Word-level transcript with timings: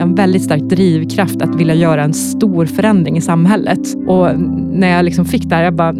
jag 0.00 0.06
har 0.06 0.10
en 0.10 0.14
väldigt 0.14 0.42
stark 0.42 0.62
drivkraft 0.62 1.42
att 1.42 1.54
vilja 1.54 1.74
göra 1.74 2.04
en 2.04 2.14
stor 2.14 2.66
förändring 2.66 3.16
i 3.16 3.20
samhället. 3.20 3.80
Och 4.06 4.40
när 4.72 4.88
jag 4.88 5.04
liksom 5.04 5.24
fick 5.24 5.48
det 5.48 5.54
här, 5.54 5.62
jag 5.62 5.74
bara 5.74 5.94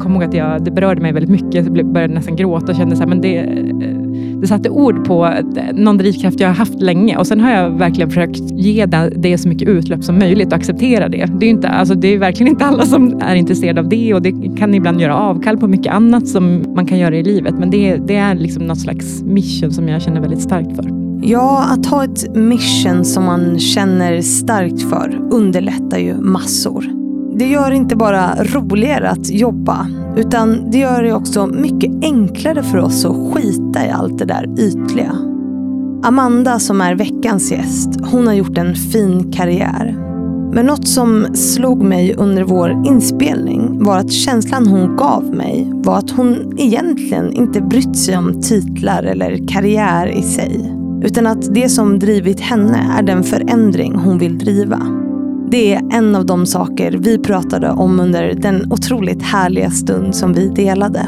kom 0.00 0.12
ihåg 0.12 0.24
att 0.24 0.34
jag, 0.34 0.64
det 0.64 0.70
berörde 0.70 1.00
mig 1.00 1.12
väldigt 1.12 1.30
mycket. 1.30 1.76
Jag 1.76 1.92
började 1.92 2.14
nästan 2.14 2.36
gråta 2.36 2.72
och 2.72 2.76
kände 2.76 2.96
så 2.96 3.02
här, 3.02 3.08
men 3.08 3.20
det, 3.20 3.36
eh, 3.38 4.40
det 4.40 4.46
satte 4.46 4.70
ord 4.70 5.04
på 5.04 5.26
eh, 5.26 5.32
någon 5.74 5.98
drivkraft 5.98 6.40
jag 6.40 6.48
har 6.48 6.54
haft 6.54 6.80
länge. 6.80 7.16
Och 7.16 7.26
sen 7.26 7.40
har 7.40 7.50
jag 7.50 7.70
verkligen 7.70 8.10
försökt 8.10 8.50
ge 8.50 8.86
det, 9.16 9.38
så 9.38 9.48
mycket 9.48 9.68
utlopp 9.68 10.04
som 10.04 10.18
möjligt 10.18 10.48
och 10.48 10.54
acceptera 10.54 11.08
det. 11.08 11.30
Det 11.40 11.46
är, 11.46 11.50
inte, 11.50 11.68
alltså 11.68 11.94
det 11.94 12.08
är 12.08 12.18
verkligen 12.18 12.52
inte 12.52 12.64
alla 12.64 12.82
som 12.82 13.20
är 13.20 13.34
intresserade 13.34 13.80
av 13.80 13.88
det 13.88 14.14
och 14.14 14.22
det 14.22 14.32
kan 14.58 14.74
ibland 14.74 15.00
göra 15.00 15.16
avkall 15.16 15.58
på 15.58 15.68
mycket 15.68 15.92
annat 15.92 16.28
som 16.28 16.62
man 16.74 16.86
kan 16.86 16.98
göra 16.98 17.16
i 17.16 17.22
livet. 17.22 17.54
Men 17.58 17.70
det, 17.70 17.96
det 17.96 18.16
är 18.16 18.34
liksom 18.34 18.62
något 18.62 18.80
slags 18.80 19.22
mission 19.22 19.70
som 19.70 19.88
jag 19.88 20.02
känner 20.02 20.20
väldigt 20.20 20.42
starkt 20.42 20.76
för. 20.76 21.03
Ja, 21.26 21.64
att 21.70 21.86
ha 21.86 22.04
ett 22.04 22.36
mission 22.36 23.04
som 23.04 23.24
man 23.24 23.58
känner 23.58 24.22
starkt 24.22 24.82
för 24.82 25.28
underlättar 25.30 25.98
ju 25.98 26.20
massor. 26.20 26.84
Det 27.38 27.46
gör 27.46 27.70
inte 27.70 27.96
bara 27.96 28.44
roligare 28.44 29.10
att 29.10 29.30
jobba, 29.30 29.86
utan 30.16 30.70
det 30.70 30.78
gör 30.78 31.02
det 31.02 31.12
också 31.12 31.46
mycket 31.46 31.92
enklare 32.02 32.62
för 32.62 32.78
oss 32.78 33.04
att 33.04 33.16
skita 33.34 33.86
i 33.86 33.90
allt 33.90 34.18
det 34.18 34.24
där 34.24 34.54
ytliga. 34.58 35.12
Amanda 36.02 36.58
som 36.58 36.80
är 36.80 36.94
veckans 36.94 37.52
gäst, 37.52 37.90
hon 38.10 38.26
har 38.26 38.34
gjort 38.34 38.58
en 38.58 38.74
fin 38.74 39.32
karriär. 39.32 39.96
Men 40.52 40.66
något 40.66 40.88
som 40.88 41.26
slog 41.34 41.82
mig 41.82 42.14
under 42.14 42.44
vår 42.44 42.70
inspelning 42.86 43.84
var 43.84 43.98
att 43.98 44.12
känslan 44.12 44.66
hon 44.66 44.96
gav 44.96 45.24
mig 45.24 45.70
var 45.74 45.98
att 45.98 46.10
hon 46.10 46.58
egentligen 46.58 47.32
inte 47.32 47.60
brytt 47.60 47.96
sig 47.96 48.16
om 48.16 48.42
titlar 48.42 49.02
eller 49.02 49.48
karriär 49.48 50.06
i 50.06 50.22
sig. 50.22 50.83
Utan 51.04 51.26
att 51.26 51.54
det 51.54 51.68
som 51.68 51.98
drivit 51.98 52.40
henne 52.40 52.96
är 52.98 53.02
den 53.02 53.22
förändring 53.22 53.94
hon 53.94 54.18
vill 54.18 54.38
driva. 54.38 54.80
Det 55.50 55.74
är 55.74 55.82
en 55.92 56.16
av 56.16 56.26
de 56.26 56.46
saker 56.46 56.98
vi 57.00 57.18
pratade 57.18 57.70
om 57.70 58.00
under 58.00 58.34
den 58.34 58.72
otroligt 58.72 59.22
härliga 59.22 59.70
stund 59.70 60.14
som 60.14 60.32
vi 60.32 60.48
delade. 60.48 61.06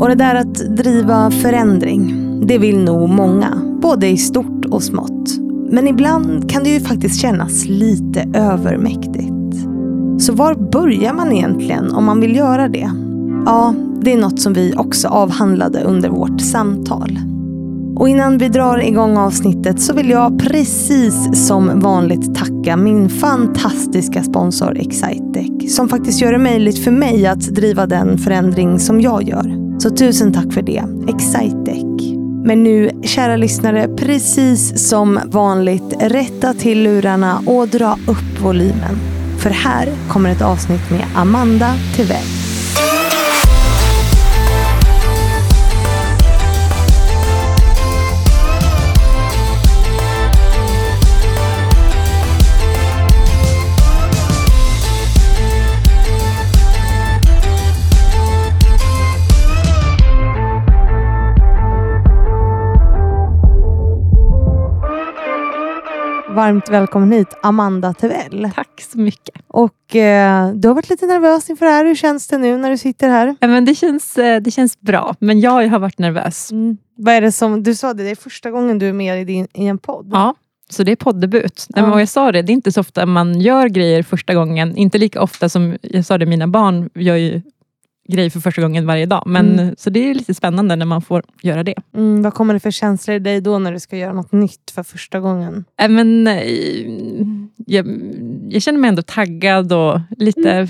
Och 0.00 0.08
det 0.08 0.14
där 0.14 0.34
att 0.34 0.54
driva 0.54 1.30
förändring, 1.30 2.14
det 2.46 2.58
vill 2.58 2.78
nog 2.78 3.08
många. 3.08 3.78
Både 3.82 4.06
i 4.08 4.16
stort 4.16 4.64
och 4.64 4.82
smått. 4.82 5.38
Men 5.70 5.88
ibland 5.88 6.50
kan 6.50 6.64
det 6.64 6.70
ju 6.70 6.80
faktiskt 6.80 7.20
kännas 7.20 7.64
lite 7.66 8.28
övermäktigt. 8.34 9.68
Så 10.18 10.32
var 10.32 10.54
börjar 10.54 11.14
man 11.14 11.32
egentligen 11.32 11.92
om 11.92 12.04
man 12.04 12.20
vill 12.20 12.36
göra 12.36 12.68
det? 12.68 12.90
Ja, 13.46 13.74
det 14.00 14.12
är 14.12 14.18
något 14.18 14.40
som 14.40 14.52
vi 14.52 14.74
också 14.76 15.08
avhandlade 15.08 15.82
under 15.82 16.08
vårt 16.08 16.40
samtal. 16.40 17.18
Och 17.96 18.08
innan 18.08 18.38
vi 18.38 18.48
drar 18.48 18.78
igång 18.78 19.16
avsnittet 19.16 19.80
så 19.80 19.94
vill 19.94 20.10
jag 20.10 20.38
precis 20.38 21.46
som 21.46 21.80
vanligt 21.80 22.34
tacka 22.34 22.76
min 22.76 23.08
fantastiska 23.08 24.22
sponsor 24.22 24.78
Excitec 24.78 25.74
som 25.74 25.88
faktiskt 25.88 26.20
gör 26.20 26.32
det 26.32 26.38
möjligt 26.38 26.84
för 26.84 26.90
mig 26.90 27.26
att 27.26 27.40
driva 27.40 27.86
den 27.86 28.18
förändring 28.18 28.78
som 28.78 29.00
jag 29.00 29.22
gör. 29.22 29.78
Så 29.78 29.90
tusen 29.90 30.32
tack 30.32 30.52
för 30.52 30.62
det, 30.62 30.84
Excitec. 31.08 31.84
Men 32.44 32.62
nu, 32.64 32.90
kära 33.02 33.36
lyssnare, 33.36 33.88
precis 33.96 34.88
som 34.88 35.20
vanligt, 35.26 35.94
rätta 36.00 36.54
till 36.54 36.82
lurarna 36.82 37.42
och 37.46 37.68
dra 37.68 37.92
upp 37.92 38.42
volymen. 38.42 38.96
För 39.38 39.50
här 39.50 39.88
kommer 40.08 40.30
ett 40.30 40.42
avsnitt 40.42 40.90
med 40.90 41.04
Amanda 41.14 41.74
Tivell. 41.96 42.33
Varmt 66.34 66.68
välkommen 66.70 67.12
hit, 67.12 67.28
Amanda 67.42 67.94
Tevell. 67.94 68.50
Tack 68.54 68.80
så 68.80 68.98
mycket. 68.98 69.34
Och 69.48 69.96
eh, 69.96 70.52
Du 70.54 70.68
har 70.68 70.74
varit 70.74 70.90
lite 70.90 71.06
nervös 71.06 71.50
inför 71.50 71.66
det 71.66 71.72
här. 71.72 71.84
Hur 71.84 71.94
känns 71.94 72.28
det 72.28 72.38
nu 72.38 72.56
när 72.56 72.70
du 72.70 72.78
sitter 72.78 73.08
här? 73.08 73.36
Ja, 73.40 73.48
men 73.48 73.64
det, 73.64 73.74
känns, 73.74 74.18
eh, 74.18 74.40
det 74.40 74.50
känns 74.50 74.80
bra, 74.80 75.14
men 75.18 75.40
jag 75.40 75.68
har 75.68 75.78
varit 75.78 75.98
nervös. 75.98 76.52
Mm. 76.52 76.76
Vad 76.96 77.14
är 77.14 77.20
det 77.20 77.32
som, 77.32 77.62
du 77.62 77.74
sa 77.74 77.94
det, 77.94 78.02
det 78.02 78.10
är 78.10 78.14
första 78.14 78.50
gången 78.50 78.78
du 78.78 78.88
är 78.88 78.92
med 78.92 79.20
i, 79.20 79.24
din, 79.24 79.48
i 79.54 79.66
en 79.66 79.78
podd. 79.78 80.10
Ja, 80.12 80.34
så 80.70 80.82
det 80.82 80.92
är 80.92 80.96
poddebut. 80.96 81.66
Ja. 81.68 81.86
men 81.86 81.98
jag 81.98 82.08
sa 82.08 82.32
det, 82.32 82.42
det 82.42 82.52
är 82.52 82.54
inte 82.54 82.72
så 82.72 82.80
ofta 82.80 83.06
man 83.06 83.40
gör 83.40 83.68
grejer 83.68 84.02
första 84.02 84.34
gången. 84.34 84.76
Inte 84.76 84.98
lika 84.98 85.22
ofta 85.22 85.48
som, 85.48 85.76
jag 85.82 86.04
sa 86.04 86.18
det, 86.18 86.26
mina 86.26 86.48
barn 86.48 86.90
gör 86.94 87.16
ju 87.16 87.42
grej 88.08 88.30
för 88.30 88.40
första 88.40 88.62
gången 88.62 88.86
varje 88.86 89.06
dag. 89.06 89.22
Men, 89.26 89.58
mm. 89.58 89.74
Så 89.78 89.90
det 89.90 90.10
är 90.10 90.14
lite 90.14 90.34
spännande 90.34 90.76
när 90.76 90.86
man 90.86 91.02
får 91.02 91.22
göra 91.42 91.62
det. 91.62 91.74
Mm, 91.94 92.22
vad 92.22 92.34
kommer 92.34 92.54
det 92.54 92.60
för 92.60 92.70
känslor 92.70 93.16
i 93.16 93.18
dig 93.18 93.40
då 93.40 93.58
när 93.58 93.72
du 93.72 93.80
ska 93.80 93.96
göra 93.96 94.12
något 94.12 94.32
nytt 94.32 94.70
för 94.74 94.82
första 94.82 95.20
gången? 95.20 95.64
Äh, 95.80 95.88
men, 95.88 96.26
eh, 96.26 96.42
jag, 97.66 97.86
jag 98.48 98.62
känner 98.62 98.78
mig 98.78 98.88
ändå 98.88 99.02
taggad 99.02 99.72
och 99.72 100.00
lite 100.18 100.52
mm. 100.52 100.68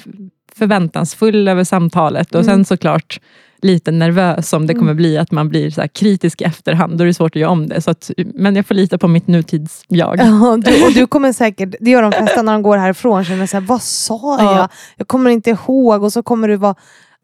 förväntansfull 0.54 1.48
över 1.48 1.64
samtalet. 1.64 2.34
Och 2.34 2.40
mm. 2.40 2.54
sen 2.54 2.64
såklart 2.64 3.20
lite 3.64 3.90
nervös 3.90 4.52
om 4.52 4.66
det 4.66 4.72
mm. 4.72 4.80
kommer 4.80 4.94
bli 4.94 5.18
att 5.18 5.30
man 5.30 5.48
blir 5.48 5.70
så 5.70 5.82
kritisk 5.88 6.40
i 6.40 6.44
efterhand. 6.44 6.98
Då 6.98 7.04
är 7.04 7.06
det 7.06 7.14
svårt 7.14 7.36
att 7.36 7.40
göra 7.40 7.50
om 7.50 7.68
det. 7.68 7.80
Så 7.80 7.90
att, 7.90 8.10
men 8.16 8.56
jag 8.56 8.66
får 8.66 8.74
lita 8.74 8.98
på 8.98 9.08
mitt 9.08 9.26
nutids-jag. 9.26 10.18
Ja, 10.18 10.58
du, 10.64 10.84
och 10.84 10.92
du 10.92 11.06
kommer 11.14 11.32
säkert, 11.32 11.74
det 11.80 11.90
gör 11.90 12.02
de 12.02 12.12
flesta 12.12 12.42
när 12.42 12.52
de 12.52 12.62
går 12.62 12.76
härifrån, 12.76 13.24
känner 13.24 13.46
så 13.46 13.56
här, 13.56 13.64
vad 13.64 13.82
sa 13.82 14.42
jag? 14.42 14.56
Ja. 14.56 14.68
Jag 14.96 15.08
kommer 15.08 15.30
inte 15.30 15.50
ihåg. 15.50 16.02
Och 16.02 16.12
så 16.12 16.22
kommer 16.22 16.48
du 16.48 16.56
vara 16.56 16.74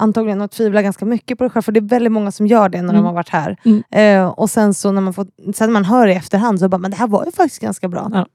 antagligen 0.00 0.42
att 0.42 0.52
tvivla 0.52 0.82
ganska 0.82 1.04
mycket 1.04 1.38
på 1.38 1.44
dig 1.44 1.50
själv, 1.50 1.62
för 1.62 1.72
det 1.72 1.80
är 1.80 1.88
väldigt 1.88 2.12
många 2.12 2.32
som 2.32 2.46
gör 2.46 2.68
det 2.68 2.82
när 2.82 2.84
mm. 2.84 2.96
de 2.96 3.06
har 3.06 3.12
varit 3.12 3.28
här. 3.28 3.56
Mm. 3.64 3.82
Eh, 3.90 4.28
och 4.28 4.50
sen 4.50 4.74
så 4.74 4.92
när 4.92 5.00
man, 5.00 5.14
får, 5.14 5.26
sen 5.54 5.72
man 5.72 5.84
hör 5.84 6.06
i 6.06 6.14
efterhand 6.14 6.60
så 6.60 6.68
bara, 6.68 6.78
men 6.78 6.90
det 6.90 6.96
här 6.96 7.06
var 7.06 7.24
ju 7.24 7.32
faktiskt 7.32 7.62
ganska 7.62 7.88
bra. 7.88 8.10
Ja, 8.12 8.26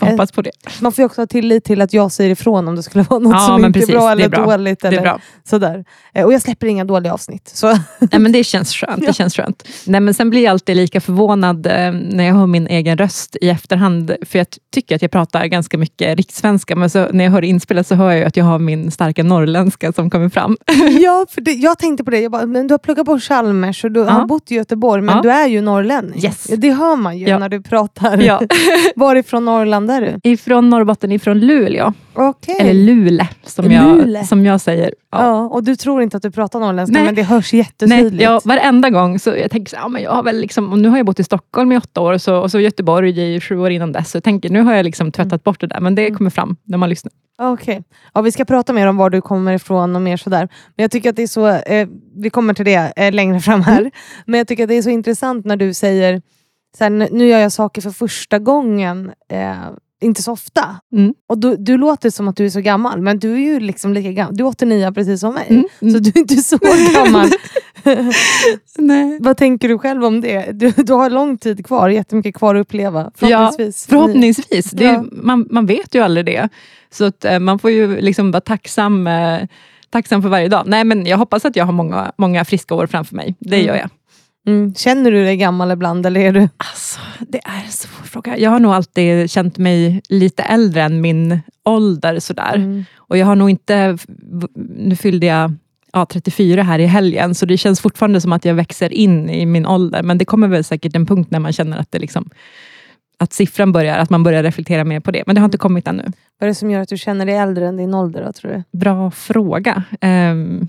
eh, 0.00 0.10
hoppas 0.10 0.32
på 0.32 0.42
det. 0.42 0.50
Man 0.80 0.92
får 0.92 1.02
ju 1.02 1.06
också 1.06 1.20
ha 1.20 1.26
tillit 1.26 1.64
till 1.64 1.80
att 1.80 1.92
jag 1.92 2.12
säger 2.12 2.30
ifrån 2.30 2.68
om 2.68 2.76
det 2.76 2.82
skulle 2.82 3.04
vara 3.04 3.20
något 3.20 3.32
ja, 3.32 3.46
som 3.46 3.64
inte 3.64 3.80
precis, 3.80 3.94
är 3.94 3.98
bra 3.98 4.10
eller 4.10 4.28
bra. 4.28 4.44
dåligt. 4.44 4.84
Eller 4.84 5.02
bra. 5.02 5.20
Sådär. 5.44 5.84
Eh, 6.14 6.24
och 6.24 6.32
jag 6.32 6.42
släpper 6.42 6.66
inga 6.66 6.84
dåliga 6.84 7.12
avsnitt. 7.12 7.48
Så. 7.54 7.68
Nej, 7.98 8.20
men 8.20 8.32
det 8.32 8.44
känns 8.44 8.74
skönt. 8.74 9.06
Det 9.06 9.12
känns 9.12 9.36
skönt. 9.36 9.68
Nej, 9.86 10.00
men 10.00 10.14
sen 10.14 10.30
blir 10.30 10.44
jag 10.44 10.50
alltid 10.50 10.76
lika 10.76 11.00
förvånad 11.00 11.66
eh, 11.66 11.92
när 11.92 12.24
jag 12.24 12.34
hör 12.34 12.46
min 12.46 12.66
egen 12.66 12.98
röst 12.98 13.36
i 13.40 13.48
efterhand, 13.48 14.12
för 14.22 14.38
jag 14.38 14.46
tycker 14.74 14.96
att 14.96 15.02
jag 15.02 15.10
pratar 15.10 15.46
ganska 15.46 15.78
mycket 15.78 16.16
rikssvenska, 16.16 16.76
men 16.76 16.90
så, 16.90 17.08
när 17.12 17.24
jag 17.24 17.30
hör 17.30 17.40
det 17.40 17.46
inspelat 17.46 17.86
så 17.86 17.94
hör 17.94 18.12
jag 18.12 18.24
att 18.24 18.36
jag 18.36 18.44
har 18.44 18.58
min 18.58 18.90
starka 18.90 19.22
norrländska 19.22 19.92
som 19.92 20.10
kommer 20.10 20.28
fram. 20.28 20.56
Ja, 21.00 21.09
för 21.30 21.40
det, 21.40 21.52
jag 21.52 21.78
tänkte 21.78 22.04
på 22.04 22.10
det, 22.10 22.20
jag 22.20 22.32
bara, 22.32 22.46
men 22.46 22.66
du 22.66 22.74
har 22.74 22.78
pluggat 22.78 23.06
på 23.06 23.18
Chalmers 23.18 23.84
och 23.84 23.92
du 23.92 24.00
ja. 24.00 24.10
har 24.10 24.26
bott 24.26 24.50
i 24.50 24.54
Göteborg, 24.54 25.02
men 25.02 25.16
ja. 25.16 25.22
du 25.22 25.30
är 25.30 25.46
ju 25.46 25.60
norrlänning. 25.60 26.24
Yes. 26.24 26.44
Det 26.44 26.72
hör 26.72 26.96
man 26.96 27.18
ju 27.18 27.28
ja. 27.28 27.38
när 27.38 27.48
du 27.48 27.62
pratar. 27.62 28.18
Ja. 28.18 28.40
Varifrån 28.96 29.44
Norrland 29.44 29.90
är 29.90 30.00
du? 30.00 30.30
Ifrån 30.30 30.70
Norrbotten, 30.70 31.12
ifrån 31.12 31.40
Luleå. 31.40 31.92
Okay. 32.14 32.54
Eller 32.58 32.74
Lule, 32.74 33.28
som, 33.44 33.64
Lule. 33.64 34.18
Jag, 34.18 34.26
som 34.26 34.46
jag 34.46 34.60
säger. 34.60 34.94
Ja. 35.12 35.48
och 35.48 35.64
du 35.64 35.76
tror 35.76 36.02
inte 36.02 36.16
att 36.16 36.22
du 36.22 36.30
pratar 36.30 36.60
norrländska, 36.60 36.92
Nej. 36.92 37.04
men 37.04 37.14
det 37.14 37.22
hörs 37.22 37.52
jättetydligt. 37.52 38.14
Nej, 38.14 38.24
ja, 38.24 38.40
varenda 38.44 38.90
gång 38.90 39.18
så 39.18 39.30
jag 39.30 39.50
tänker 39.50 39.70
så, 39.70 39.76
ja, 39.76 39.88
men 39.88 40.02
jag 40.02 40.10
har 40.10 40.22
väl 40.22 40.40
liksom, 40.40 40.72
och 40.72 40.78
nu 40.78 40.88
har 40.88 40.96
jag 40.96 41.06
bott 41.06 41.20
i 41.20 41.24
Stockholm 41.24 41.72
i 41.72 41.76
åtta 41.76 42.00
år 42.00 42.12
och 42.12 42.22
så, 42.22 42.36
och 42.36 42.50
så 42.50 42.60
Göteborg 42.60 43.34
i 43.34 43.40
sju 43.40 43.58
år 43.58 43.70
innan 43.70 43.92
dess. 43.92 44.10
Så 44.10 44.16
jag 44.16 44.24
tänker, 44.24 44.50
nu 44.50 44.62
har 44.62 44.74
jag 44.74 44.84
liksom 44.84 45.12
tvättat 45.12 45.32
mm. 45.32 45.40
bort 45.44 45.60
det 45.60 45.66
där, 45.66 45.80
men 45.80 45.94
det 45.94 46.06
mm. 46.06 46.16
kommer 46.16 46.30
fram 46.30 46.56
när 46.64 46.78
man 46.78 46.88
lyssnar. 46.88 47.12
Okej. 47.42 47.72
Okay. 47.72 47.82
Ja, 48.14 48.20
vi 48.20 48.32
ska 48.32 48.44
prata 48.44 48.72
mer 48.72 48.86
om 48.86 48.96
var 48.96 49.10
du 49.10 49.20
kommer 49.20 49.52
ifrån 49.52 49.96
och 49.96 50.02
mer 50.02 50.16
sådär. 50.16 50.48
Men 50.76 50.84
jag 50.84 50.90
tycker 50.90 51.10
att 51.10 51.16
det 51.16 51.22
är 51.22 51.26
så, 51.26 51.46
eh, 51.46 51.88
vi 52.16 52.30
kommer 52.30 52.54
till 52.54 52.64
det 52.64 52.92
eh, 52.96 53.12
längre 53.12 53.40
fram 53.40 53.62
här. 53.62 53.80
Mm. 53.80 53.90
Men 54.26 54.38
jag 54.38 54.48
tycker 54.48 54.62
att 54.62 54.68
det 54.68 54.74
är 54.74 54.82
så 54.82 54.90
intressant 54.90 55.44
när 55.46 55.56
du 55.56 55.74
säger, 55.74 56.22
såhär, 56.78 56.90
nu 56.90 57.28
gör 57.28 57.38
jag 57.38 57.52
saker 57.52 57.82
för 57.82 57.90
första 57.90 58.38
gången. 58.38 59.12
Eh, 59.28 59.54
inte 60.00 60.22
så 60.22 60.32
ofta. 60.32 60.76
Mm. 60.92 61.14
Och 61.28 61.38
du, 61.38 61.56
du 61.56 61.76
låter 61.76 62.10
som 62.10 62.28
att 62.28 62.36
du 62.36 62.46
är 62.46 62.50
så 62.50 62.60
gammal, 62.60 63.02
men 63.02 63.18
du 63.18 63.32
är 63.32 63.38
ju 63.38 63.60
liksom 63.60 63.92
lika 63.92 64.12
gammal. 64.12 64.36
Du 64.36 64.44
är 64.44 64.48
89 64.48 64.92
precis 64.92 65.20
som 65.20 65.34
mig, 65.34 65.46
mm. 65.48 65.64
Mm. 65.80 65.94
så 65.94 66.00
du 66.00 66.10
är 66.10 66.18
inte 66.18 66.36
så 66.36 66.58
gammal. 66.94 67.28
Nej. 68.78 69.18
Vad 69.20 69.36
tänker 69.36 69.68
du 69.68 69.78
själv 69.78 70.04
om 70.04 70.20
det? 70.20 70.52
Du, 70.52 70.70
du 70.70 70.92
har 70.92 71.10
lång 71.10 71.38
tid 71.38 71.66
kvar, 71.66 71.88
jättemycket 71.88 72.34
kvar 72.34 72.54
att 72.54 72.60
uppleva. 72.60 73.10
Förhoppningsvis. 73.14 73.86
Ja, 73.88 73.96
förhoppningsvis. 73.96 74.70
Det, 74.70 74.84
ja. 74.84 75.04
man, 75.12 75.48
man 75.50 75.66
vet 75.66 75.94
ju 75.94 76.00
aldrig 76.00 76.26
det. 76.26 76.48
Så 76.90 77.04
att, 77.04 77.24
eh, 77.24 77.38
man 77.38 77.58
får 77.58 77.70
ju 77.70 78.00
liksom 78.00 78.30
vara 78.30 78.40
tacksam, 78.40 79.06
eh, 79.06 79.38
tacksam 79.90 80.22
för 80.22 80.28
varje 80.28 80.48
dag. 80.48 80.62
Nej, 80.66 80.84
men 80.84 81.06
jag 81.06 81.18
hoppas 81.18 81.44
att 81.44 81.56
jag 81.56 81.64
har 81.64 81.72
många, 81.72 82.12
många 82.16 82.44
friska 82.44 82.74
år 82.74 82.86
framför 82.86 83.16
mig. 83.16 83.34
Det 83.38 83.56
mm. 83.56 83.66
gör 83.66 83.76
jag. 83.76 83.88
Mm. 84.46 84.74
Känner 84.74 85.10
du 85.10 85.24
dig 85.24 85.36
gammal 85.36 85.70
ibland 85.70 86.06
eller 86.06 86.20
är 86.20 86.32
du? 86.32 86.48
Alltså, 86.56 87.00
det 87.28 87.38
är 87.38 87.64
en 87.64 87.72
svår 87.72 88.04
fråga. 88.04 88.38
Jag 88.38 88.50
har 88.50 88.60
nog 88.60 88.72
alltid 88.72 89.30
känt 89.30 89.58
mig 89.58 90.02
lite 90.08 90.42
äldre 90.42 90.82
än 90.82 91.00
min 91.00 91.40
ålder. 91.64 92.18
Sådär. 92.18 92.54
Mm. 92.54 92.84
Och 92.96 93.18
jag 93.18 93.26
har 93.26 93.36
nog 93.36 93.50
inte... 93.50 93.98
Nu 94.76 94.96
fyllde 94.96 95.26
jag 95.26 95.54
ja, 95.92 96.06
34 96.06 96.62
här 96.62 96.78
i 96.78 96.86
helgen, 96.86 97.34
så 97.34 97.46
det 97.46 97.56
känns 97.56 97.80
fortfarande 97.80 98.20
som 98.20 98.32
att 98.32 98.44
jag 98.44 98.54
växer 98.54 98.92
in 98.92 99.30
i 99.30 99.46
min 99.46 99.66
ålder. 99.66 100.02
Men 100.02 100.18
det 100.18 100.24
kommer 100.24 100.48
väl 100.48 100.64
säkert 100.64 100.96
en 100.96 101.06
punkt 101.06 101.30
när 101.30 101.38
man 101.38 101.52
känner 101.52 101.78
att 101.78 101.92
det 101.92 101.98
liksom 101.98 102.30
att 103.18 103.32
siffran 103.32 103.72
börjar, 103.72 103.98
att 103.98 104.10
man 104.10 104.22
börjar 104.22 104.42
reflektera 104.42 104.84
mer 104.84 105.00
på 105.00 105.10
det. 105.10 105.22
Men 105.26 105.34
det 105.34 105.40
har 105.40 105.44
inte 105.44 105.58
kommit 105.58 105.88
ännu. 105.88 106.02
Vad 106.38 106.46
är 106.46 106.48
det 106.48 106.54
som 106.54 106.70
gör 106.70 106.80
att 106.80 106.88
du 106.88 106.98
känner 106.98 107.26
dig 107.26 107.34
äldre 107.34 107.68
än 107.68 107.76
din 107.76 107.94
ålder 107.94 108.24
då, 108.24 108.32
tror 108.32 108.52
du? 108.52 108.78
Bra 108.78 109.10
fråga. 109.10 109.82
Um, 110.00 110.68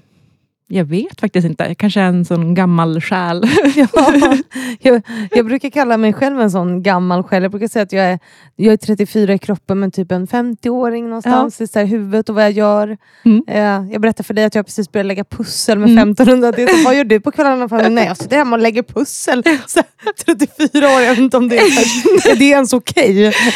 jag 0.74 0.86
vet 0.86 1.20
faktiskt 1.20 1.46
inte. 1.46 1.76
Kanske 1.76 2.02
en 2.02 2.26
sån 2.26 2.54
gammal 2.54 3.02
själ. 3.02 3.44
ja, 3.76 4.14
jag, 4.80 5.02
jag, 5.32 5.46
brukar 5.46 5.70
kalla 5.70 5.98
mig 5.98 6.14
själv 6.14 6.42
en 6.42 6.52
sån 6.52 6.84
gammal 6.84 7.24
själ. 7.24 7.44
Jag 7.44 7.52
brukar 7.52 7.68
säga 7.68 7.84
att 7.84 7.92
jag 7.92 8.06
är, 8.06 8.20
jag 8.56 8.74
är 8.74 8.78
34 8.78 9.34
i 9.34 9.38
kroppen 9.38 9.80
men 9.80 9.92
typ 9.92 10.12
en 10.12 10.28
50-åring 10.28 11.06
någonstans 11.06 11.62
ja. 11.74 11.82
i 11.82 11.86
huvudet 11.86 12.30
och 12.30 12.36
vad 12.36 12.44
jag 12.44 12.52
gör. 12.52 12.98
Mm. 13.26 13.44
Eh, 13.48 13.92
jag 13.92 14.02
berättade 14.02 14.24
för 14.24 14.34
dig 14.34 14.46
att 14.46 14.56
jag 14.56 14.66
precis 14.66 14.92
började 14.92 15.08
lägga 15.08 15.24
pussel 15.24 15.80
med 15.80 15.90
mm. 15.90 16.12
1500 16.12 16.52
det. 16.52 16.70
Vad 16.86 16.96
gör 16.96 17.04
du 17.04 17.20
på 17.20 17.32
kvällarna? 17.32 17.90
Nej, 17.90 18.06
jag 18.06 18.18
sitter 18.18 18.38
hemma 18.38 18.56
och 18.56 18.62
lägger 18.62 18.84
pussel. 18.84 19.44
Så, 19.68 19.82
34 20.26 20.88
år, 20.88 21.02
jag 21.02 21.10
vet 21.10 21.20
inte 21.20 21.38
om 21.38 21.50
det 21.50 21.58
är, 21.58 22.32
är 22.32 22.36
det 22.36 22.46
ens 22.46 22.74
okej. 22.74 23.28
Okay? 23.28 23.52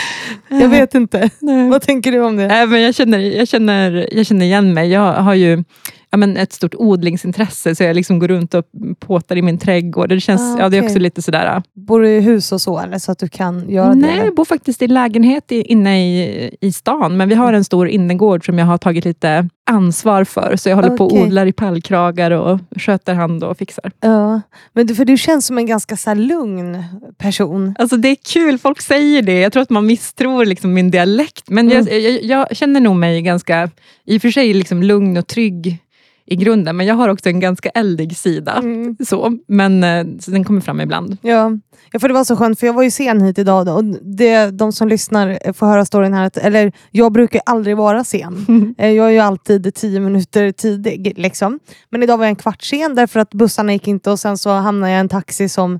Jag 0.47 0.69
vet 0.69 0.95
inte. 0.95 1.29
Nej. 1.39 1.69
Vad 1.69 1.81
tänker 1.81 2.12
du 2.12 2.21
om 2.21 2.38
det? 2.38 2.44
Äh, 2.44 2.67
men 2.67 2.81
jag, 2.81 2.95
känner, 2.95 3.19
jag, 3.19 3.47
känner, 3.47 4.07
jag 4.12 4.25
känner 4.25 4.45
igen 4.45 4.73
mig. 4.73 4.89
Jag 4.91 5.13
har 5.13 5.33
ju 5.33 5.63
ja, 6.09 6.17
men 6.17 6.37
ett 6.37 6.53
stort 6.53 6.75
odlingsintresse, 6.75 7.75
så 7.75 7.83
jag 7.83 7.95
liksom 7.95 8.19
går 8.19 8.27
runt 8.27 8.53
och 8.53 8.65
påtar 8.99 9.35
i 9.35 9.41
min 9.41 9.57
trädgård. 9.57 10.09
Det, 10.09 10.19
känns, 10.19 10.41
ah, 10.41 10.53
okay. 10.53 10.63
ja, 10.63 10.69
det 10.69 10.77
är 10.77 10.83
också 10.83 10.99
lite 10.99 11.21
sådär... 11.21 11.63
Bor 11.73 12.01
du 12.01 12.09
i 12.09 12.19
hus 12.19 12.51
och 12.51 12.61
så, 12.61 12.79
eller 12.79 12.99
så 12.99 13.11
att 13.11 13.19
du 13.19 13.27
kan 13.27 13.69
göra 13.69 13.93
Nej, 13.93 14.09
det? 14.09 14.15
Nej, 14.15 14.25
jag 14.25 14.35
bor 14.35 14.45
faktiskt 14.45 14.81
i 14.81 14.87
lägenhet 14.87 15.51
inne 15.51 16.07
i, 16.07 16.57
i 16.61 16.71
stan, 16.71 17.17
men 17.17 17.29
vi 17.29 17.35
har 17.35 17.53
en 17.53 17.63
stor 17.63 17.87
innergård 17.87 18.45
som 18.45 18.59
jag 18.59 18.65
har 18.65 18.77
tagit 18.77 19.05
lite 19.05 19.49
ansvar 19.65 20.23
för. 20.23 20.56
Så 20.56 20.69
jag 20.69 20.75
håller 20.75 20.89
okay. 20.89 20.97
på 20.97 21.06
och 21.06 21.21
odlar 21.21 21.45
i 21.45 21.53
pallkragar 21.53 22.31
och 22.31 22.59
sköter 22.75 23.13
hand 23.13 23.44
och 23.44 23.57
fixar. 23.57 23.91
Ja, 24.00 24.41
men 24.73 24.88
du, 24.88 24.95
för 24.95 25.06
du 25.06 25.17
känns 25.17 25.45
som 25.45 25.57
en 25.57 25.65
ganska 25.65 25.97
så 25.97 26.13
lugn 26.13 26.83
person. 27.17 27.75
Alltså 27.79 27.97
det 27.97 28.09
är 28.09 28.17
kul, 28.33 28.57
folk 28.57 28.81
säger 28.81 29.21
det. 29.21 29.39
Jag 29.39 29.53
tror 29.53 29.63
att 29.63 29.69
man 29.69 29.85
misstror 29.85 30.45
liksom 30.45 30.73
min 30.73 30.91
dialekt. 30.91 31.50
Men 31.50 31.71
mm. 31.71 31.88
jag, 31.88 32.00
jag, 32.00 32.23
jag, 32.23 32.57
känner 32.57 32.79
nog 32.79 32.95
mig 32.95 33.21
ganska, 33.21 33.69
i 34.06 34.17
och 34.17 34.21
för 34.21 34.31
sig 34.31 34.53
liksom 34.53 34.83
lugn 34.83 35.17
och 35.17 35.27
trygg 35.27 35.79
i 36.27 36.36
grunden. 36.36 36.77
Men 36.77 36.86
jag 36.86 36.95
har 36.95 37.10
också 37.10 37.30
en 37.30 37.39
ganska 37.39 37.69
eldig 37.69 38.18
sida. 38.18 38.54
Mm. 38.54 38.98
Så, 39.06 39.38
men 39.48 39.83
eh, 39.83 40.06
så 40.19 40.31
den 40.31 40.44
kommer 40.44 40.62
fram 40.62 40.81
ibland. 40.81 41.18
Ja. 41.22 41.51
ja, 41.92 42.00
för 42.00 42.07
det 42.07 42.13
var 42.13 42.24
så 42.24 42.36
skönt 42.36 42.60
för 42.60 42.68
jag 42.68 42.74
var 42.74 42.83
ju 42.83 42.92
sen 42.92 43.22
hit 43.22 43.39
idag 43.39 43.68
och 43.68 43.83
det, 44.01 44.51
de 44.51 44.72
som 44.72 44.88
lyssnar 44.88 45.54
får 45.54 45.66
höra 45.66 45.86
storyn 45.86 46.13
här. 46.13 46.25
Att, 46.25 46.38
eller 46.38 46.72
jag 46.92 47.12
brukar 47.12 47.42
aldrig 47.45 47.77
vara 47.77 48.04
sen. 48.04 48.45
Mm. 48.48 48.75
Jag 48.95 49.07
är 49.07 49.12
ju 49.12 49.19
alltid 49.19 49.75
tio 49.75 50.00
minuter 50.00 50.51
tidig. 50.51 51.13
Liksom. 51.16 51.60
Men 51.89 52.04
idag 52.04 52.18
var 52.18 52.25
jag 52.25 52.30
en 52.30 52.36
kvart 52.36 52.63
sen 52.63 52.95
därför 52.95 53.19
att 53.19 53.33
bussarna 53.33 53.74
gick 53.74 53.88
inte 53.88 54.12
och 54.12 54.19
sen 54.19 54.38
så 54.38 54.50
hamnade 54.50 54.92
jag 54.92 54.98
i 54.98 55.00
en 55.00 55.10
taxi 55.10 55.50
som 55.50 55.80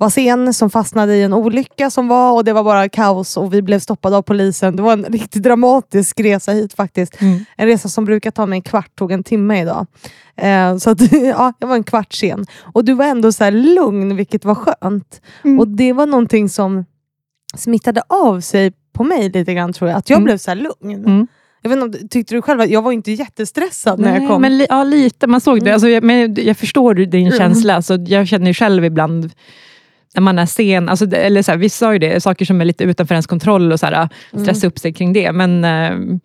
var 0.00 0.10
sen 0.10 0.54
som 0.54 0.70
fastnade 0.70 1.16
i 1.16 1.22
en 1.22 1.32
olycka 1.32 1.90
som 1.90 2.08
var 2.08 2.32
och 2.32 2.44
det 2.44 2.52
var 2.52 2.64
bara 2.64 2.88
kaos 2.88 3.36
och 3.36 3.54
vi 3.54 3.62
blev 3.62 3.78
stoppade 3.78 4.16
av 4.16 4.22
polisen. 4.22 4.76
Det 4.76 4.82
var 4.82 4.92
en 4.92 5.04
riktigt 5.08 5.42
dramatisk 5.42 6.20
resa 6.20 6.52
hit 6.52 6.72
faktiskt. 6.72 7.20
Mm. 7.20 7.44
En 7.56 7.66
resa 7.66 7.88
som 7.88 8.04
brukar 8.04 8.30
ta 8.30 8.46
mig 8.46 8.56
en 8.56 8.62
kvart 8.62 8.96
tog 8.96 9.12
en 9.12 9.24
timme 9.24 9.62
idag. 9.62 9.86
Eh, 10.36 10.76
så 10.76 10.90
att, 10.90 11.12
ja, 11.12 11.52
jag 11.58 11.68
var 11.68 11.76
en 11.76 11.84
kvart 11.84 12.12
sen. 12.12 12.46
Och 12.74 12.84
du 12.84 12.94
var 12.94 13.04
ändå 13.04 13.32
så 13.32 13.50
lugn 13.50 14.16
vilket 14.16 14.44
var 14.44 14.54
skönt. 14.54 15.20
Mm. 15.44 15.58
Och 15.60 15.68
det 15.68 15.92
var 15.92 16.06
någonting 16.06 16.48
som 16.48 16.84
smittade 17.56 18.02
av 18.08 18.40
sig 18.40 18.72
på 18.92 19.04
mig 19.04 19.30
lite 19.30 19.54
grann 19.54 19.72
tror 19.72 19.90
jag. 19.90 19.98
Att 19.98 20.10
jag 20.10 20.16
mm. 20.16 20.24
blev 20.24 20.38
så 20.38 20.54
lugn. 20.54 21.04
Mm. 21.04 21.26
Jag 21.62 21.70
vet 21.70 21.84
inte, 21.84 22.08
tyckte 22.08 22.34
du 22.34 22.42
själv 22.42 22.60
att 22.60 22.70
jag 22.70 22.82
var 22.82 22.92
inte 22.92 23.12
jättestressad 23.12 24.00
när 24.00 24.20
jag 24.20 24.28
kom? 24.28 24.42
Men, 24.42 24.66
ja, 24.68 24.84
lite. 24.84 25.26
Man 25.26 25.40
såg 25.40 25.58
det. 25.58 25.60
Mm. 25.60 25.74
Alltså, 25.74 25.88
jag, 25.88 26.02
men 26.02 26.34
jag 26.34 26.56
förstår 26.56 26.94
din 26.94 27.26
mm. 27.26 27.38
känsla. 27.38 27.82
Så 27.82 28.04
jag 28.06 28.28
känner 28.28 28.52
själv 28.52 28.84
ibland 28.84 29.30
när 30.14 30.20
man 30.20 30.38
är 30.38 30.46
sen, 30.46 30.88
alltså, 30.88 31.06
eller 31.06 31.42
så 31.42 31.50
här, 31.50 31.58
vissa 31.58 31.86
har 31.86 31.92
ju 31.92 31.98
det, 31.98 32.20
saker 32.20 32.44
som 32.44 32.60
är 32.60 32.64
lite 32.64 32.84
utanför 32.84 33.14
ens 33.14 33.26
kontroll 33.26 33.72
och 33.72 33.80
så 33.80 33.86
här, 33.86 33.92
mm. 33.94 34.44
stressa 34.44 34.66
mm. 34.66 34.68
upp 34.68 34.78
sig 34.78 34.92
kring 34.92 35.12
det. 35.12 35.32
Men 35.32 35.64
eh, 35.64 36.18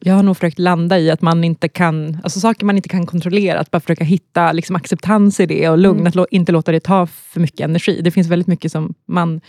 jag 0.00 0.14
har 0.14 0.22
nog 0.22 0.36
försökt 0.36 0.58
landa 0.58 0.98
i 0.98 1.10
att 1.10 1.22
man 1.22 1.44
inte 1.44 1.68
kan, 1.68 2.20
alltså 2.24 2.40
saker 2.40 2.66
man 2.66 2.76
inte 2.76 2.88
kan 2.88 3.06
kontrollera, 3.06 3.58
att 3.58 3.70
bara 3.70 3.80
försöka 3.80 4.04
hitta 4.04 4.52
liksom, 4.52 4.76
acceptans 4.76 5.40
i 5.40 5.46
det 5.46 5.68
och 5.68 5.78
lugn, 5.78 6.00
mm. 6.06 6.20
att 6.22 6.26
inte 6.30 6.52
låta 6.52 6.72
det 6.72 6.80
ta 6.80 7.06
för 7.06 7.40
mycket 7.40 7.60
energi. 7.60 8.00
Det 8.02 8.10
finns 8.10 8.28
väldigt 8.28 8.48
mycket 8.48 8.72
som 8.72 8.94
man 9.08 9.40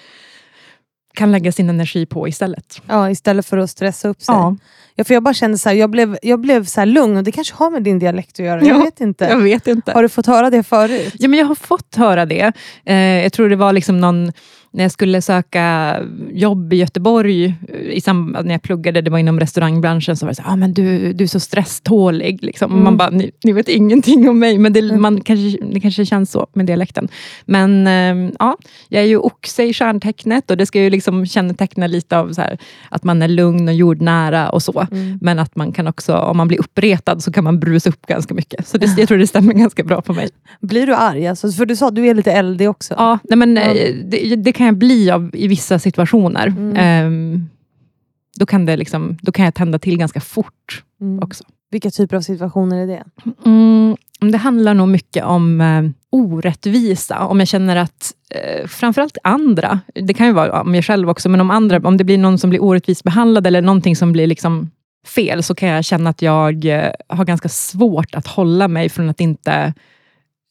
kan 1.17 1.31
lägga 1.31 1.51
sin 1.51 1.69
energi 1.69 2.05
på 2.05 2.27
istället. 2.27 2.81
Ja, 2.87 3.09
istället 3.09 3.45
för 3.45 3.57
att 3.57 3.69
stressa 3.69 4.07
upp 4.07 4.21
sig. 4.21 4.35
Ja. 4.35 4.55
Ja, 4.95 5.03
för 5.03 5.13
jag 5.13 5.23
bara 5.23 5.33
kände 5.33 5.57
så 5.57 5.69
här, 5.69 5.75
jag 5.75 5.89
blev, 5.89 6.17
jag 6.21 6.39
blev 6.39 6.65
så 6.65 6.85
lugn 6.85 7.17
och 7.17 7.23
det 7.23 7.31
kanske 7.31 7.55
har 7.55 7.69
med 7.69 7.83
din 7.83 7.99
dialekt 7.99 8.31
att 8.31 8.45
göra. 8.45 8.61
Jag, 8.63 8.83
vet 8.83 9.01
inte. 9.01 9.25
jag 9.25 9.37
vet 9.37 9.67
inte. 9.67 9.91
Har 9.91 10.03
du 10.03 10.09
fått 10.09 10.25
höra 10.25 10.49
det 10.49 10.63
förut? 10.63 11.15
Ja, 11.19 11.27
men 11.27 11.39
jag 11.39 11.45
har 11.45 11.55
fått 11.55 11.95
höra 11.95 12.25
det. 12.25 12.53
Eh, 12.85 12.95
jag 12.97 13.33
tror 13.33 13.49
det 13.49 13.55
var 13.55 13.73
liksom 13.73 14.01
någon 14.01 14.31
när 14.71 14.83
jag 14.83 14.91
skulle 14.91 15.21
söka 15.21 15.95
jobb 16.31 16.73
i 16.73 16.75
Göteborg, 16.75 17.55
i 17.91 18.01
samband 18.01 18.47
när 18.47 18.53
jag 18.53 18.61
pluggade, 18.61 19.01
det 19.01 19.09
var 19.09 19.17
inom 19.17 19.39
restaurangbranschen, 19.39 20.17
så 20.17 20.25
var 20.25 20.31
det 20.31 20.35
så 20.35 20.43
ah, 20.45 20.55
men 20.55 20.73
du, 20.73 21.13
du 21.13 21.23
är 21.23 21.27
så 21.27 21.39
stresstålig. 21.39 22.43
Liksom. 22.43 22.71
Mm. 22.71 22.83
Man 22.83 22.97
bara, 22.97 23.09
ni, 23.09 23.31
ni, 23.43 23.51
vet 23.51 23.69
ingenting 23.69 24.29
om 24.29 24.39
mig, 24.39 24.57
men 24.57 24.73
det, 24.73 24.79
mm. 24.79 25.01
man 25.01 25.21
kanske, 25.21 25.57
det 25.65 25.79
kanske 25.79 26.05
känns 26.05 26.31
så 26.31 26.47
med 26.53 26.65
dialekten. 26.65 27.07
Men 27.45 27.87
äh, 27.87 28.33
ja, 28.39 28.57
jag 28.89 29.03
är 29.03 29.07
ju 29.07 29.17
oxe 29.17 29.63
i 29.63 29.73
stjärntecknet 29.73 30.51
och 30.51 30.57
det 30.57 30.65
ska 30.65 30.81
ju 30.81 30.89
liksom 30.89 31.25
känneteckna 31.25 31.87
lite 31.87 32.17
av 32.17 32.33
så 32.33 32.41
här, 32.41 32.57
att 32.89 33.03
man 33.03 33.21
är 33.21 33.27
lugn 33.27 33.67
och 33.67 33.73
jordnära 33.73 34.49
och 34.49 34.63
så. 34.63 34.87
Mm. 34.91 35.19
Men 35.21 35.39
att 35.39 35.55
man 35.55 35.71
kan 35.71 35.87
också, 35.87 36.15
om 36.15 36.37
man 36.37 36.47
blir 36.47 36.59
uppretad, 36.59 37.23
så 37.23 37.31
kan 37.31 37.43
man 37.43 37.59
brusa 37.59 37.89
upp 37.89 38.05
ganska 38.05 38.33
mycket. 38.33 38.67
Så 38.67 38.77
det, 38.77 38.97
jag 38.97 39.07
tror 39.07 39.17
det 39.17 39.27
stämmer 39.27 39.53
ganska 39.53 39.83
bra 39.83 40.01
på 40.01 40.13
mig. 40.13 40.29
Blir 40.61 40.87
du 40.87 40.95
arg? 40.95 41.27
Alltså, 41.27 41.51
för 41.51 41.65
du 41.65 41.75
sa 41.75 41.87
att 41.87 41.95
du 41.95 42.07
är 42.07 42.13
lite 42.13 42.31
eldig 42.31 42.69
också. 42.69 42.93
Ja, 42.97 43.19
nej, 43.23 43.37
men. 43.37 43.57
Eh, 43.57 43.73
det, 44.05 44.35
det 44.35 44.53
kan 44.57 44.65
jag 44.65 44.77
bli 44.77 45.11
av, 45.11 45.29
i 45.33 45.47
vissa 45.47 45.79
situationer. 45.79 46.47
Mm. 46.47 47.05
Um, 47.05 47.49
då, 48.37 48.45
kan 48.45 48.65
det 48.65 48.77
liksom, 48.77 49.17
då 49.21 49.31
kan 49.31 49.45
jag 49.45 49.55
tända 49.55 49.79
till 49.79 49.97
ganska 49.97 50.21
fort 50.21 50.83
mm. 51.01 51.23
också. 51.23 51.43
Vilka 51.71 51.91
typer 51.91 52.17
av 52.17 52.21
situationer 52.21 52.77
är 52.77 52.87
det? 52.87 53.03
Mm, 53.45 53.97
det 54.31 54.37
handlar 54.37 54.73
nog 54.73 54.87
mycket 54.87 55.25
om 55.25 55.61
uh, 55.61 55.89
orättvisa. 56.09 57.25
Om 57.25 57.39
jag 57.39 57.47
känner 57.47 57.75
att, 57.75 58.13
uh, 58.35 58.67
framförallt 58.67 59.17
andra, 59.23 59.79
det 59.93 60.13
kan 60.13 60.27
ju 60.27 60.33
vara 60.33 60.61
om 60.61 60.75
jag 60.75 60.85
själv 60.85 61.09
också, 61.09 61.29
men 61.29 61.41
om 61.41 61.51
andra, 61.51 61.77
om 61.77 61.97
det 61.97 62.03
blir 62.03 62.17
någon 62.17 62.37
som 62.37 62.49
blir 62.49 62.63
orättvist 62.63 63.03
behandlad 63.03 63.47
eller 63.47 63.61
någonting 63.61 63.95
som 63.95 64.11
blir 64.11 64.27
liksom 64.27 64.69
fel, 65.15 65.43
så 65.43 65.55
kan 65.55 65.69
jag 65.69 65.85
känna 65.85 66.09
att 66.09 66.21
jag 66.21 66.65
uh, 66.65 66.91
har 67.07 67.25
ganska 67.25 67.49
svårt 67.49 68.15
att 68.15 68.27
hålla 68.27 68.67
mig 68.67 68.89
från 68.89 69.09
att 69.09 69.21
inte 69.21 69.73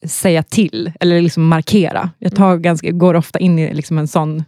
säga 0.05 0.43
till 0.43 0.91
eller 0.99 1.21
liksom 1.21 1.47
markera. 1.47 2.09
Jag 2.19 2.35
tar 2.35 2.49
mm. 2.51 2.61
ganska, 2.61 2.91
går 2.91 3.13
ofta 3.13 3.39
in 3.39 3.59
i 3.59 3.73
liksom 3.73 3.97
en 3.97 4.07
sån 4.07 4.43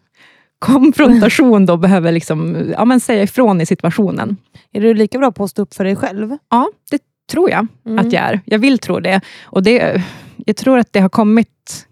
konfrontation 0.59 1.65
då 1.65 1.77
behöver 1.77 2.11
liksom, 2.11 2.69
ja, 2.77 2.85
men 2.85 2.99
säga 2.99 3.23
ifrån 3.23 3.61
i 3.61 3.65
situationen. 3.65 4.37
Är 4.71 4.81
du 4.81 4.93
lika 4.93 5.17
bra 5.17 5.31
på 5.31 5.43
att 5.43 5.49
stå 5.49 5.61
upp 5.61 5.73
för 5.73 5.83
dig 5.83 5.95
själv? 5.95 6.37
Ja, 6.49 6.69
det 6.91 7.01
tror 7.31 7.49
jag 7.49 7.67
mm. 7.85 7.99
att 7.99 8.13
jag 8.13 8.23
är. 8.23 8.41
Jag 8.45 8.59
vill 8.59 8.79
tro 8.79 8.99
det. 8.99 9.21
Och 9.43 9.63
det, 9.63 10.03
Jag 10.37 10.55
tror 10.55 10.79
att 10.79 10.93
det 10.93 10.99
har 10.99 11.09
kommit, 11.09 11.87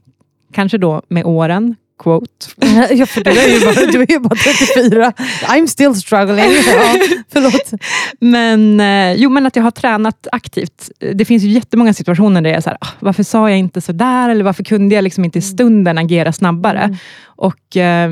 kanske 0.53 0.77
då 0.77 1.01
med 1.07 1.25
åren, 1.25 1.75
quote. 1.99 2.47
Ja, 2.91 3.05
för 3.05 3.23
du 3.23 3.31
är 3.31 3.47
ju 3.47 3.65
bara, 3.65 3.91
du 3.91 4.01
är 4.01 4.11
ju 4.11 4.19
bara 4.19 4.35
34. 4.35 5.13
I'm 5.47 5.67
still 5.67 5.95
struggling. 5.95 6.37
Ja, 6.67 6.95
förlåt. 7.29 7.71
Men, 8.19 8.79
eh, 8.79 9.13
jo, 9.13 9.29
men 9.29 9.45
att 9.45 9.55
jag 9.55 9.63
har 9.63 9.71
tränat 9.71 10.27
aktivt. 10.31 10.91
Det 11.13 11.25
finns 11.25 11.43
ju 11.43 11.49
jättemånga 11.49 11.93
situationer 11.93 12.41
där 12.41 12.49
jag 12.49 12.57
är 12.57 12.61
så 12.61 12.69
här, 12.69 12.77
ah, 12.81 12.87
varför 12.99 13.23
sa 13.23 13.49
jag 13.49 13.59
inte 13.59 13.81
så 13.81 13.91
där? 13.91 14.29
Eller 14.29 14.43
varför 14.43 14.63
kunde 14.63 14.95
jag 14.95 15.03
liksom 15.03 15.25
inte 15.25 15.39
i 15.39 15.41
mm. 15.41 15.51
stunden 15.51 15.97
agera 15.97 16.33
snabbare? 16.33 16.81
Mm. 16.81 16.97
Och 17.25 17.77
eh, 17.77 18.11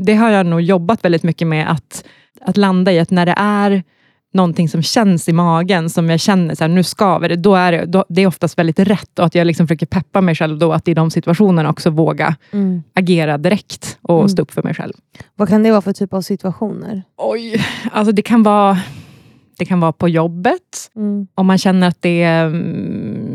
Det 0.00 0.14
har 0.14 0.30
jag 0.30 0.46
nog 0.46 0.60
jobbat 0.60 1.04
väldigt 1.04 1.22
mycket 1.22 1.46
med, 1.46 1.70
att, 1.70 2.04
att 2.40 2.56
landa 2.56 2.92
i 2.92 2.98
att 2.98 3.10
när 3.10 3.26
det 3.26 3.34
är 3.36 3.82
någonting 4.32 4.68
som 4.68 4.82
känns 4.82 5.28
i 5.28 5.32
magen, 5.32 5.90
som 5.90 6.10
jag 6.10 6.20
känner 6.20 6.54
så 6.54 6.64
här, 6.64 6.68
nu 6.68 6.82
skaver 6.82 7.28
det, 7.28 7.36
då 7.36 7.54
är 7.54 7.72
det, 7.72 7.86
då, 7.86 8.04
det 8.08 8.22
är 8.22 8.26
oftast 8.26 8.58
väldigt 8.58 8.78
rätt 8.78 9.18
och 9.18 9.26
att 9.26 9.34
jag 9.34 9.46
liksom 9.46 9.68
försöker 9.68 9.86
peppa 9.86 10.20
mig 10.20 10.34
själv 10.34 10.58
då 10.58 10.72
att 10.72 10.88
i 10.88 10.94
de 10.94 11.10
situationerna 11.10 11.70
också 11.70 11.90
våga 11.90 12.36
mm. 12.52 12.82
agera 12.94 13.38
direkt 13.38 13.98
och 14.02 14.18
mm. 14.18 14.28
stå 14.28 14.42
upp 14.42 14.50
för 14.50 14.62
mig 14.62 14.74
själv. 14.74 14.92
Vad 15.34 15.48
kan 15.48 15.62
det 15.62 15.70
vara 15.70 15.80
för 15.80 15.92
typ 15.92 16.14
av 16.14 16.22
situationer? 16.22 17.02
Oj, 17.16 17.64
alltså 17.92 18.12
det 18.12 18.22
kan 18.22 18.42
vara, 18.42 18.78
det 19.58 19.64
kan 19.64 19.80
vara 19.80 19.92
på 19.92 20.08
jobbet, 20.08 20.90
mm. 20.96 21.26
om 21.34 21.46
man 21.46 21.58
känner 21.58 21.88
att 21.88 22.02
det 22.02 22.22
är 22.22 22.46
mm, 22.46 23.31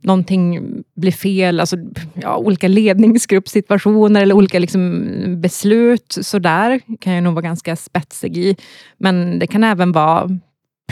någonting 0.00 0.60
blir 0.94 1.12
fel, 1.12 1.60
alltså, 1.60 1.76
ja, 2.14 2.36
olika 2.36 2.68
ledningsgruppssituationer 2.68 4.22
eller 4.22 4.34
olika 4.34 4.58
liksom, 4.58 5.04
beslut. 5.40 6.18
Sådär 6.20 6.80
kan 7.00 7.12
jag 7.12 7.24
nog 7.24 7.34
vara 7.34 7.42
ganska 7.42 7.76
spetsig 7.76 8.36
i. 8.36 8.56
Men 8.98 9.38
det 9.38 9.46
kan 9.46 9.64
även 9.64 9.92
vara 9.92 10.28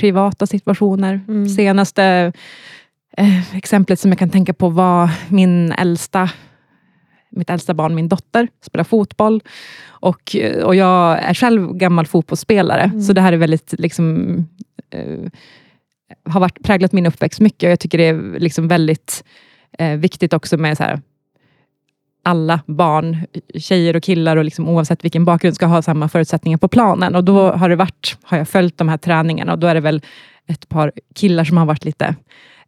privata 0.00 0.46
situationer. 0.46 1.20
Mm. 1.28 1.48
Senaste 1.48 2.32
eh, 3.16 3.56
exemplet 3.56 4.00
som 4.00 4.10
jag 4.10 4.18
kan 4.18 4.30
tänka 4.30 4.54
på 4.54 4.68
var 4.68 5.10
min 5.28 5.72
äldsta 5.72 6.30
mitt 7.30 7.50
äldsta 7.50 7.74
barn, 7.74 7.94
min 7.94 8.08
dotter, 8.08 8.48
spelar 8.60 8.84
fotboll. 8.84 9.42
Och, 9.86 10.36
och 10.64 10.74
jag 10.74 11.18
är 11.18 11.34
själv 11.34 11.72
gammal 11.72 12.06
fotbollsspelare, 12.06 12.82
mm. 12.82 13.02
så 13.02 13.12
det 13.12 13.20
här 13.20 13.32
är 13.32 13.36
väldigt 13.36 13.74
liksom, 13.78 14.36
eh, 14.90 15.30
har 16.24 16.40
varit, 16.40 16.62
präglat 16.62 16.92
min 16.92 17.06
uppväxt 17.06 17.40
mycket 17.40 17.66
och 17.66 17.70
jag 17.70 17.80
tycker 17.80 17.98
det 17.98 18.04
är 18.04 18.40
liksom 18.40 18.68
väldigt 18.68 19.24
eh, 19.78 19.96
viktigt 19.96 20.32
också 20.32 20.56
med 20.56 20.76
så 20.76 20.82
här, 20.82 21.00
alla 22.22 22.60
barn, 22.66 23.26
tjejer 23.54 23.96
och 23.96 24.02
killar 24.02 24.36
och 24.36 24.44
liksom 24.44 24.68
oavsett 24.68 25.04
vilken 25.04 25.24
bakgrund 25.24 25.56
ska 25.56 25.66
ha 25.66 25.82
samma 25.82 26.08
förutsättningar 26.08 26.58
på 26.58 26.68
planen. 26.68 27.14
Och 27.14 27.24
då 27.24 27.52
har 27.52 27.68
det 27.68 27.76
varit, 27.76 28.18
har 28.22 28.38
jag 28.38 28.48
följt 28.48 28.78
de 28.78 28.88
här 28.88 28.96
träningarna 28.96 29.52
och 29.52 29.58
då 29.58 29.66
är 29.66 29.74
det 29.74 29.80
väl 29.80 30.02
ett 30.46 30.68
par 30.68 30.92
killar 31.14 31.44
som 31.44 31.56
har 31.56 31.66
varit 31.66 31.84
lite 31.84 32.14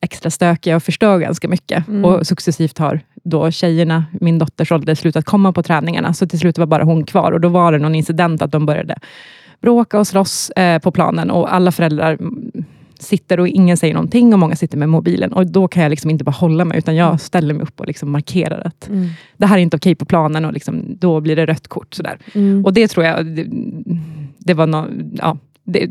extra 0.00 0.30
stökiga 0.30 0.76
och 0.76 0.82
förstör 0.82 1.18
ganska 1.18 1.48
mycket. 1.48 1.88
Mm. 1.88 2.04
Och 2.04 2.26
successivt 2.26 2.78
har 2.78 3.00
då 3.24 3.50
tjejerna, 3.50 4.04
min 4.20 4.38
dotters 4.38 4.72
ålder, 4.72 4.94
slutat 4.94 5.24
komma 5.24 5.52
på 5.52 5.62
träningarna. 5.62 6.14
Så 6.14 6.26
till 6.26 6.38
slut 6.38 6.58
var 6.58 6.66
bara 6.66 6.84
hon 6.84 7.04
kvar 7.06 7.32
och 7.32 7.40
då 7.40 7.48
var 7.48 7.72
det 7.72 7.78
någon 7.78 7.94
incident 7.94 8.42
att 8.42 8.52
de 8.52 8.66
började 8.66 8.98
bråka 9.60 9.98
och 9.98 10.06
slåss 10.06 10.50
eh, 10.50 10.78
på 10.78 10.92
planen 10.92 11.30
och 11.30 11.54
alla 11.54 11.72
föräldrar 11.72 12.18
sitter 13.02 13.40
och 13.40 13.48
ingen 13.48 13.76
säger 13.76 13.94
någonting 13.94 14.32
och 14.32 14.38
många 14.38 14.56
sitter 14.56 14.78
med 14.78 14.88
mobilen. 14.88 15.32
Och 15.32 15.46
Då 15.46 15.68
kan 15.68 15.82
jag 15.82 15.90
liksom 15.90 16.10
inte 16.10 16.24
bara 16.24 16.30
hålla 16.30 16.64
mig, 16.64 16.78
utan 16.78 16.96
jag 16.96 17.20
ställer 17.20 17.54
mig 17.54 17.62
upp 17.62 17.80
och 17.80 17.86
liksom 17.86 18.10
markerar 18.10 18.62
att 18.64 18.88
Mm. 18.88 19.08
det 19.36 19.46
här 19.46 19.58
är 19.58 19.62
inte 19.62 19.76
okej 19.76 19.94
på 19.94 20.04
planen 20.04 20.44
och 20.44 20.52
liksom, 20.52 20.96
då 20.98 21.20
blir 21.20 21.36
det 21.36 21.46
rött 21.46 21.68
kort. 21.68 21.94
Sådär. 21.94 22.18
Mm. 22.34 22.64
Och 22.64 22.72
det 22.72 22.88
tror 22.88 23.06
jag, 23.06 23.26
det, 23.26 23.46
det 24.38 24.54
var 24.54 24.66
no, 24.66 24.86
ja, 25.14 25.38
det, 25.64 25.86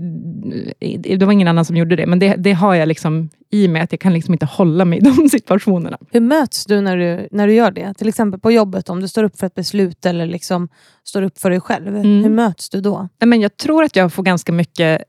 det 1.18 1.26
var 1.26 1.32
ingen 1.34 1.48
annan 1.48 1.66
som 1.66 1.78
gjorde 1.78 1.96
det, 1.96 2.06
men 2.08 2.20
det, 2.20 2.36
det 2.36 2.54
har 2.54 2.76
jag 2.76 2.88
liksom 2.88 3.30
i 3.52 3.68
mig, 3.68 3.82
att 3.82 3.92
jag 3.92 4.00
kan 4.00 4.14
liksom 4.14 4.34
inte 4.34 4.46
hålla 4.46 4.86
mig 4.86 5.00
i 5.00 5.02
de 5.02 5.30
situationerna. 5.32 5.98
Hur 6.12 6.20
möts 6.20 6.66
du 6.66 6.82
när, 6.82 6.98
du 6.98 7.28
när 7.32 7.48
du 7.48 7.54
gör 7.54 7.72
det? 7.72 7.94
Till 7.94 8.08
exempel 8.08 8.40
på 8.40 8.52
jobbet, 8.52 8.90
om 8.90 9.02
du 9.02 9.08
står 9.08 9.24
upp 9.24 9.40
för 9.40 9.48
ett 9.48 9.56
beslut 9.56 10.06
eller 10.06 10.26
liksom 10.26 10.70
står 11.04 11.22
upp 11.22 11.38
för 11.40 11.50
dig 11.50 11.60
själv. 11.60 11.88
Mm. 11.88 12.24
Hur 12.24 12.30
möts 12.30 12.70
du 12.70 12.82
då? 12.82 13.10
Men 13.26 13.42
jag 13.42 13.58
tror 13.58 13.84
att 13.84 13.96
jag 13.96 14.14
får 14.14 14.24
ganska 14.24 14.52
mycket 14.52 15.04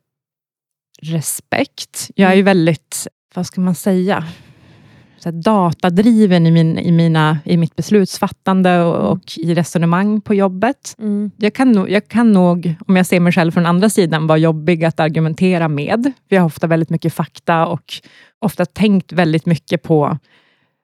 respekt. 1.02 2.10
Jag 2.14 2.30
är 2.30 2.34
ju 2.34 2.42
väldigt, 2.42 3.06
vad 3.34 3.46
ska 3.46 3.60
man 3.60 3.74
säga, 3.74 4.24
så 5.18 5.30
datadriven 5.30 6.46
i, 6.46 6.50
min, 6.50 6.78
i, 6.78 6.92
mina, 6.92 7.38
i 7.44 7.56
mitt 7.56 7.76
beslutsfattande 7.76 8.82
och, 8.82 9.12
och 9.12 9.38
i 9.38 9.54
resonemang 9.54 10.20
på 10.20 10.34
jobbet. 10.34 10.96
Mm. 10.98 11.30
Jag 11.36 11.54
kan, 11.54 11.72
nog, 11.72 11.90
jag 11.90 12.08
kan 12.08 12.32
nog, 12.32 12.74
om 12.86 12.96
jag 12.96 13.06
ser 13.06 13.20
mig 13.20 13.32
själv 13.32 13.52
från 13.52 13.66
andra 13.66 13.88
sidan, 13.88 14.26
vara 14.26 14.38
jobbig 14.38 14.84
att 14.84 15.00
argumentera 15.00 15.68
med. 15.68 16.12
Vi 16.28 16.36
har 16.36 16.46
ofta 16.46 16.66
väldigt 16.66 16.90
mycket 16.90 17.14
fakta 17.14 17.66
och 17.66 17.94
ofta 18.38 18.66
tänkt 18.66 19.12
väldigt 19.12 19.46
mycket 19.46 19.82
på 19.82 20.18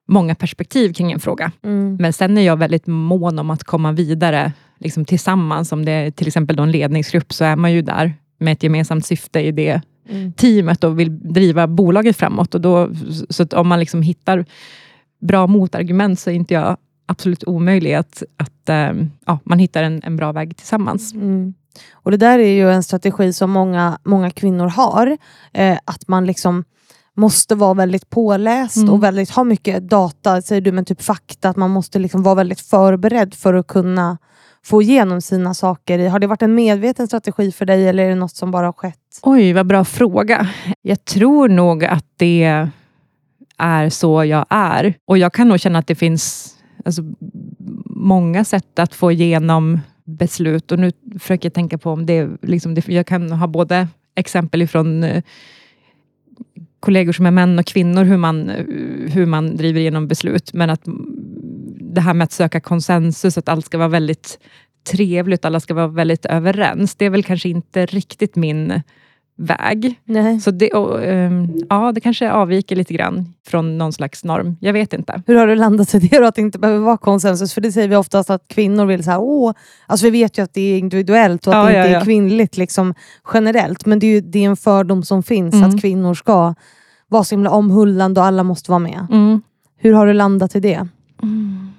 många 0.09 0.35
perspektiv 0.35 0.92
kring 0.92 1.12
en 1.12 1.21
fråga. 1.21 1.52
Mm. 1.64 1.97
Men 1.97 2.12
sen 2.12 2.38
är 2.38 2.42
jag 2.42 2.56
väldigt 2.56 2.87
mån 2.87 3.38
om 3.38 3.50
att 3.50 3.64
komma 3.64 3.92
vidare 3.92 4.52
liksom 4.78 5.04
tillsammans. 5.04 5.73
Om 5.73 5.85
det 5.85 5.92
är 5.92 6.11
till 6.11 6.26
exempel 6.26 6.59
en 6.59 6.71
ledningsgrupp, 6.71 7.33
så 7.33 7.44
är 7.44 7.56
man 7.56 7.73
ju 7.73 7.83
där 7.83 8.14
med 8.38 8.52
ett 8.52 8.62
gemensamt 8.62 9.06
syfte 9.06 9.40
i 9.40 9.52
det 9.52 9.80
Mm. 10.08 10.32
teamet 10.32 10.84
och 10.84 11.00
vill 11.00 11.32
driva 11.32 11.66
bolaget 11.66 12.16
framåt. 12.16 12.54
Och 12.54 12.61
då, 12.61 12.90
så 13.30 13.46
om 13.52 13.68
man 13.68 13.80
liksom 13.80 14.02
hittar 14.02 14.44
bra 15.20 15.46
motargument, 15.46 16.20
så 16.20 16.30
är 16.30 16.34
inte 16.34 16.54
jag 16.54 16.76
absolut 17.06 17.44
omöjlig 17.44 17.94
att, 17.94 18.23
att 18.37 18.68
eh, 18.68 18.92
ja, 19.26 19.38
man 19.44 19.58
hittar 19.58 19.82
en, 19.82 20.00
en 20.04 20.16
bra 20.16 20.32
väg 20.32 20.56
tillsammans. 20.56 21.14
Mm. 21.14 21.54
Och 21.92 22.11
Det 22.11 22.16
där 22.16 22.38
är 22.38 22.52
ju 22.52 22.70
en 22.70 22.82
strategi 22.82 23.32
som 23.32 23.50
många, 23.50 23.99
många 24.04 24.30
kvinnor 24.30 24.66
har. 24.66 25.16
Eh, 25.52 25.78
att 25.84 26.08
man 26.08 26.26
liksom 26.26 26.64
måste 27.16 27.54
vara 27.54 27.75
väldigt 27.75 28.11
påläst 28.11 28.76
Mm. 28.76 28.90
och 28.90 29.02
väldigt, 29.02 29.30
ha 29.30 29.44
mycket 29.44 29.88
data, 29.88 30.42
säger 30.42 30.61
du, 30.61 30.73
men 30.73 30.84
typ 30.84 31.02
fakta. 31.02 31.49
Att 31.49 31.56
man 31.56 31.70
måste 31.70 31.99
liksom 31.99 32.23
vara 32.23 32.34
väldigt 32.34 32.61
förberedd 32.61 33.34
för 33.34 33.54
att 33.54 33.66
kunna 33.66 34.18
få 34.64 34.82
igenom 34.82 35.20
sina 35.20 35.54
saker. 35.54 36.08
Har 36.08 36.18
det 36.18 36.26
varit 36.26 36.42
en 36.42 36.54
medveten 36.54 37.06
strategi 37.06 37.52
för 37.52 37.66
dig 37.66 37.88
eller 37.88 38.04
är 38.04 38.08
det 38.08 38.14
något 38.14 38.37
som 38.37 38.50
bara 38.50 38.66
har 38.66 38.73
skett? 38.73 38.99
Oj, 39.23 39.52
vad 39.52 39.66
bra 39.66 39.85
fråga. 39.85 40.49
Jag 40.83 41.04
tror 41.04 41.49
nog 41.49 41.85
att 41.85 42.06
det 42.16 42.64
är 43.59 43.90
så 43.90 44.25
jag 44.25 44.47
är. 44.50 44.94
Och 45.04 45.18
jag 45.18 45.33
kan 45.33 45.49
nog 45.49 45.61
känna 45.61 45.78
att 45.78 45.87
det 45.87 45.94
finns 45.94 46.54
alltså, 46.85 47.02
många 47.87 48.44
sätt 48.44 48.78
att 48.78 48.94
få 48.94 49.12
igenom 49.12 49.80
beslut. 50.04 50.73
Och 50.73 50.78
nu 50.78 50.92
försöker 51.18 51.47
jag 51.47 51.54
tänka 51.54 51.78
på 51.78 51.90
om 51.90 52.06
det, 52.06 52.28
liksom, 52.42 52.75
det 52.75 52.88
jag 52.88 53.06
kan 53.06 53.33
ha 53.33 53.47
både 53.47 53.88
exempel 54.14 54.62
ifrån 54.62 55.04
eh, 55.04 55.23
kollegor 56.80 57.12
som 57.12 57.26
är 57.26 57.30
män 57.30 57.59
och 57.59 57.66
kvinnor, 57.66 58.04
hur 58.04 58.16
man, 58.16 58.50
eh, 58.50 58.64
hur 59.12 59.26
man 59.26 59.56
driver 59.56 59.80
igenom 59.80 60.09
beslut. 60.09 60.52
Men 60.52 60.71
att 60.71 60.83
det 61.80 62.00
här 62.00 62.14
med 62.14 62.25
att 62.25 62.33
söka 62.33 62.61
konsensus, 62.61 63.38
att 63.38 63.49
allt 63.49 63.66
ska 63.66 63.78
vara 63.78 63.88
väldigt 63.88 64.38
trevligt, 64.84 65.44
alla 65.44 65.60
ska 65.60 65.74
vara 65.74 65.86
väldigt 65.88 66.26
överens. 66.26 66.94
Det 66.94 67.04
är 67.04 67.10
väl 67.10 67.22
kanske 67.22 67.48
inte 67.48 67.86
riktigt 67.86 68.36
min 68.36 68.82
väg. 69.36 70.00
Nej. 70.04 70.40
Så 70.40 70.50
det, 70.50 70.70
och, 70.70 71.04
ehm, 71.04 71.52
ja, 71.68 71.92
det 71.92 72.00
kanske 72.00 72.30
avviker 72.32 72.76
lite 72.76 72.94
grann 72.94 73.34
från 73.46 73.78
någon 73.78 73.92
slags 73.92 74.24
norm. 74.24 74.56
Jag 74.60 74.72
vet 74.72 74.92
inte. 74.92 75.22
Hur 75.26 75.34
har 75.34 75.46
du 75.46 75.54
landat 75.54 75.94
i 75.94 75.98
det 75.98 76.18
då, 76.18 76.24
att 76.26 76.34
det 76.34 76.40
inte 76.40 76.58
behöver 76.58 76.80
vara 76.80 76.96
konsensus? 76.96 77.54
För 77.54 77.60
det 77.60 77.72
säger 77.72 77.88
vi 77.88 77.96
oftast 77.96 78.30
att 78.30 78.48
kvinnor 78.48 78.86
vill 78.86 79.04
så 79.04 79.10
här, 79.10 79.20
åh, 79.20 79.52
alltså 79.86 80.04
vi 80.06 80.10
vet 80.10 80.38
ju 80.38 80.42
att 80.42 80.54
det 80.54 80.60
är 80.60 80.78
individuellt 80.78 81.46
och 81.46 81.52
att 81.54 81.58
Ja, 81.58 81.62
det 81.64 81.78
inte 81.78 81.88
ja, 81.88 81.94
ja. 81.94 82.00
är 82.00 82.04
kvinnligt 82.04 82.56
liksom, 82.56 82.94
generellt. 83.34 83.86
Men 83.86 83.98
det 83.98 84.06
är 84.06 84.10
ju 84.14 84.20
det 84.20 84.38
är 84.44 84.48
en 84.48 84.56
fördom 84.56 85.02
som 85.02 85.22
finns, 85.22 85.54
Mm. 85.54 85.68
att 85.70 85.80
kvinnor 85.80 86.14
ska 86.14 86.54
vara 87.08 87.24
så 87.24 87.34
himla 87.34 87.50
omhullande 87.50 88.20
och 88.20 88.26
alla 88.26 88.42
måste 88.42 88.70
vara 88.70 88.78
med. 88.78 89.06
Mm. 89.10 89.42
Hur 89.76 89.92
har 89.92 90.06
du 90.06 90.12
landat 90.12 90.56
i 90.56 90.60
det? 90.60 90.88
Men- 91.22 91.72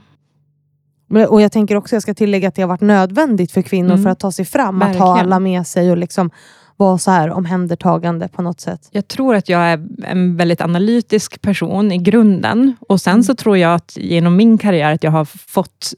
Och 1.30 1.42
jag 1.42 1.52
tänker 1.52 1.76
också, 1.76 1.96
jag 1.96 2.04
ska 2.04 2.14
tillägga 2.14 2.48
att 2.48 2.56
det 2.56 2.62
har 2.62 2.70
varit 2.70 2.82
nödvändigt 2.82 3.52
för 3.52 3.62
kvinnor 3.62 3.92
Mm. 3.92 4.04
för 4.04 4.10
att 4.10 4.20
ta 4.20 4.32
sig 4.32 4.46
fram, 4.46 4.82
att 4.82 4.96
ha 4.96 5.08
Verkligen. 5.08 5.26
alla 5.28 5.40
med 5.40 5.68
sig 5.68 5.92
och 5.92 5.98
liksom 5.98 6.30
vara 6.78 6.98
så 6.98 7.12
här 7.12 7.30
omhändertagande 7.32 8.28
på 8.28 8.42
något 8.42 8.60
sätt. 8.62 8.88
Jag 8.92 9.08
tror 9.08 9.36
att 9.36 9.50
jag 9.50 9.62
är 9.62 9.88
en 10.04 10.38
väldigt 10.38 10.62
analytisk 10.62 11.42
person 11.42 11.92
i 11.92 11.98
grunden. 11.98 12.74
Och 12.90 13.02
Sen 13.02 13.12
Mm. 13.14 13.24
så 13.24 13.36
tror 13.36 13.58
jag 13.58 13.74
att 13.76 13.98
genom 13.98 14.36
min 14.36 14.58
karriär 14.58 14.94
att 14.94 15.04
jag 15.04 15.12
har 15.12 15.26
fått 15.26 15.94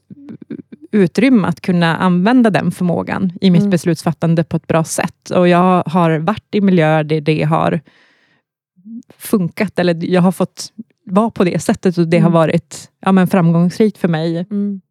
utrymme 0.91 1.47
att 1.47 1.61
kunna 1.61 1.97
använda 1.97 2.49
den 2.49 2.71
förmågan 2.71 3.31
i 3.41 3.49
mitt 3.51 3.59
Mm. 3.61 3.69
beslutsfattande 3.69 4.43
på 4.43 4.57
ett 4.57 4.67
bra 4.67 4.83
sätt. 4.83 5.29
Och 5.29 5.47
Jag 5.47 5.83
har 5.85 6.17
varit 6.19 6.45
i 6.55 6.61
miljöer 6.61 7.03
där 7.03 7.21
det 7.21 7.43
har 7.43 7.81
funkat, 9.17 9.79
eller 9.79 10.05
jag 10.05 10.21
har 10.21 10.31
fått 10.31 10.71
vara 11.05 11.29
på 11.29 11.43
det 11.43 11.59
sättet 11.59 11.97
och 11.97 12.07
det 12.07 12.17
har 12.17 12.29
Mm. 12.29 12.33
varit 12.33 12.89
ja, 12.99 13.11
men 13.11 13.27
framgångsrikt 13.27 13.97
för 13.97 14.07
mig. 14.07 14.37
Mm. 14.51 14.81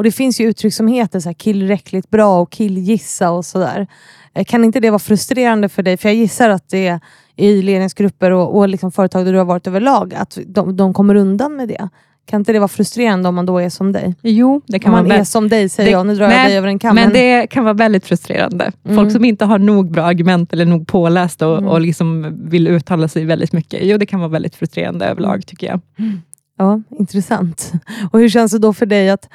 Och 0.00 0.04
Det 0.04 0.12
finns 0.12 0.40
ju 0.40 0.44
uttryck 0.48 0.74
som 0.74 0.86
heter 0.88 1.20
så 1.20 1.28
här, 1.28 1.34
killräckligt 1.34 2.10
bra 2.10 2.40
och 2.40 2.50
killgissa 2.52 3.30
och 3.30 3.44
sådär. 3.44 3.86
Eh, 4.34 4.44
Kan 4.44 4.64
inte 4.64 4.80
det 4.80 4.90
vara 4.90 4.98
frustrerande 4.98 5.68
för 5.68 5.82
dig? 5.82 5.96
För 5.96 6.08
jag 6.08 6.16
gissar 6.16 6.50
att 6.50 6.68
det 6.68 6.86
är 6.86 7.00
i 7.36 7.62
ledningsgrupper 7.62 8.30
och, 8.30 8.56
och 8.56 8.68
liksom 8.68 8.92
företag 8.92 9.24
där 9.24 9.32
du 9.32 9.38
har 9.38 9.44
varit 9.44 9.66
överlag, 9.66 10.14
att 10.14 10.38
de, 10.46 10.76
de 10.76 10.94
kommer 10.94 11.14
undan 11.14 11.56
med 11.56 11.68
det. 11.68 11.88
Kan 12.26 12.40
inte 12.40 12.52
det 12.52 12.58
vara 12.58 12.68
frustrerande 12.68 13.28
om 13.28 13.34
man 13.34 13.46
då 13.46 13.58
är 13.58 13.68
som 13.68 13.92
dig? 13.92 14.14
Jo, 14.22 14.62
det 14.66 14.76
Om 14.76 14.80
kan 14.80 14.92
man 14.92 15.04
vara 15.04 15.16
är 15.16 15.24
som 15.24 15.48
dig, 15.48 15.68
säger 15.68 15.86
det- 15.86 15.92
jag. 15.92 16.06
Nu 16.06 16.14
drar 16.14 16.24
jag 16.24 16.30
men- 16.36 16.46
dig 16.48 16.56
över 16.58 16.68
en 16.68 16.78
kam. 16.78 16.94
Men 16.94 17.12
det 17.12 17.46
kan 17.46 17.64
vara 17.64 17.74
väldigt 17.74 18.06
frustrerande. 18.06 18.72
Mm. 18.84 18.96
Folk 18.96 19.12
som 19.12 19.24
inte 19.24 19.44
har 19.44 19.58
nog 19.58 19.90
bra 19.90 20.02
argument 20.02 20.52
eller 20.52 20.64
nog 20.66 20.86
påläst 20.86 21.42
och, 21.42 21.58
Mm. 21.58 21.70
och 21.70 21.80
liksom 21.80 22.38
vill 22.50 22.68
uttala 22.68 23.08
sig 23.08 23.24
väldigt 23.24 23.52
mycket. 23.52 23.80
Jo, 23.82 23.98
det 23.98 24.06
kan 24.06 24.20
vara 24.20 24.30
väldigt 24.30 24.54
frustrerande 24.54 25.06
överlag 25.06 25.32
Mm. 25.34 25.42
tycker 25.42 25.66
jag. 25.66 25.80
Ja, 26.58 26.82
intressant. 26.98 27.72
Och 28.12 28.18
hur 28.20 28.28
känns 28.28 28.52
det 28.52 28.58
då 28.58 28.72
för 28.72 28.86
dig 28.86 29.10
att 29.10 29.28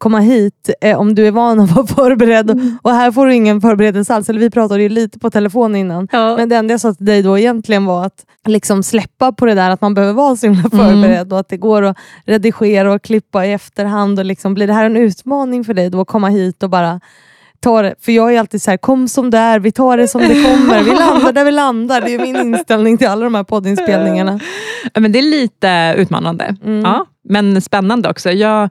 komma 0.00 0.20
hit 0.20 0.70
eh, 0.80 1.00
om 1.00 1.14
du 1.14 1.26
är 1.26 1.30
van 1.30 1.60
att 1.60 1.70
vara 1.70 1.86
förberedd 1.96 2.50
och, 2.50 2.56
och 2.82 2.90
här 2.90 3.12
får 3.12 3.26
du 3.26 3.34
ingen 3.34 3.60
förberedelse 3.60 4.14
alls. 4.14 4.28
Eller 4.28 4.40
vi 4.40 4.50
pratade 4.50 4.82
ju 4.82 4.88
lite 4.88 5.18
på 5.18 5.30
telefon 5.30 5.76
innan. 5.76 6.08
Ja. 6.12 6.36
Men 6.36 6.48
det 6.48 6.56
enda 6.56 6.72
jag 6.74 6.80
sa 6.80 6.94
till 6.94 7.06
dig 7.06 7.22
då 7.22 7.38
egentligen 7.38 7.84
var 7.84 8.06
att 8.06 8.24
liksom 8.46 8.82
släppa 8.82 9.32
på 9.32 9.46
det 9.46 9.54
där 9.54 9.70
att 9.70 9.80
man 9.80 9.94
behöver 9.94 10.12
vara 10.14 10.36
så 10.36 10.46
himla 10.46 10.70
förberedd 10.70 11.32
och 11.32 11.38
att 11.38 11.48
det 11.48 11.56
går 11.56 11.82
att 11.82 11.96
redigera 12.26 12.92
och 12.92 13.02
klippa 13.02 13.46
i 13.46 13.52
efterhand. 13.52 14.18
Och 14.18 14.24
liksom, 14.24 14.54
blir 14.54 14.66
det 14.66 14.72
här 14.72 14.84
en 14.86 14.96
utmaning 14.96 15.64
för 15.64 15.74
dig 15.74 15.90
då 15.90 16.00
att 16.00 16.08
komma 16.08 16.28
hit 16.28 16.62
och 16.62 16.70
bara 16.70 17.00
ta 17.60 17.82
det? 17.82 17.94
För 18.00 18.12
jag 18.12 18.34
är 18.34 18.38
alltid 18.40 18.62
så 18.62 18.70
här, 18.70 18.78
kom 18.78 19.08
som 19.08 19.30
det 19.30 19.38
är, 19.38 19.58
vi 19.60 19.72
tar 19.72 19.96
det 19.96 20.08
som 20.08 20.20
det 20.20 20.42
kommer. 20.44 20.82
Vi 20.82 20.90
landar 20.94 21.32
där 21.32 21.44
vi 21.44 21.50
landar. 21.50 22.00
Det 22.00 22.14
är 22.14 22.18
min 22.18 22.36
inställning 22.36 22.98
till 22.98 23.08
alla 23.08 23.24
de 23.24 23.34
här 23.34 23.44
poddinspelningarna. 23.44 24.40
Men 24.94 25.12
det 25.12 25.18
är 25.18 25.22
lite 25.30 25.94
utmanande, 25.96 26.56
Mm. 26.64 26.80
ja, 26.80 27.06
men 27.28 27.62
spännande 27.62 28.08
också. 28.10 28.30
Jag, 28.30 28.68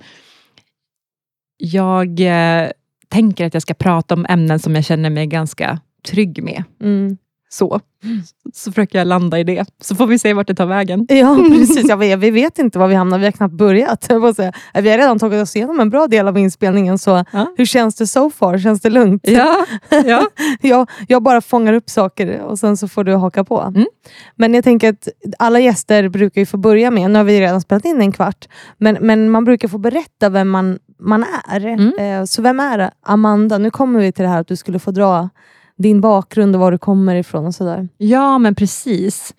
jag 1.62 2.20
eh, 2.20 2.70
tänker 3.08 3.46
att 3.46 3.54
jag 3.54 3.62
ska 3.62 3.74
prata 3.74 4.14
om 4.14 4.26
ämnen 4.30 4.60
som 4.60 4.76
jag 4.76 4.86
känner 4.86 5.10
mig 5.10 5.28
ganska 5.28 5.80
trygg 6.08 6.44
med. 6.44 6.64
Mm. 6.82 7.18
Så, 7.52 7.80
så 8.54 8.72
försöker 8.72 8.98
jag 8.98 9.08
landa 9.08 9.40
i 9.40 9.44
det, 9.44 9.66
så 9.82 9.96
får 9.96 10.08
vi 10.08 10.20
se 10.20 10.34
vart 10.34 10.48
det 10.48 10.56
tar 10.56 10.66
vägen. 10.66 11.06
Ja, 11.10 11.36
precis. 11.50 11.90
Ja, 11.90 11.96
vi, 11.96 12.32
vet 12.32 12.60
inte 12.60 12.80
var 12.80 12.88
vi 12.88 12.96
hamnar, 12.96 13.20
vi 13.20 13.26
har 13.26 13.32
knappt 13.32 13.54
börjat. 13.54 14.06
Jag 14.10 14.36
säga. 14.36 14.54
Vi 14.74 14.90
har 14.92 14.98
redan 14.98 15.20
tagit 15.20 15.42
oss 15.42 15.56
igenom 15.56 15.80
en 15.80 15.90
bra 15.90 16.08
del 16.08 16.28
av 16.28 16.38
inspelningen, 16.38 16.98
så 17.00 17.26
Ja. 17.32 17.54
hur 17.58 17.66
känns 17.66 17.96
det 17.96 18.08
so 18.08 18.30
far? 18.30 18.58
Känns 18.58 18.82
det 18.82 18.90
lugnt? 18.90 19.28
Ja, 19.28 19.66
ja. 20.06 20.28
jag, 20.62 20.90
jag 21.08 21.24
bara 21.24 21.42
fångar 21.42 21.74
upp 21.74 21.90
saker 21.90 22.40
och 22.42 22.60
sen 22.60 22.78
så 22.78 22.88
får 22.88 23.04
du 23.04 23.16
haka 23.16 23.44
på. 23.44 23.62
Mm. 23.62 23.86
Men 24.36 24.54
jag 24.54 24.64
tänker 24.64 24.90
att 24.90 25.08
alla 25.40 25.60
gäster 25.60 26.10
brukar 26.10 26.42
ju 26.42 26.46
få 26.46 26.58
börja 26.58 26.92
med, 26.92 27.12
nu 27.12 27.20
har 27.20 27.24
vi 27.24 27.42
redan 27.42 27.62
spelat 27.62 27.86
in 27.86 28.02
en 28.02 28.12
kvart, 28.12 28.48
men, 28.78 28.98
men 29.02 29.30
man 29.30 29.46
brukar 29.46 29.68
få 29.68 29.78
berätta 29.78 30.30
vem 30.30 30.50
man, 30.50 30.80
man 31.00 31.26
är. 31.48 31.66
Mm. 31.66 31.94
Eh, 32.00 32.26
så 32.26 32.42
vem 32.42 32.60
är 32.60 32.92
Amanda? 33.02 33.58
Nu 33.58 33.72
kommer 33.72 34.00
vi 34.00 34.12
till 34.12 34.24
det 34.24 34.30
här 34.30 34.42
att 34.42 34.48
du 34.48 34.56
skulle 34.56 34.80
få 34.80 34.92
dra 34.92 35.30
din 35.78 36.02
bakgrund 36.02 36.56
och 36.56 36.62
var 36.62 36.72
du 36.72 36.78
kommer 36.78 37.16
ifrån 37.16 37.46
och 37.46 37.56
sådär. 37.56 37.88
Ja, 37.98 38.38
men 38.38 38.56
precis. 38.56 39.34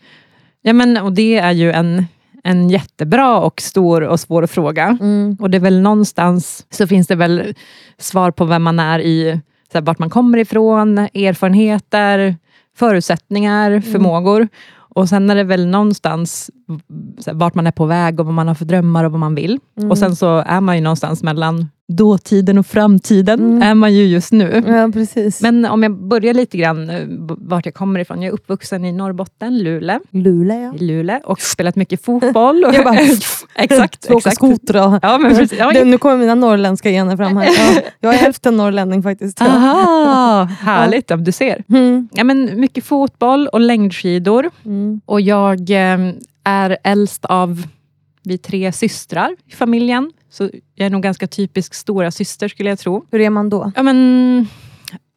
Ja, 0.62 0.72
men, 0.72 0.96
och 0.96 1.12
det 1.12 1.38
är 1.38 1.52
ju 1.52 1.72
en, 1.72 2.04
en 2.44 2.70
jättebra 2.70 3.40
och 3.40 3.60
stor 3.60 4.02
och 4.02 4.20
svår 4.20 4.46
fråga. 4.46 4.98
Mm. 5.00 5.36
Och 5.40 5.50
det 5.50 5.58
är 5.58 5.60
väl 5.60 5.80
någonstans 5.80 6.66
så 6.70 6.86
finns 6.86 7.06
det 7.06 7.14
väl 7.14 7.54
svar 7.98 8.30
på 8.30 8.44
vem 8.44 8.62
man 8.62 8.78
är 8.78 9.00
i, 9.00 9.40
så 9.72 9.78
här, 9.78 9.82
vart 9.82 9.98
man 9.98 10.10
kommer 10.10 10.38
ifrån, 10.38 10.98
erfarenheter, 10.98 12.36
förutsättningar, 12.76 13.80
förmågor. 13.80 14.48
Och 14.94 15.08
sen 15.08 15.30
är 15.30 15.34
det 15.34 15.44
väl 15.44 15.66
någonstans 15.66 16.50
så 17.18 17.30
här, 17.30 17.38
vart 17.38 17.54
man 17.54 17.66
är 17.66 17.72
på 17.72 17.86
väg 17.86 18.20
och 18.20 18.26
vad 18.26 18.34
man 18.34 18.48
har 18.48 18.54
för 18.54 18.64
drömmar 18.64 19.04
och 19.04 19.12
vad 19.12 19.20
man 19.20 19.34
vill. 19.34 19.58
Och 19.90 19.98
sen 19.98 20.16
så 20.16 20.38
är 20.46 20.60
man 20.60 20.76
ju 20.76 20.82
någonstans 20.82 21.22
mellan 21.22 21.68
dåtiden 21.96 22.58
och 22.58 22.66
framtiden, 22.66 23.40
Mm. 23.40 23.62
är 23.62 23.74
man 23.74 23.94
ju 23.94 24.06
just 24.06 24.32
nu. 24.32 24.62
Ja, 24.66 24.90
precis. 24.92 25.42
Men 25.42 25.64
om 25.64 25.82
jag 25.82 25.92
börjar 26.08 26.34
lite 26.34 26.58
grann 26.58 26.90
eh, 26.90 27.00
vart 27.38 27.64
jag 27.66 27.74
kommer 27.74 28.00
ifrån. 28.00 28.22
Jag 28.22 28.28
är 28.28 28.32
uppvuxen 28.34 28.84
i 28.84 28.92
Norrbotten, 28.92 29.58
Luleå, 29.58 30.00
Luleå, 30.10 30.60
ja. 30.62 30.72
Luleå 30.78 31.20
och 31.24 31.40
spelat 31.40 31.76
mycket 31.76 32.04
fotboll. 32.04 32.64
Och 32.64 32.74
Jag 32.80 32.84
bara, 32.84 32.98
exakt, 33.54 34.04
Åka 34.10 34.16
exakt. 34.18 34.36
skoter 34.36 34.86
och... 34.86 34.98
Ja, 35.02 35.18
men 35.18 35.30
precis. 35.36 35.58
Ja, 35.58 35.70
Det, 35.74 35.84
nu 35.84 35.98
kommer 35.98 36.16
mina 36.16 36.34
norrländska 36.34 36.90
gener 36.90 37.16
fram 37.16 37.36
här. 37.36 37.46
Ja, 37.46 37.80
jag 38.00 38.14
är 38.14 38.18
hälften 38.18 38.56
norrlänning 38.56 39.02
faktiskt. 39.02 39.42
Aha, 39.42 40.42
härligt. 40.60 41.10
Ja. 41.10 41.16
Du 41.16 41.32
ser. 41.32 41.64
Mm. 41.68 42.08
Ja, 42.12 42.24
men 42.24 42.60
mycket 42.60 42.84
fotboll 42.84 43.46
och 43.48 43.60
längdskidor. 43.60 44.50
Mm. 44.64 45.00
Och 45.06 45.20
jag 45.20 45.70
eh, 45.70 45.98
är 46.44 46.76
äldst 46.84 47.24
av 47.24 47.62
vi 48.22 48.38
tre 48.38 48.72
systrar 48.72 49.36
i 49.46 49.52
familjen. 49.52 50.12
Så 50.30 50.50
jag 50.74 50.86
är 50.86 50.90
nog 50.90 51.02
ganska 51.02 51.26
typisk 51.26 51.74
stora 51.74 52.10
syster 52.10 52.48
skulle 52.48 52.68
jag 52.68 52.78
tro. 52.78 53.04
Hur 53.10 53.20
är 53.20 53.30
man 53.30 53.50
då? 53.50 53.72
Ja, 53.76 53.82
men, 53.82 54.46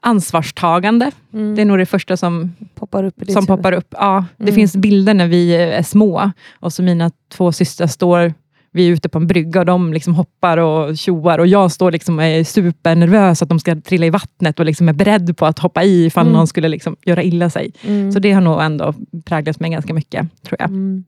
ansvarstagande, 0.01 1.11
Mm. 1.33 1.55
det 1.55 1.61
är 1.61 1.65
nog 1.65 1.77
det 1.77 1.85
första 1.85 2.17
som, 2.17 2.55
poppar 2.75 3.03
upp 3.03 3.15
som 3.27 3.45
poppar 3.47 3.71
upp. 3.71 3.87
Ja, 3.97 4.25
det 4.37 4.43
Mm. 4.43 4.55
finns 4.55 4.75
bilder 4.75 5.13
när 5.13 5.27
vi 5.27 5.55
är 5.55 5.83
små 5.83 6.31
och 6.59 6.73
så 6.73 6.83
mina 6.83 7.11
två 7.31 7.51
systrar 7.51 7.87
står 7.87 8.33
vi 8.75 8.87
är 8.87 8.91
ute 8.91 9.09
på 9.09 9.17
en 9.17 9.27
brygga 9.27 9.59
och 9.59 9.65
de 9.65 9.93
liksom 9.93 10.13
hoppar 10.15 10.57
och 10.57 10.97
tjoar 10.97 11.39
och 11.39 11.47
jag 11.47 11.71
står 11.71 11.91
liksom 11.91 12.17
och 12.19 12.23
är 12.25 12.43
supernervös 12.43 13.41
att 13.41 13.49
de 13.49 13.59
ska 13.59 13.75
trilla 13.81 14.05
i 14.05 14.09
vattnet 14.09 14.59
och 14.59 14.65
liksom 14.65 14.89
är 14.89 14.93
beredd 14.93 15.37
på 15.37 15.45
att 15.45 15.59
hoppa 15.59 15.83
i 15.83 16.05
ifall 16.05 16.25
Mm. 16.27 16.33
någon 16.33 16.47
skulle 16.47 16.67
liksom 16.67 16.95
göra 17.05 17.23
illa 17.23 17.49
sig. 17.49 17.71
Mm. 17.83 18.11
Så 18.11 18.19
det 18.19 18.31
har 18.31 18.41
nog 18.41 18.61
ändå 18.61 18.93
präglat 19.25 19.59
mig 19.59 19.71
ganska 19.71 19.93
mycket, 19.93 20.27
tror 20.43 20.55
jag. 20.59 20.69
Mm. 20.69 21.03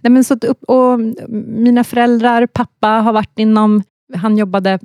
Nej, 0.00 0.10
men 0.10 0.24
så 0.24 0.34
att 0.34 0.44
och 0.44 1.00
mina 1.48 1.84
föräldrar, 1.84 2.46
pappa 2.46 2.88
har 2.88 3.12
varit 3.12 3.38
inom, 3.38 3.82
han 4.14 4.38
jobbade, 4.38 4.78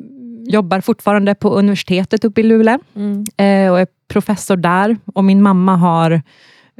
jobbar 0.47 0.81
fortfarande 0.81 1.35
på 1.35 1.49
universitetet 1.49 2.25
uppe 2.25 2.41
i 2.41 2.43
Luleå 2.43 2.79
Mm. 2.95 3.23
eh, 3.37 3.71
och 3.71 3.79
är 3.79 3.87
professor 4.07 4.57
där. 4.57 4.97
Och 5.13 5.23
min 5.23 5.41
mamma 5.41 5.75
har 5.75 6.21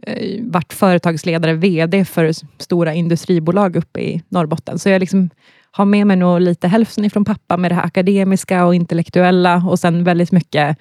eh, 0.08 0.44
varit 0.44 0.74
företagsledare, 0.74 1.54
VD 1.54 2.06
för 2.06 2.32
stora 2.58 2.94
industribolag 2.94 3.76
uppe 3.76 4.02
i 4.02 4.22
Norrbotten. 4.30 4.80
Så 4.80 4.90
jag 4.90 5.00
liksom 5.00 5.30
har 5.72 5.86
med 5.86 6.08
mig 6.08 6.18
nog 6.18 6.42
lite 6.42 6.68
hälften 6.68 7.06
ifrån 7.06 7.26
pappa 7.26 7.58
med 7.58 7.72
det 7.72 7.76
här 7.76 7.86
akademiska 7.86 8.66
och 8.66 8.76
intellektuella 8.76 9.64
och 9.70 9.80
sen 9.80 10.04
väldigt 10.04 10.32
mycket 10.32 10.78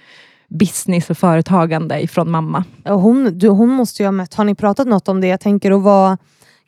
business 0.49 1.11
och 1.11 1.19
företagande 1.19 2.01
ifrån 2.03 2.31
mamma. 2.31 2.65
Hon, 2.85 3.39
du, 3.39 3.49
hon 3.49 3.69
måste 3.69 4.03
ju 4.03 4.07
ha 4.07 4.13
mött, 4.13 4.35
har 4.35 4.45
ni 4.45 4.55
pratat 4.55 4.87
något 4.87 5.09
om 5.09 5.21
det? 5.21 5.27
Jag 5.27 5.41
tänker 5.41 5.71
att 5.71 5.83
vara 5.83 6.19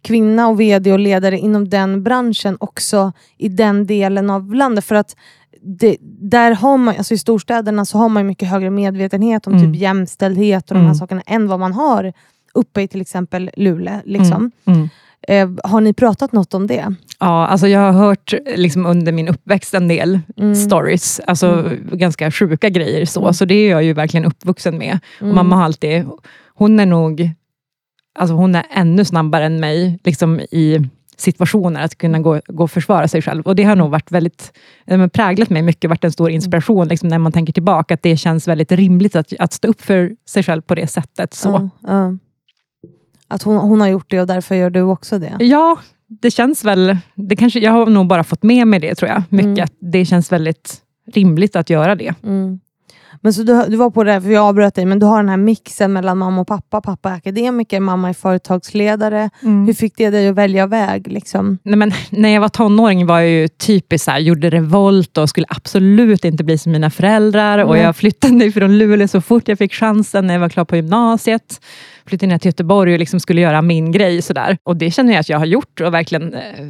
kvinna 0.05 0.49
och 0.49 0.61
VD 0.61 0.93
och 0.93 0.99
ledare 0.99 1.39
inom 1.39 1.69
den 1.69 2.03
branschen 2.03 2.57
också 2.61 3.13
i 3.39 3.49
den 3.49 3.87
delen 3.87 4.31
av 4.31 4.55
landet. 4.55 4.85
För 4.85 4.95
att 4.95 5.17
det, 5.63 5.97
där 6.21 6.53
har 6.55 6.77
man, 6.77 6.95
alltså 6.99 7.15
I 7.15 7.19
storstäderna 7.19 7.85
så 7.85 7.99
har 7.99 8.09
man 8.09 8.27
mycket 8.27 8.49
högre 8.49 8.71
medvetenhet 8.71 9.47
om 9.47 9.55
Mm. 9.55 9.73
typ 9.73 9.81
jämställdhet 9.83 10.71
och 10.71 10.75
de 10.75 10.81
här 10.81 10.85
Mm. 10.87 10.95
sakerna 10.95 11.23
än 11.27 11.49
vad 11.49 11.61
man 11.61 11.73
har 11.73 12.13
uppe 12.55 12.83
i 12.83 12.89
till 12.89 13.01
exempel 13.01 13.51
Luleå. 13.57 14.01
Liksom. 14.05 14.51
Mm. 14.65 14.89
Eh, 15.29 15.51
har 15.71 15.81
ni 15.81 15.93
pratat 15.93 16.33
något 16.33 16.55
om 16.55 16.67
det? 16.67 16.95
Ja, 17.21 17.47
alltså 17.47 17.69
jag 17.69 17.81
har 17.81 17.93
hört 17.93 18.35
liksom 18.57 18.87
under 18.87 19.13
min 19.13 19.29
uppväxt 19.29 19.75
en 19.75 19.89
del 19.89 20.21
Mm. 20.37 20.55
stories, 20.55 21.21
alltså 21.27 21.71
ganska 21.93 22.31
sjuka 22.31 22.69
grejer. 22.69 23.05
Så, 23.07 23.21
Mm. 23.21 23.33
så 23.35 23.45
det 23.45 23.55
är 23.55 23.71
jag 23.71 23.85
ju 23.85 23.93
verkligen 23.93 24.27
uppvuxen 24.27 24.79
med. 24.79 24.99
Mm. 25.21 25.31
Och 25.31 25.35
mamma 25.37 25.57
har 25.57 25.63
alltid, 25.65 26.05
hon 26.55 26.81
är 26.81 26.87
nog 26.87 27.31
alltså 28.15 28.35
hon 28.35 28.55
är 28.55 28.67
ännu 28.71 29.05
snabbare 29.05 29.45
än 29.45 29.61
mig 29.61 29.99
liksom 30.05 30.41
i 30.41 30.89
situationer, 31.17 31.85
att 31.85 31.99
kunna 31.99 32.21
gå, 32.21 32.41
gå 32.47 32.65
och 32.65 32.71
försvara 32.71 33.09
sig 33.09 33.23
själv. 33.23 33.43
Och 33.47 33.57
det 33.57 33.65
har 33.65 33.77
nog 33.77 33.91
varit 33.91 34.11
väldigt, 34.11 34.53
eh, 34.87 35.07
präglat 35.07 35.51
mig 35.51 35.63
mycket, 35.63 35.91
varit 35.91 36.05
en 36.05 36.13
stor 36.13 36.31
inspiration 36.31 36.89
liksom, 36.89 37.09
när 37.09 37.19
man 37.19 37.33
tänker 37.33 37.53
tillbaka, 37.53 37.95
att 37.95 38.03
det 38.03 38.17
känns 38.17 38.49
väldigt 38.49 38.73
rimligt 38.73 39.17
att, 39.17 39.33
att 39.39 39.53
stå 39.53 39.69
upp 39.69 39.81
för 39.81 40.13
sig 40.29 40.43
själv 40.43 40.63
på 40.63 40.75
det 40.75 40.87
sättet. 40.87 41.35
Så. 41.35 41.71
Ja, 41.83 41.89
ja. 41.93 42.17
Att 43.29 43.43
hon, 43.43 43.57
hon 43.57 43.81
har 43.81 43.89
gjort 43.89 44.11
det 44.11 44.21
och 44.21 44.27
därför 44.27 44.55
gör 44.55 44.71
du 44.71 44.83
också 44.83 45.19
det. 45.19 45.37
Ja, 45.41 45.79
det 46.07 46.31
känns 46.31 46.65
väl... 46.65 46.97
Det 47.15 47.37
kanske, 47.37 47.61
jag 47.61 47.73
har 47.73 47.87
nog 47.87 48.07
bara 48.07 48.25
fått 48.25 48.43
med 48.43 48.67
mig 48.67 48.81
det, 48.81 48.95
tror 48.95 49.11
jag. 49.11 49.23
Mycket. 49.29 49.71
Mm. 49.71 49.93
Det 49.93 50.05
känns 50.05 50.33
väldigt 50.33 50.83
rimligt 51.13 51.57
att 51.57 51.71
göra 51.71 51.95
det. 51.95 52.15
Mm. 52.23 52.61
Men 53.25 53.33
så 53.33 53.43
du, 53.43 53.65
du 53.69 53.77
var 53.77 53.91
på 53.91 54.05
det, 54.05 54.21
för 54.21 54.31
jag 54.31 54.45
avbröt 54.45 54.75
dig, 54.75 54.85
men 54.85 54.99
du 54.99 55.07
har 55.07 55.17
den 55.17 55.29
här 55.29 55.37
mixen 55.37 55.93
mellan 55.93 56.19
mamma 56.19 56.41
och 56.41 56.47
pappa. 56.47 56.81
Pappa 56.81 57.11
är 57.11 57.15
akademiker, 57.15 57.81
mamma 57.81 58.09
är 58.09 58.13
företagsledare. 58.13 59.31
Hur 59.41 59.75
fick 59.75 59.97
det 59.97 60.11
dig 60.11 60.29
att 60.29 60.35
välja 60.35 60.67
väg? 60.67 61.13
Liksom? 61.13 61.59
Nej, 61.63 61.77
men, 61.77 61.93
när 62.11 62.29
jag 62.29 62.41
var 62.41 62.49
tonåring 62.49 63.07
var 63.07 63.21
jag 63.21 63.31
ju 63.31 63.49
typiskt 63.49 64.05
så 64.05 64.11
här, 64.11 64.19
gjorde 64.19 64.51
revolt 64.51 65.19
och 65.19 65.29
skulle 65.29 65.47
absolut 65.49 66.25
inte 66.25 66.45
bli 66.45 66.59
som 66.59 66.73
mina 66.73 66.91
föräldrar. 66.91 67.59
Och 67.59 67.75
Mm. 67.75 67.87
Jag 67.87 67.97
flyttade 67.97 68.53
från 68.53 68.79
Luleå 68.79 69.09
så 69.09 69.21
fort 69.21 69.49
jag 69.49 69.59
fick 69.59 69.73
chansen 69.73 70.27
när 70.27 70.35
jag 70.35 70.41
var 70.41 70.49
klar 70.49 70.65
på 70.65 70.77
gymnasiet. 70.77 71.61
Flyttade 72.07 72.33
ner 72.33 72.39
till 72.39 72.49
Göteborg 72.49 72.93
och 72.93 72.99
liksom 72.99 73.21
skulle 73.21 73.41
göra 73.41 73.63
min 73.63 73.93
grej. 73.93 74.23
Så 74.23 74.33
där. 74.33 74.59
Och 74.63 74.77
Det 74.77 74.91
känner 74.91 75.13
jag 75.13 75.21
att 75.21 75.29
jag 75.29 75.39
har 75.39 75.47
gjort 75.47 75.81
och 75.81 75.95
verkligen 75.95 76.35
eh, 76.35 76.67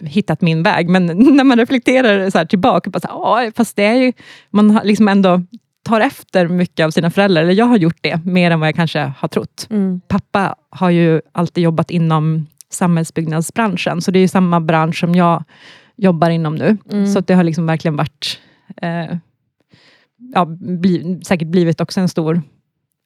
hittat 0.00 0.40
min 0.40 0.62
väg. 0.62 0.88
Men 0.88 1.06
när 1.36 1.44
man 1.44 1.58
reflekterar 1.58 2.30
så 2.30 2.38
här 2.38 2.44
tillbaka, 2.44 2.90
bara 2.90 3.00
så 3.00 3.08
här, 3.08 3.44
"Ja, 3.44 3.50
fast 3.56 3.76
det 3.76 3.84
är 3.84 3.94
ju, 3.94 4.12
man 4.50 4.70
har 4.70 4.84
liksom 4.84 5.08
ändå 5.08 5.42
tar 5.84 6.00
efter 6.00 6.48
mycket 6.48 6.86
av 6.86 6.90
sina 6.90 7.10
föräldrar. 7.10 7.42
Eller 7.42 7.52
jag 7.52 7.64
har 7.66 7.76
gjort 7.76 7.98
det 8.00 8.20
mer 8.24 8.50
än 8.50 8.60
vad 8.60 8.68
jag 8.68 8.74
kanske 8.76 9.12
har 9.18 9.28
trott 9.28 9.66
Mm. 9.70 10.00
pappa 10.08 10.54
har 10.70 10.90
ju 10.90 11.20
alltid 11.32 11.64
jobbat 11.64 11.90
inom 11.90 12.46
samhällsbyggnadsbranschen, 12.70 14.00
så 14.00 14.10
det 14.10 14.18
är 14.18 14.20
ju 14.20 14.28
samma 14.28 14.60
bransch 14.60 15.00
som 15.00 15.14
jag 15.14 15.44
jobbar 15.96 16.30
inom 16.30 16.54
nu. 16.56 16.76
Mm. 16.92 17.06
Så 17.06 17.20
det 17.20 17.34
har 17.34 17.44
liksom 17.44 17.66
verkligen 17.66 17.96
varit, 17.96 18.40
eh, 18.82 19.16
ja, 20.34 20.44
bli, 20.60 21.20
säkert 21.24 21.48
blivit 21.48 21.80
också 21.80 22.00
en 22.00 22.08
stor 22.08 22.42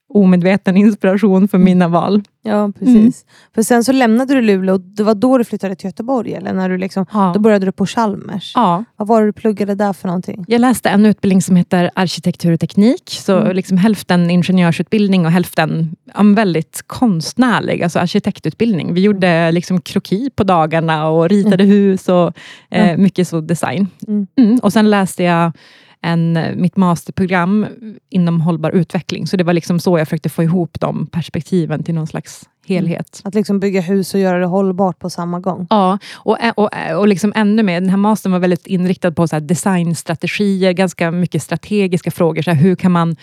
omedveten 0.09 0.77
inspiration 0.77 1.49
för 1.49 1.59
mina 1.59 1.89
val. 1.89 2.23
Ja, 2.43 2.73
precis. 2.79 3.25
För 3.55 3.63
sen 3.63 3.85
så 3.85 3.93
lämnade 3.93 4.35
du 4.35 4.41
Luleå 4.41 4.75
och 4.75 4.81
det 4.81 5.03
var 5.03 5.15
då 5.15 5.39
du 5.39 5.45
flyttade 5.45 5.75
till 5.75 5.87
Göteborg? 5.87 6.35
Eller 6.35 6.53
när 6.53 6.69
du 6.69 6.79
liksom, 6.79 7.07
Ja. 7.13 7.31
Då 7.35 7.41
började 7.41 7.67
du 7.67 7.73
på 7.73 7.87
Chalmers. 7.87 8.53
ja. 8.55 8.85
Vad 8.97 9.09
var 9.09 9.21
det 9.21 9.27
du 9.27 9.33
pluggade 9.33 9.75
där 9.75 9.93
för 9.93 10.09
någonting? 10.09 10.45
Jag 10.49 10.61
läste 10.61 10.89
en 10.91 11.07
utbildning 11.07 11.43
som 11.43 11.57
heter 11.57 11.91
arkitektur 11.95 12.53
och 12.53 12.61
teknik, 12.61 13.03
så 13.11 13.37
Mm. 13.39 13.57
liksom 13.57 13.77
hälften 13.79 14.31
ingenjörsutbildning 14.31 15.27
och 15.27 15.33
hälften 15.33 15.97
väldigt 16.37 16.83
konstnärlig, 16.87 17.83
alltså 17.83 17.99
arkitektutbildning. 17.99 18.95
Vi 18.95 19.01
gjorde 19.01 19.53
liksom 19.53 19.81
kroki 19.81 20.31
på 20.37 20.45
dagarna 20.45 21.09
och 21.09 21.29
ritade 21.29 21.65
hus 21.65 22.09
och 22.09 22.33
eh, 22.71 22.97
mycket 22.97 23.29
så 23.29 23.41
design. 23.41 23.87
Mm. 24.09 24.27
Mm. 24.39 24.59
Och 24.63 24.73
sen 24.73 24.91
läste 24.91 25.23
jag 25.23 25.53
en, 26.03 26.39
mitt 26.57 26.77
masterprogram 26.77 27.67
inom 28.11 28.41
hållbar 28.41 28.71
utveckling, 28.71 29.27
så 29.27 29.37
det 29.37 29.45
var 29.45 29.53
liksom 29.53 29.81
så 29.81 29.99
jag 29.99 30.09
försökte 30.09 30.29
få 30.29 30.43
ihop 30.43 30.81
de 30.81 31.07
perspektiven 31.07 31.83
till 31.83 31.95
någon 31.95 32.07
slags 32.07 32.49
helhet. 32.67 33.21
Att 33.25 33.35
liksom 33.35 33.61
bygga 33.61 33.81
hus 33.81 34.15
och 34.15 34.21
göra 34.21 34.39
det 34.39 34.47
hållbart 34.47 34.99
på 34.99 35.11
samma 35.11 35.41
gång. 35.41 35.67
Ja, 35.71 35.99
och, 36.15 36.39
och, 36.57 36.71
och 36.99 37.09
liksom 37.09 37.33
ännu 37.37 37.63
mer, 37.63 37.81
den 37.81 37.91
här 37.91 37.97
mastern 37.97 38.33
var 38.33 38.39
väldigt 38.39 38.67
inriktad 38.67 39.13
på 39.13 39.29
så 39.29 39.41
designstrategier, 39.41 40.73
ganska 40.73 41.11
mycket 41.11 41.43
strategiska 41.43 42.11
frågor. 42.11 42.43
Så 42.43 42.51
här, 42.51 42.59
hur, 42.59 42.77
kan 42.77 42.93
man, 42.93 43.17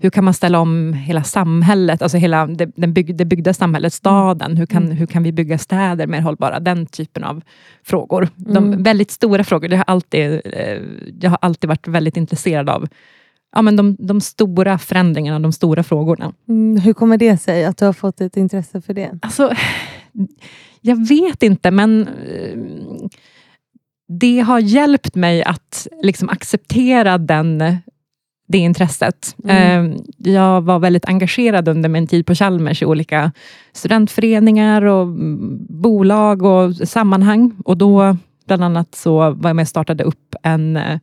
hur 0.00 0.10
kan 0.10 0.24
man 0.24 0.34
ställa 0.34 0.60
om 0.60 0.92
hela 0.92 1.24
samhället, 1.24 2.02
alltså 2.02 2.18
hela 2.18 2.46
det, 2.46 2.70
den 2.76 2.92
bygg, 2.92 3.16
det 3.16 3.24
byggda 3.24 3.54
samhället, 3.54 3.92
staden. 3.92 4.56
Hur 4.56 4.66
kan, 4.66 4.84
Mm. 4.84 4.96
hur 4.96 5.06
kan 5.06 5.22
vi 5.22 5.32
bygga 5.32 5.58
städer 5.58 6.06
mer 6.06 6.20
hållbara? 6.20 6.60
Den 6.60 6.86
typen 6.86 7.24
av 7.24 7.42
frågor. 7.84 8.28
De 8.36 8.56
Mm. 8.56 8.82
väldigt 8.82 9.10
stora 9.10 9.44
frågor. 9.44 9.68
Det 9.68 9.76
har 9.76 9.84
alltid, 9.86 10.40
eh, 10.44 10.78
jag 11.20 11.30
har 11.30 11.38
alltid 11.42 11.68
varit 11.68 11.88
väldigt 11.88 12.16
intresserad 12.16 12.68
av 12.70 12.88
ja, 13.54 13.62
men 13.62 13.76
de, 13.76 13.96
de 13.98 14.20
stora 14.20 14.78
förändringarna, 14.78 15.40
de 15.40 15.52
stora 15.52 15.82
frågorna. 15.82 16.32
Mm, 16.48 16.80
hur 16.80 16.92
kommer 16.92 17.16
det 17.18 17.36
sig 17.38 17.64
att 17.64 17.76
du 17.76 17.84
har 17.84 17.92
fått 17.92 18.20
ett 18.20 18.36
intresse 18.36 18.80
för 18.80 18.94
det? 18.94 19.18
Alltså, 19.22 19.52
jag 20.80 21.08
vet 21.08 21.42
inte, 21.42 21.70
men 21.70 22.08
eh, 22.08 22.58
det 24.08 24.40
har 24.40 24.58
hjälpt 24.60 25.14
mig 25.14 25.42
att 25.44 25.86
liksom 26.02 26.28
acceptera 26.28 27.18
den, 27.18 27.76
det 28.48 28.58
intresset. 28.58 29.36
Mm. 29.44 29.92
Eh, 29.92 29.96
Jag 30.16 30.60
var 30.60 30.78
väldigt 30.78 31.04
engagerad 31.04 31.68
under 31.68 31.88
min 31.88 32.06
tid 32.06 32.26
på 32.26 32.34
Chalmers 32.34 32.82
i 32.82 32.84
olika 32.84 33.32
studentföreningar 33.72 34.82
och 34.82 35.06
bolag 35.68 36.42
och 36.42 36.76
sammanhang. 36.76 37.52
Och 37.64 37.76
då 37.76 38.16
bland 38.46 38.64
annat 38.64 38.94
så 38.94 39.30
var 39.30 39.50
jag 39.50 39.56
med 39.56 39.62
och 39.62 39.68
startade 39.68 40.04
upp 40.04 40.34
en 40.42 40.76
eh, 40.76 40.98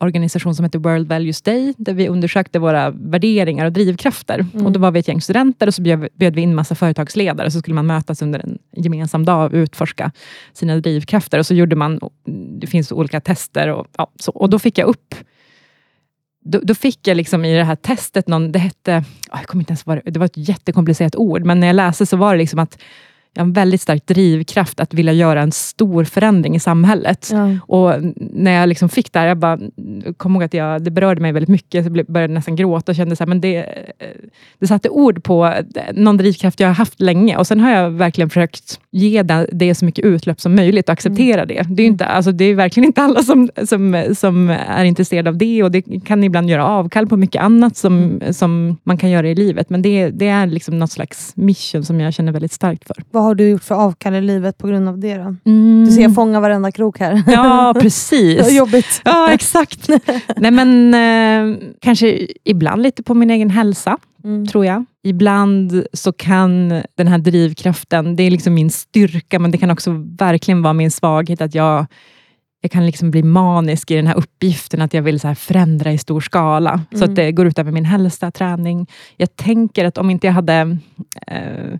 organisation 0.00 0.54
som 0.54 0.64
heter 0.64 0.78
World 0.78 1.08
Values 1.08 1.42
Day, 1.42 1.74
där 1.76 1.94
vi 1.94 2.08
undersökte 2.08 2.58
våra 2.58 2.90
värderingar 2.90 3.66
och 3.66 3.72
drivkrafter. 3.72 4.46
Mm. 4.54 4.66
Och 4.66 4.72
då 4.72 4.80
var 4.80 4.90
vi 4.90 5.00
ett 5.00 5.08
gäng 5.08 5.20
studenter 5.20 5.66
och 5.66 5.74
så 5.74 5.82
bjöd, 5.82 6.08
bjöd 6.14 6.34
vi 6.34 6.40
in 6.40 6.54
massa 6.54 6.74
företagsledare, 6.74 7.50
så 7.50 7.58
skulle 7.58 7.74
man 7.74 7.86
mötas 7.86 8.22
under 8.22 8.38
en 8.38 8.58
gemensam 8.76 9.24
dag 9.24 9.52
och 9.52 9.56
utforska 9.56 10.12
sina 10.52 10.76
drivkrafter. 10.76 11.38
Och 11.38 11.46
så 11.46 11.54
gjorde 11.54 11.76
man, 11.76 12.00
det 12.60 12.66
finns 12.66 12.92
olika 12.92 13.20
tester 13.20 13.68
och, 13.68 13.86
ja, 13.96 14.10
så, 14.20 14.32
och 14.32 14.50
då 14.50 14.58
fick 14.58 14.78
jag 14.78 14.88
upp 14.88 15.14
då, 16.50 16.60
då, 16.62 16.74
fick 16.74 17.08
jag 17.08 17.16
liksom 17.16 17.44
i 17.44 17.56
det 17.56 17.64
här 17.64 17.76
testet, 17.76 18.28
någon, 18.28 18.52
det 18.52 18.58
hette, 18.58 19.04
ah, 19.30 19.38
jag 19.38 19.46
kommer 19.46 19.62
inte 19.62 19.70
ens 19.70 19.86
vad 19.86 19.96
det, 20.04 20.10
det 20.10 20.18
var 20.18 20.26
ett 20.26 20.36
jättekomplicerat 20.36 21.16
ord, 21.16 21.44
men 21.44 21.60
när 21.60 21.66
jag 21.66 21.76
läste 21.76 22.06
så 22.06 22.16
var 22.16 22.32
det 22.32 22.38
liksom 22.38 22.58
att 22.58 22.78
jag 23.34 23.42
har 23.42 23.46
en 23.46 23.52
väldigt 23.52 23.80
stark 23.80 24.06
drivkraft 24.06 24.80
att 24.80 24.94
vilja 24.94 25.12
göra 25.12 25.42
en 25.42 25.52
stor 25.52 26.04
förändring 26.04 26.56
i 26.56 26.60
samhället. 26.60 27.28
Ja. 27.32 27.56
Och 27.66 27.92
när 28.16 28.52
jag 28.52 28.68
liksom 28.68 28.88
fick 28.88 29.12
det 29.12 29.18
här, 29.18 29.26
jag 29.26 29.38
bara 29.38 29.58
kom 30.16 30.34
ihåg 30.34 30.42
att 30.42 30.54
jag, 30.54 30.84
det 30.84 30.90
berörde 30.90 31.20
mig 31.20 31.32
väldigt 31.32 31.48
mycket. 31.48 31.84
Jag 31.84 32.06
började 32.06 32.34
nästan 32.34 32.56
gråta 32.56 32.92
och 32.92 32.96
kände 32.96 33.16
så 33.16 33.24
här, 33.24 33.28
men 33.28 33.40
det, 33.40 33.66
det 34.58 34.66
satte 34.66 34.88
ord 34.88 35.22
på 35.22 35.54
någon 35.92 36.16
drivkraft 36.16 36.60
jag 36.60 36.68
har 36.68 36.74
haft 36.74 37.00
länge. 37.00 37.36
Och 37.36 37.46
sen 37.46 37.60
har 37.60 37.70
jag 37.70 37.90
verkligen 37.90 38.30
försökt 38.30 38.80
ge 38.90 39.22
det, 39.22 39.46
det 39.52 39.74
så 39.74 39.84
mycket 39.84 40.04
utlöp 40.04 40.40
som 40.40 40.54
möjligt 40.54 40.88
och 40.88 40.92
acceptera 40.92 41.46
det. 41.46 41.66
Det 41.68 41.82
är, 41.82 41.86
inte, 41.86 42.06
alltså, 42.06 42.32
det 42.32 42.44
är 42.44 42.54
verkligen 42.54 42.86
inte 42.86 43.02
alla 43.02 43.22
som, 43.22 43.50
som, 43.64 44.04
som 44.16 44.50
är 44.50 44.84
intresserade 44.84 45.30
av 45.30 45.36
det 45.36 45.62
och 45.62 45.70
det 45.70 45.82
kan 45.82 46.24
ibland 46.24 46.50
göra 46.50 46.66
avkall 46.66 47.06
på 47.06 47.16
mycket 47.16 47.42
annat 47.42 47.76
som, 47.76 48.20
som 48.30 48.76
man 48.82 48.96
kan 48.96 49.10
göra 49.10 49.28
i 49.28 49.34
livet. 49.34 49.70
Men 49.70 49.82
det, 49.82 50.10
det 50.10 50.28
är 50.28 50.46
liksom 50.46 50.78
något 50.78 50.92
slags 50.92 51.32
mission 51.36 51.84
som 51.84 52.00
jag 52.00 52.14
känner 52.14 52.32
väldigt 52.32 52.52
starkt 52.52 52.86
för. 52.86 52.96
Vad 53.20 53.26
har 53.26 53.34
du 53.34 53.48
gjort 53.48 53.64
för 53.64 53.74
avkall 53.74 54.14
i 54.14 54.20
livet 54.20 54.58
på 54.58 54.66
grund 54.66 54.88
av 54.88 54.98
det 54.98 55.14
då? 55.14 55.36
Mm. 55.44 55.84
Du 55.84 55.92
ser, 55.92 56.02
jag 56.02 56.14
fångar 56.14 56.40
varenda 56.40 56.72
krok 56.72 56.98
här. 57.00 57.22
Ja, 57.26 57.74
precis. 57.80 58.52
Jobbigt. 58.52 59.02
Ja, 59.04 59.32
exakt. 59.32 59.88
Nej, 60.36 60.50
men 60.50 60.94
eh, 60.94 61.58
kanske 61.80 62.26
ibland 62.44 62.82
lite 62.82 63.02
på 63.02 63.14
min 63.14 63.30
egen 63.30 63.50
hälsa, 63.50 63.98
Mm. 64.24 64.46
tror 64.46 64.66
jag. 64.66 64.84
Ibland 65.04 65.84
så 65.92 66.12
kan 66.12 66.68
den 66.96 67.08
här 67.08 67.18
drivkraften, 67.18 68.16
det 68.16 68.22
är 68.22 68.30
liksom 68.30 68.54
min 68.54 68.70
styrka, 68.70 69.38
men 69.38 69.50
det 69.50 69.58
kan 69.58 69.70
också 69.70 69.90
verkligen 70.18 70.62
vara 70.62 70.72
min 70.72 70.90
svaghet, 70.90 71.40
att 71.40 71.54
jag 71.54 71.86
jag 72.62 72.70
kan 72.70 72.86
liksom 72.86 73.10
bli 73.10 73.22
manisk 73.22 73.90
i 73.90 73.96
den 73.96 74.06
här 74.06 74.16
uppgiften 74.18 74.82
att 74.82 74.94
jag 74.94 75.02
vill 75.02 75.20
så 75.20 75.34
förändra 75.34 75.92
i 75.92 75.98
stor 75.98 76.20
skala. 76.20 76.80
Så 76.90 76.96
Mm. 76.96 77.10
att 77.10 77.16
det 77.16 77.32
går 77.32 77.46
ut 77.46 77.58
över 77.58 77.72
min 77.72 77.84
hälsa, 77.84 78.30
träning. 78.30 78.86
Jag 79.16 79.36
tänker 79.36 79.84
att 79.84 79.98
om 79.98 80.10
inte 80.10 80.26
jag 80.26 80.34
hade 80.34 80.78
eh, 81.26 81.78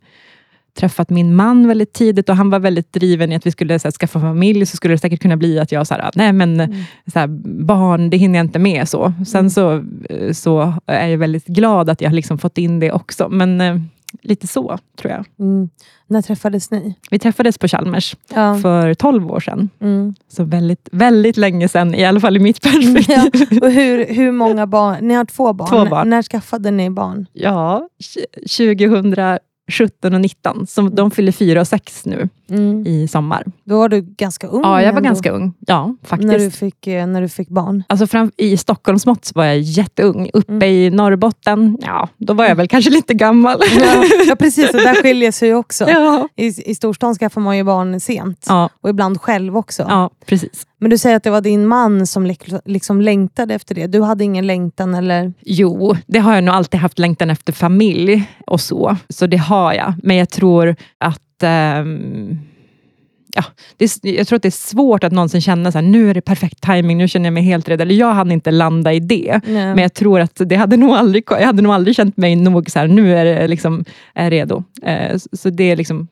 träffat 0.74 1.11
min 1.11 1.35
man 1.35 1.68
väldigt 1.68 1.92
tidigt 1.92 2.28
och 2.28 2.37
han 2.37 2.50
var 2.50 2.59
väldigt 2.59 2.92
driven 2.92 3.33
i 3.33 3.37
att 3.37 3.46
vi 3.46 3.50
skulle 3.50 3.78
så 3.78 3.88
här, 3.88 3.92
skaffa 3.92 4.20
familj, 4.20 4.66
så 4.66 4.76
skulle 4.76 4.94
det 4.94 4.98
säkert 4.98 5.20
kunna 5.22 5.37
bli 5.37 5.59
att 5.59 5.72
jag 5.72 5.87
så 5.87 5.94
här, 5.94 6.11
nej 6.14 6.33
men 6.33 6.61
Mm. 6.61 6.76
så 7.12 7.18
här, 7.18 7.26
barn, 7.64 8.11
det 8.11 8.16
hinner 8.16 8.38
jag 8.38 8.44
inte 8.46 8.59
med. 8.59 8.88
så. 8.88 9.12
Sen 9.26 9.50
så, 9.50 9.85
eh, 10.11 10.33
så 10.33 10.74
är 10.87 11.09
jag 11.09 11.18
väldigt 11.18 11.46
glad 11.46 11.90
att 11.90 12.00
jag 12.00 12.09
har 12.09 12.14
liksom 12.14 12.38
fått 12.38 12.59
in 12.59 12.80
det 12.80 12.92
också. 12.92 13.28
Men 13.28 13.61
eh, 13.61 13.76
lite 14.22 14.46
så, 14.46 14.78
tror 15.00 15.12
jag. 15.12 15.24
Mm. 15.38 15.68
När 16.06 16.22
träffades 16.22 16.70
ni? 16.70 16.94
Vi 17.11 17.18
träffades 17.18 17.59
på 17.59 17.68
Chalmers 17.68 18.16
Ja. 18.35 18.59
för 18.62 18.94
12 18.94 19.30
år 19.30 19.40
sedan. 19.40 19.68
Mm. 19.80 20.14
Så 20.28 20.44
väldigt, 20.44 20.88
väldigt 20.92 21.37
länge 21.37 21.68
sedan, 21.68 21.94
i 21.94 22.04
alla 22.04 22.20
fall 22.20 22.37
i 22.37 22.40
mitt 22.40 22.61
perspektiv. 22.62 23.46
Ja. 23.50 23.59
Och 23.66 23.72
hur, 23.72 24.14
hur 24.14 24.33
många 24.33 24.66
barn? 24.66 25.09
Ni 25.09 25.14
har 25.14 25.24
två 25.24 25.52
barn. 25.52 25.68
Två 25.68 25.85
barn. 25.87 26.11
När 26.11 26.22
skaffade 26.22 26.70
ni 26.70 26.90
barn? 26.90 27.26
Ja, 27.33 27.88
2017 29.70 30.14
och 30.14 30.20
19. 30.20 30.66
Så 30.66 30.80
de 30.83 31.11
fyller 31.11 31.33
fyra 31.33 31.61
och 31.61 31.68
sex 31.68 32.04
nu 32.06 32.28
Mm. 32.50 32.87
i 32.87 33.09
sommar. 33.09 33.44
Då 33.64 33.78
var 33.78 33.88
du 33.88 34.00
ganska 34.00 34.46
ung. 34.46 34.61
Ja, 34.62 34.83
jag 34.83 34.92
var 34.92 34.98
ändå, 34.98 35.09
ganska 35.09 35.30
ung. 35.30 35.52
Ja, 35.66 35.94
faktiskt. 36.04 36.33
När 36.33 36.38
du 36.38 36.50
fick, 36.50 36.87
eh, 36.87 37.06
när 37.06 37.20
du 37.22 37.28
fick 37.28 37.48
barn. 37.48 37.85
Alltså 37.88 38.06
fram, 38.06 38.33
I 38.37 38.56
Stockholmsmått 38.56 39.30
var 39.35 39.44
jag 39.44 39.59
jätteung. 39.61 40.30
Uppe 40.35 40.52
Mm. 40.52 40.68
i 40.68 40.90
Norrbotten, 40.90 41.78
ja, 41.83 42.09
då 42.16 42.33
var 42.35 42.44
jag 42.44 42.56
väl 42.56 42.68
kanske 42.68 42.90
lite 42.90 43.14
gammal. 43.14 43.59
Ja, 43.80 44.04
ja 44.28 44.37
precis, 44.38 44.68
och 44.74 44.80
där 44.80 45.02
skiljer 45.02 45.33
sig 45.33 45.48
ju 45.48 45.54
också. 45.54 45.88
ja. 45.90 46.28
I, 46.37 46.70
I 46.70 46.74
storstan 46.74 47.14
skaffar 47.14 47.40
man 47.40 47.56
ju 47.56 47.64
barn 47.64 48.00
sent. 48.00 48.44
Ja, 48.48 48.68
Och 48.80 48.90
ibland 48.90 49.20
själv 49.20 49.56
också. 49.56 49.87
ja, 49.88 50.11
precis. 50.26 50.66
Men 50.83 50.90
du 50.90 50.98
säger 50.98 51.16
att 51.16 51.22
det 51.22 51.30
var 51.30 51.40
din 51.40 51.66
man 51.66 52.06
som 52.06 52.26
lik- 52.26 52.52
liksom 52.64 53.00
längtade 53.00 53.54
efter 53.54 53.74
det. 53.74 53.87
Du 53.87 54.02
hade 54.02 54.24
ingen 54.24 54.46
längtan 54.46 54.94
eller? 54.94 55.33
Jo, 55.40 55.96
det 56.06 56.18
har 56.18 56.35
jag 56.35 56.44
nog 56.44 56.54
alltid 56.54 56.80
haft 56.80 56.98
längtan 56.98 57.30
efter 57.30 57.52
familj 57.52 58.30
och 58.46 58.61
så. 58.61 58.96
Så 59.09 59.26
det 59.26 59.37
har 59.37 59.60
jag. 59.75 59.94
Men 60.03 60.16
jag 60.16 60.31
tror 60.31 60.77
att 60.99 61.42
ehm, 61.42 62.38
Ja, 63.35 63.44
det 63.77 63.90
jag 64.03 64.27
tror 64.29 64.37
att 64.37 64.42
det 64.42 64.49
är 64.49 64.51
svårt 64.51 65.05
att 65.05 65.12
någonsin 65.12 65.40
känna 65.40 65.73
så 65.73 65.79
här, 65.79 65.83
nu 65.83 66.11
är 66.11 66.14
det 66.14 66.20
perfekt 66.20 66.61
timing, 66.62 66.99
nu 66.99 67.09
känner 67.09 67.27
jag 67.27 67.33
mig 67.33 67.42
helt 67.42 67.68
redo. 67.68 67.83
Eller 67.83 67.94
jag 67.94 68.12
hade 68.14 68.33
inte 68.33 68.51
landa 68.51 68.92
i 68.92 69.01
det. 69.01 69.40
Nej. 69.46 69.55
Men 69.66 69.79
jag 69.79 69.94
tror 69.94 70.20
att 70.20 70.40
det 70.46 70.57
hade 70.57 70.77
nog 70.77 70.90
aldrig, 70.90 71.25
jag 71.29 71.46
hade 71.46 71.62
nog 71.62 71.73
aldrig 71.73 71.96
känt 71.96 72.16
mig 72.16 72.37
nog 72.37 72.70
så 72.70 72.79
här, 72.79 72.88
nu 72.88 73.16
är 73.16 73.25
det 73.25 73.49
liksom, 73.49 73.85
är 74.14 74.25
jag 74.25 74.33
redo. 74.33 74.64
Eh, 74.83 75.16
så- 75.18 75.29
så 75.37 75.51
det 75.51 75.64
är 75.70 75.77
liksom, 75.77 76.09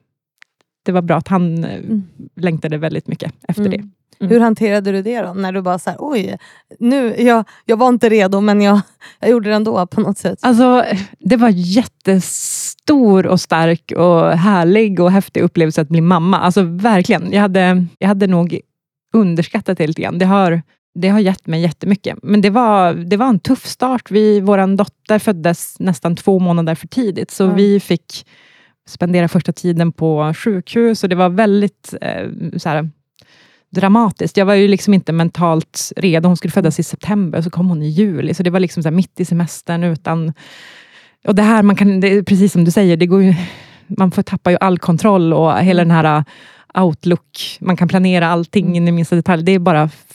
det 0.88 0.92
var 0.92 1.03
bra 1.03 1.16
att 1.16 1.29
han 1.29 1.64
eh, 1.64 1.74
Mm. 1.74 2.03
längtade 2.37 2.79
väldigt 2.79 3.09
mycket 3.09 3.33
efter 3.48 3.62
Mm. 3.66 3.70
det. 3.72 3.77
Mm. 4.20 4.31
Hur 4.33 4.40
hanterade 4.40 4.92
du 4.92 5.03
det 5.03 5.22
då? 5.22 5.33
När 5.35 5.53
du 5.53 5.62
bara 5.62 5.79
så 5.79 5.90
här, 5.90 5.96
oj, 6.01 6.38
nu, 6.79 7.14
jag, 7.18 7.44
jag 7.64 7.77
var 7.77 7.88
inte 7.88 8.09
redo 8.09 8.40
men 8.40 8.61
jag, 8.61 8.81
jag 9.20 9.31
gjorde 9.31 9.48
det 9.48 9.55
ändå 9.57 9.87
på 9.87 10.01
något 10.01 10.18
sätt. 10.18 10.38
Alltså, 10.42 10.85
det 11.18 11.37
var 11.37 11.48
jättestor 11.48 13.27
och 13.27 13.40
stark 13.40 13.92
och 13.96 14.31
härlig 14.33 15.01
och 15.01 15.11
häftig 15.12 15.40
upplevelse 15.42 15.81
att 15.81 15.88
bli 15.88 16.01
mamma. 16.01 16.38
Alltså 16.40 16.62
verkligen. 16.62 17.33
Jag 17.33 17.40
hade, 17.40 17.87
jag 17.98 18.09
hade 18.09 18.27
nog 18.27 18.61
underskattat 19.14 19.79
det 19.79 19.87
lite 19.87 20.03
grann. 20.03 20.18
Det 20.18 20.24
har, 20.27 20.62
det 20.94 21.09
har 21.09 21.20
gett 21.20 21.46
mig 21.46 21.61
jättemycket. 21.62 22.18
Men 22.22 22.40
det 22.40 22.51
var, 22.51 22.94
det 22.94 23.16
var 23.16 23.27
en 23.29 23.38
tuff 23.40 23.66
start. 23.66 24.11
Vi, 24.11 24.40
vår 24.40 24.77
dotter 24.77 25.18
föddes 25.18 25.77
nästan 25.81 26.16
två 26.16 26.38
månader 26.38 26.74
för 26.74 26.87
tidigt, 26.88 27.31
så 27.31 27.44
Mm. 27.44 27.57
vi 27.57 27.81
fick 27.81 28.27
spendera 28.88 29.29
första 29.29 29.53
tiden 29.53 29.92
på 29.92 30.35
sjukhus 30.35 31.03
och 31.03 31.09
det 31.09 31.16
var 31.16 31.29
väldigt 31.29 31.94
eh, 32.01 32.29
så 32.57 32.68
här, 32.68 32.90
dramatiskt. 33.70 34.37
Jag 34.37 34.46
var 34.46 34.55
ju 34.55 34.68
liksom 34.68 34.94
inte 34.94 35.12
mentalt 35.12 35.92
redo. 35.96 36.29
Hon 36.29 36.37
skulle 36.37 36.53
födas 36.53 36.81
i 36.81 36.83
september, 36.83 37.42
så 37.42 37.51
kom 37.51 37.68
hon 37.68 37.83
i 37.83 37.88
juli. 37.88 38.35
Så 38.35 38.42
det 38.42 38.51
var 38.51 38.61
liksom 38.61 38.83
så 38.83 38.90
mitt 38.90 39.20
i 39.20 39.24
semestern 39.24 39.85
utan... 39.85 40.33
Och 41.27 41.35
det 41.35 41.42
här, 41.42 41.62
man 41.62 41.77
kan, 41.77 42.01
det 42.01 42.09
är 42.09 42.22
precis 42.22 42.53
som 42.53 42.64
du 42.64 42.70
säger, 42.70 42.96
det 42.96 43.07
går 43.07 43.22
ju, 43.22 43.35
man 43.87 44.11
får 44.11 44.22
tappa 44.22 44.51
ju 44.51 44.57
all 44.61 44.79
kontroll 44.79 45.33
och 45.33 45.59
hela 45.59 45.85
den 45.85 45.90
här 45.90 46.18
uh, 46.18 46.24
outlook, 46.85 47.57
man 47.61 47.77
kan 47.77 47.88
planera 47.88 48.29
allting 48.29 48.77
in 48.77 48.88
i 48.88 48.92
minsta 48.92 49.16
detalj. 49.16 49.42
Det 49.42 49.59
bara 49.59 49.83
f- 49.83 50.07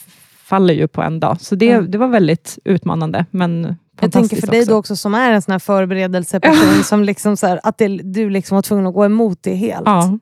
faller 0.54 0.74
ju 0.74 0.88
på 0.88 1.02
en 1.02 1.20
dag. 1.20 1.36
Så 1.40 1.54
det, 1.54 1.70
Mm. 1.70 1.90
det 1.90 1.98
var 1.98 2.08
väldigt 2.08 2.58
utmanande, 2.64 3.26
men 3.30 3.76
Jag 4.00 4.12
tänker 4.12 4.36
för 4.36 4.46
dig 4.46 4.60
också. 4.60 4.70
då 4.72 4.76
också 4.78 4.96
som 4.96 5.14
är 5.14 5.32
en 5.32 5.42
sån 5.42 5.52
här 5.52 5.58
förberedelseperson, 5.58 6.84
som 6.84 7.04
liksom 7.04 7.36
så 7.36 7.46
här, 7.46 7.60
att 7.62 7.78
det, 7.78 7.88
du 7.88 8.30
liksom 8.30 8.54
var 8.54 8.62
tvungen 8.62 8.86
att 8.86 8.94
gå 8.94 9.04
emot 9.04 9.38
det 9.42 9.54
helt. 9.54 9.82
Ja, 9.86 10.18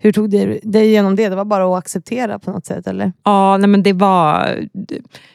Hur 0.00 0.12
tog 0.12 0.30
du 0.30 0.60
dig 0.62 0.86
igenom 0.88 1.16
det? 1.16 1.28
Det 1.28 1.36
var 1.36 1.44
bara 1.44 1.64
att 1.72 1.78
acceptera 1.78 2.38
på 2.38 2.50
något 2.50 2.66
sätt 2.66 2.86
eller? 2.86 3.12
ja 3.24 3.56
nej, 3.56 3.68
men 3.68 3.82
det 3.82 3.92
var... 3.92 4.58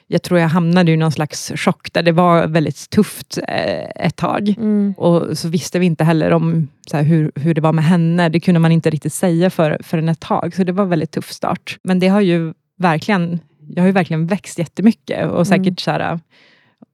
Jag 0.08 0.22
tror 0.22 0.40
jag 0.40 0.48
hamnade 0.48 0.92
i 0.92 0.98
någon 0.98 1.12
slags 1.12 1.52
chock 1.56 1.94
där 1.94 2.04
det 2.04 2.12
var 2.12 2.48
väldigt 2.48 2.90
tufft 2.90 3.38
eh, 3.48 4.06
ett 4.06 4.16
tag. 4.16 4.50
Mm. 4.58 4.94
Och 4.98 5.38
så 5.38 5.48
visste 5.50 5.80
vi 5.80 5.86
inte 5.86 6.04
heller 6.04 6.32
om 6.34 6.68
så 6.88 6.98
här, 6.98 7.04
hur, 7.04 7.32
hur 7.36 7.54
det 7.54 7.62
var 7.62 7.74
med 7.74 7.84
henne. 7.86 8.30
Det 8.30 8.40
kunde 8.40 8.60
man 8.60 8.72
inte 8.72 8.90
riktigt 8.90 9.14
säga 9.14 9.50
för, 9.50 9.78
förrän 9.84 10.10
ett 10.10 10.20
tag. 10.20 10.54
Så 10.56 10.64
det 10.64 10.72
var 10.72 10.84
en 10.84 10.90
väldigt 10.90 11.12
tuff 11.12 11.32
start. 11.32 11.78
Men 11.84 12.00
det 12.00 12.08
har 12.08 12.22
ju 12.22 12.54
verkligen, 12.80 13.40
jag 13.68 13.84
har 13.84 13.88
ju 13.88 13.94
verkligen 13.94 14.28
växt 14.28 14.60
jättemycket 14.60 15.32
och 15.32 15.48
säkert 15.48 15.80
så 15.80 15.92
här, 15.92 16.20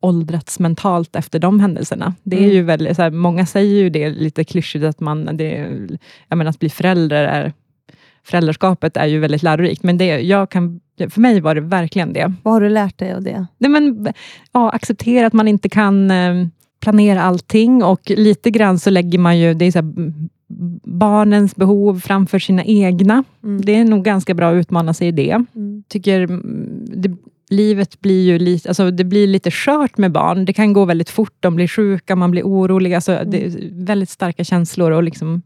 åldrats 0.01 0.59
mentalt 0.59 1.15
efter 1.15 1.39
de 1.39 1.59
händelserna. 1.59 2.15
Det 2.23 2.35
är 2.35 2.41
Mm. 2.43 2.51
ju 2.55 2.61
väldigt, 2.63 2.95
så 2.95 3.01
här, 3.01 3.11
många 3.11 3.45
säger 3.45 3.75
ju 3.83 3.89
det 3.89 4.09
lite 4.09 4.43
klyschigt, 4.43 4.85
att, 4.85 4.99
man, 4.99 5.37
det, 5.37 5.47
jag 6.27 6.37
menar, 6.37 6.49
att 6.49 6.59
bli 6.59 6.69
förälder 6.69 7.23
är 7.23 7.53
Föräldraskapet 8.23 8.97
är 8.97 9.05
ju 9.05 9.19
väldigt 9.19 9.43
lärorikt, 9.43 9.83
men 9.83 9.97
det, 9.97 10.05
jag 10.05 10.49
kan, 10.49 10.79
för 11.09 11.21
mig 11.21 11.41
var 11.41 11.55
det 11.55 11.61
verkligen 11.61 12.13
det. 12.13 12.33
Vad 12.43 12.53
har 12.53 12.61
du 12.61 12.69
lärt 12.69 12.97
dig 12.97 13.13
av 13.13 13.23
det? 13.23 13.45
Nej, 13.57 13.71
men, 13.71 14.13
ja, 14.51 14.69
acceptera 14.71 15.27
att 15.27 15.33
man 15.33 15.47
inte 15.47 15.69
kan 15.69 16.11
eh, 16.11 16.47
planera 16.81 17.21
allting 17.21 17.83
och 17.83 18.01
lite 18.09 18.51
grann 18.51 18.79
så 18.79 18.89
lägger 18.89 19.19
man 19.19 19.39
ju 19.39 19.53
det 19.53 19.65
är 19.65 19.71
så 19.71 19.79
här, 19.79 19.93
barnens 20.83 21.55
behov 21.55 21.99
framför 21.99 22.39
sina 22.39 22.63
egna. 22.63 23.23
Mm. 23.43 23.61
Det 23.61 23.75
är 23.75 23.85
nog 23.85 24.03
ganska 24.03 24.33
bra 24.33 24.49
att 24.49 24.55
utmana 24.55 24.93
sig 24.93 25.07
i 25.07 25.11
det. 25.11 25.31
Mm. 25.55 25.83
tycker 25.87 26.21
mm, 26.21 26.85
det, 26.85 27.17
livet 27.49 28.01
blir 28.01 28.23
ju 28.23 28.39
lite, 28.39 28.69
alltså 28.69 28.91
det 28.91 29.03
blir 29.03 29.27
lite 29.27 29.51
skört 29.51 29.97
med 29.97 30.11
barn. 30.11 30.45
Det 30.45 30.53
kan 30.53 30.73
gå 30.73 30.85
väldigt 30.85 31.09
fort, 31.09 31.35
de 31.39 31.55
blir 31.55 31.67
sjuka, 31.67 32.15
man 32.15 32.31
blir 32.31 32.43
orolig. 32.43 32.93
Alltså 32.93 33.23
Det 33.25 33.45
är 33.45 33.85
väldigt 33.85 34.09
starka 34.09 34.43
känslor 34.43 34.91
och 34.91 35.03
liksom 35.03 35.41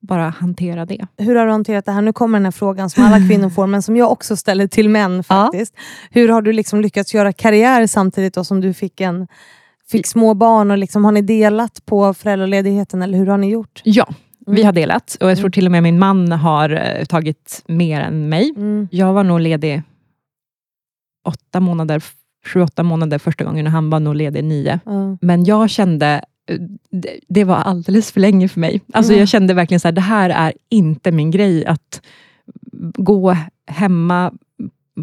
bara 0.00 0.28
hantera 0.28 0.86
det. 0.86 1.06
Hur 1.18 1.34
har 1.34 1.46
du 1.46 1.52
hanterat 1.52 1.84
det 1.84 1.92
här? 1.92 2.02
Nu 2.02 2.12
kommer 2.12 2.38
den 2.38 2.44
här 2.44 2.52
frågan 2.52 2.90
som 2.90 3.04
alla 3.04 3.28
kvinnor 3.28 3.50
får, 3.50 3.66
men 3.66 3.82
som 3.82 3.96
jag 3.96 4.12
också 4.12 4.36
ställer 4.36 4.66
till 4.66 4.88
män 4.88 5.24
faktiskt. 5.24 5.74
Hur 6.10 6.28
har 6.28 6.42
du 6.42 6.52
liksom 6.52 6.80
lyckats 6.80 7.14
göra 7.14 7.32
karriär 7.32 7.86
samtidigt 7.86 8.34
då 8.34 8.44
som 8.44 8.60
du 8.60 8.74
fick, 8.74 9.00
en, 9.00 9.26
fick 9.90 10.06
små 10.06 10.34
barn? 10.34 10.70
Och 10.70 10.78
liksom, 10.78 11.04
har 11.04 11.12
ni 11.12 11.22
delat 11.22 11.86
på 11.86 12.14
föräldraledigheten 12.14 13.02
eller 13.02 13.18
hur 13.18 13.26
har 13.26 13.38
ni 13.38 13.50
gjort? 13.50 13.80
Ja, 13.84 14.06
vi 14.46 14.52
Mm. 14.52 14.64
har 14.66 14.72
delat 14.72 15.16
och 15.20 15.30
jag 15.30 15.38
tror 15.38 15.50
till 15.50 15.66
och 15.66 15.72
med 15.72 15.82
min 15.82 15.98
man 15.98 16.32
har 16.32 16.70
eh, 16.70 17.04
tagit 17.04 17.62
mer 17.66 18.00
än 18.00 18.28
mig. 18.28 18.52
Mm. 18.56 18.88
Jag 18.90 19.12
var 19.12 19.24
nog 19.24 19.40
ledig 19.40 19.82
åtta 21.28 21.60
månader, 21.60 22.02
sju, 22.46 22.60
åtta 22.62 22.82
månader 22.82 23.18
första 23.18 23.44
gången 23.44 23.66
och 23.66 23.72
han 23.72 23.90
var 23.90 24.00
nog 24.00 24.14
ledig 24.14 24.44
nio. 24.44 24.80
Ja. 24.84 25.16
Men 25.20 25.44
jag 25.44 25.70
kände, 25.70 26.24
eh, 26.50 26.58
det, 26.90 27.20
det 27.28 27.44
var 27.44 27.56
alldeles 27.56 28.12
för 28.12 28.20
länge 28.20 28.48
för 28.48 28.60
mig. 28.60 28.80
Alltså 28.92 29.12
Mm. 29.12 29.20
Jag 29.20 29.28
kände 29.28 29.54
verkligen 29.54 29.80
så 29.80 29.88
här, 29.88 29.92
det 29.92 30.00
här 30.00 30.30
är 30.30 30.52
inte 30.68 31.12
min 31.12 31.30
grej 31.30 31.66
att 31.66 32.00
gå 32.98 33.36
hemma 33.66 34.32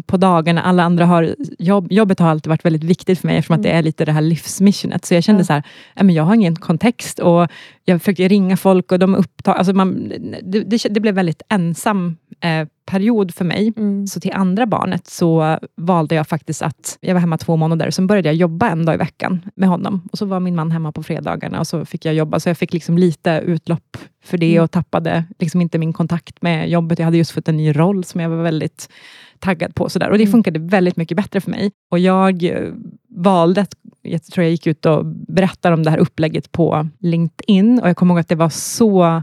på 0.06 0.16
dagarna, 0.16 0.62
alla 0.62 0.82
andra 0.82 1.06
har 1.06 1.36
jobb. 1.58 1.92
Jobbet 1.92 2.18
har 2.20 2.28
alltid 2.28 2.48
varit 2.50 2.64
väldigt 2.64 2.84
viktigt 2.84 3.18
för 3.20 3.28
mig, 3.28 3.36
eftersom 3.36 3.56
att 3.56 3.62
det 3.62 3.70
är 3.70 3.82
lite 3.82 4.04
det 4.04 4.12
här 4.12 4.20
livsmissionet. 4.20 5.04
Så 5.04 5.14
jag 5.14 5.24
kände 5.24 5.36
Mm. 5.36 5.40
Ja. 5.42 5.46
så 5.46 5.52
här, 5.52 5.62
"Nej, 5.96 6.04
men 6.04 6.14
jag 6.14 6.24
har 6.24 6.34
ingen 6.34 6.56
kontext 6.56 7.18
och 7.18 7.48
jag 7.84 8.00
försökte 8.02 8.28
ringa 8.28 8.56
folk 8.56 8.92
och 8.92 8.98
de 8.98 9.14
upptag, 9.14 9.56
alltså 9.56 9.72
man, 9.72 10.12
det, 10.42 10.60
det, 10.60 10.86
det 10.90 11.00
blev 11.00 11.14
väldigt 11.14 11.42
ensam 11.48 12.16
eh, 12.40 12.68
period 12.86 13.34
för 13.34 13.44
mig. 13.44 13.72
Mm. 13.76 14.06
Så 14.06 14.20
till 14.20 14.32
andra 14.32 14.66
barnet 14.66 15.06
så 15.06 15.58
valde 15.76 16.14
jag 16.14 16.28
faktiskt 16.28 16.62
att, 16.62 16.98
jag 17.00 17.14
var 17.14 17.20
hemma 17.20 17.38
två 17.38 17.56
månader, 17.56 17.90
sen 17.90 18.06
började 18.06 18.28
jag 18.28 18.36
jobba 18.36 18.68
en 18.70 18.84
dag 18.84 18.94
i 18.94 18.98
veckan 18.98 19.40
med 19.56 19.68
honom. 19.68 20.08
Och 20.12 20.18
så 20.18 20.26
var 20.26 20.40
min 20.40 20.54
man 20.54 20.70
hemma 20.70 20.92
på 20.92 21.02
fredagarna 21.02 21.60
och 21.60 21.66
så 21.66 21.84
fick 21.84 22.04
jag 22.04 22.14
jobba. 22.14 22.40
Så 22.40 22.48
jag 22.48 22.58
fick 22.58 22.72
liksom 22.72 22.98
lite 22.98 23.42
utlopp 23.46 23.96
för 24.24 24.38
det 24.38 24.52
Mm. 24.52 24.64
och 24.64 24.70
tappade 24.70 25.24
liksom 25.38 25.60
inte 25.60 25.78
min 25.78 25.92
kontakt 25.92 26.42
med 26.42 26.70
jobbet. 26.70 26.98
Jag 26.98 27.04
hade 27.06 27.16
just 27.18 27.30
fått 27.30 27.48
en 27.48 27.56
ny 27.56 27.72
roll 27.72 28.04
som 28.04 28.20
jag 28.20 28.28
var 28.30 28.42
väldigt 28.42 28.88
taggad 29.38 29.74
på. 29.74 29.88
Sådär. 29.88 30.10
Och 30.10 30.18
det 30.18 30.24
Mm. 30.24 30.32
funkade 30.32 30.58
väldigt 30.58 30.96
mycket 30.96 31.16
bättre 31.16 31.40
för 31.40 31.50
mig. 31.50 31.70
Och 31.90 31.98
jag 31.98 32.44
eh, 32.44 32.72
valde 33.16 33.60
att, 33.60 33.74
jag 34.02 34.24
tror 34.24 34.44
jag 34.44 34.50
gick 34.50 34.66
ut 34.66 34.86
och 34.86 35.06
berättade 35.06 35.74
om 35.74 35.82
det 35.82 35.90
här 35.90 35.98
upplägget 35.98 36.52
på 36.52 36.88
LinkedIn. 37.00 37.80
Och 37.80 37.88
jag 37.88 37.96
kommer 37.96 38.14
ihåg 38.14 38.20
att 38.20 38.28
det 38.28 38.34
var 38.34 38.48
så 38.48 39.22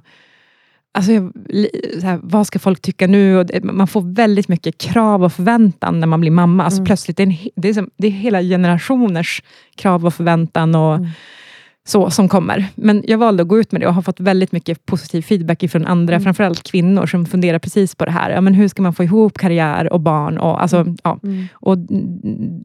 Alltså, 0.94 1.12
så 2.00 2.06
här, 2.06 2.20
vad 2.24 2.48
ska 2.48 2.60
folk 2.60 2.82
tycka 2.82 3.08
nu? 3.08 3.38
Och 3.38 3.46
det, 3.46 3.64
man 3.64 3.88
får 3.88 4.02
väldigt 4.14 4.48
mycket 4.48 4.78
krav 4.78 5.24
och 5.24 5.34
förväntan 5.34 6.00
när 6.00 6.08
man 6.08 6.22
blir 6.22 6.32
mamma. 6.32 6.64
Alltså, 6.64 6.78
Mm. 6.78 6.86
Plötsligt, 6.86 7.18
det 7.18 7.24
är, 7.24 7.28
en, 7.28 7.36
det, 7.56 7.70
är 7.70 7.74
som, 7.74 7.90
det 7.98 8.08
är 8.08 8.12
hela 8.12 8.42
generationers 8.42 9.44
krav 9.76 10.06
och 10.06 10.14
förväntan 10.14 10.76
och 10.76 10.96
Mm. 10.96 11.10
Så 11.88 12.10
som 12.10 12.30
kommer. 12.30 12.66
Men 12.76 13.04
jag 13.08 13.18
valde 13.18 13.44
att 13.44 13.50
gå 13.50 13.60
ut 13.60 13.72
med 13.72 13.82
det 13.82 13.88
och 13.88 13.94
har 13.94 14.02
fått 14.02 14.20
väldigt 14.20 14.52
mycket 14.52 14.86
positiv 14.86 15.22
feedback 15.22 15.64
från 15.72 15.86
andra, 15.88 16.14
Mm. 16.16 16.24
framförallt 16.24 16.64
kvinnor, 16.64 17.06
som 17.06 17.26
funderar 17.26 17.60
precis 17.60 17.96
på 17.96 18.06
det 18.06 18.12
här. 18.12 18.30
Ja, 18.32 18.42
men 18.42 18.54
hur 18.54 18.68
ska 18.68 18.82
man 18.82 18.94
få 18.94 19.04
ihop 19.04 19.38
karriär 19.38 19.94
och 19.94 20.00
barn? 20.00 20.38
Och, 20.38 20.62
alltså, 20.62 20.78
Mm. 20.78 20.98
ja. 21.04 21.20
Mm. 21.24 21.46
och 21.54 21.78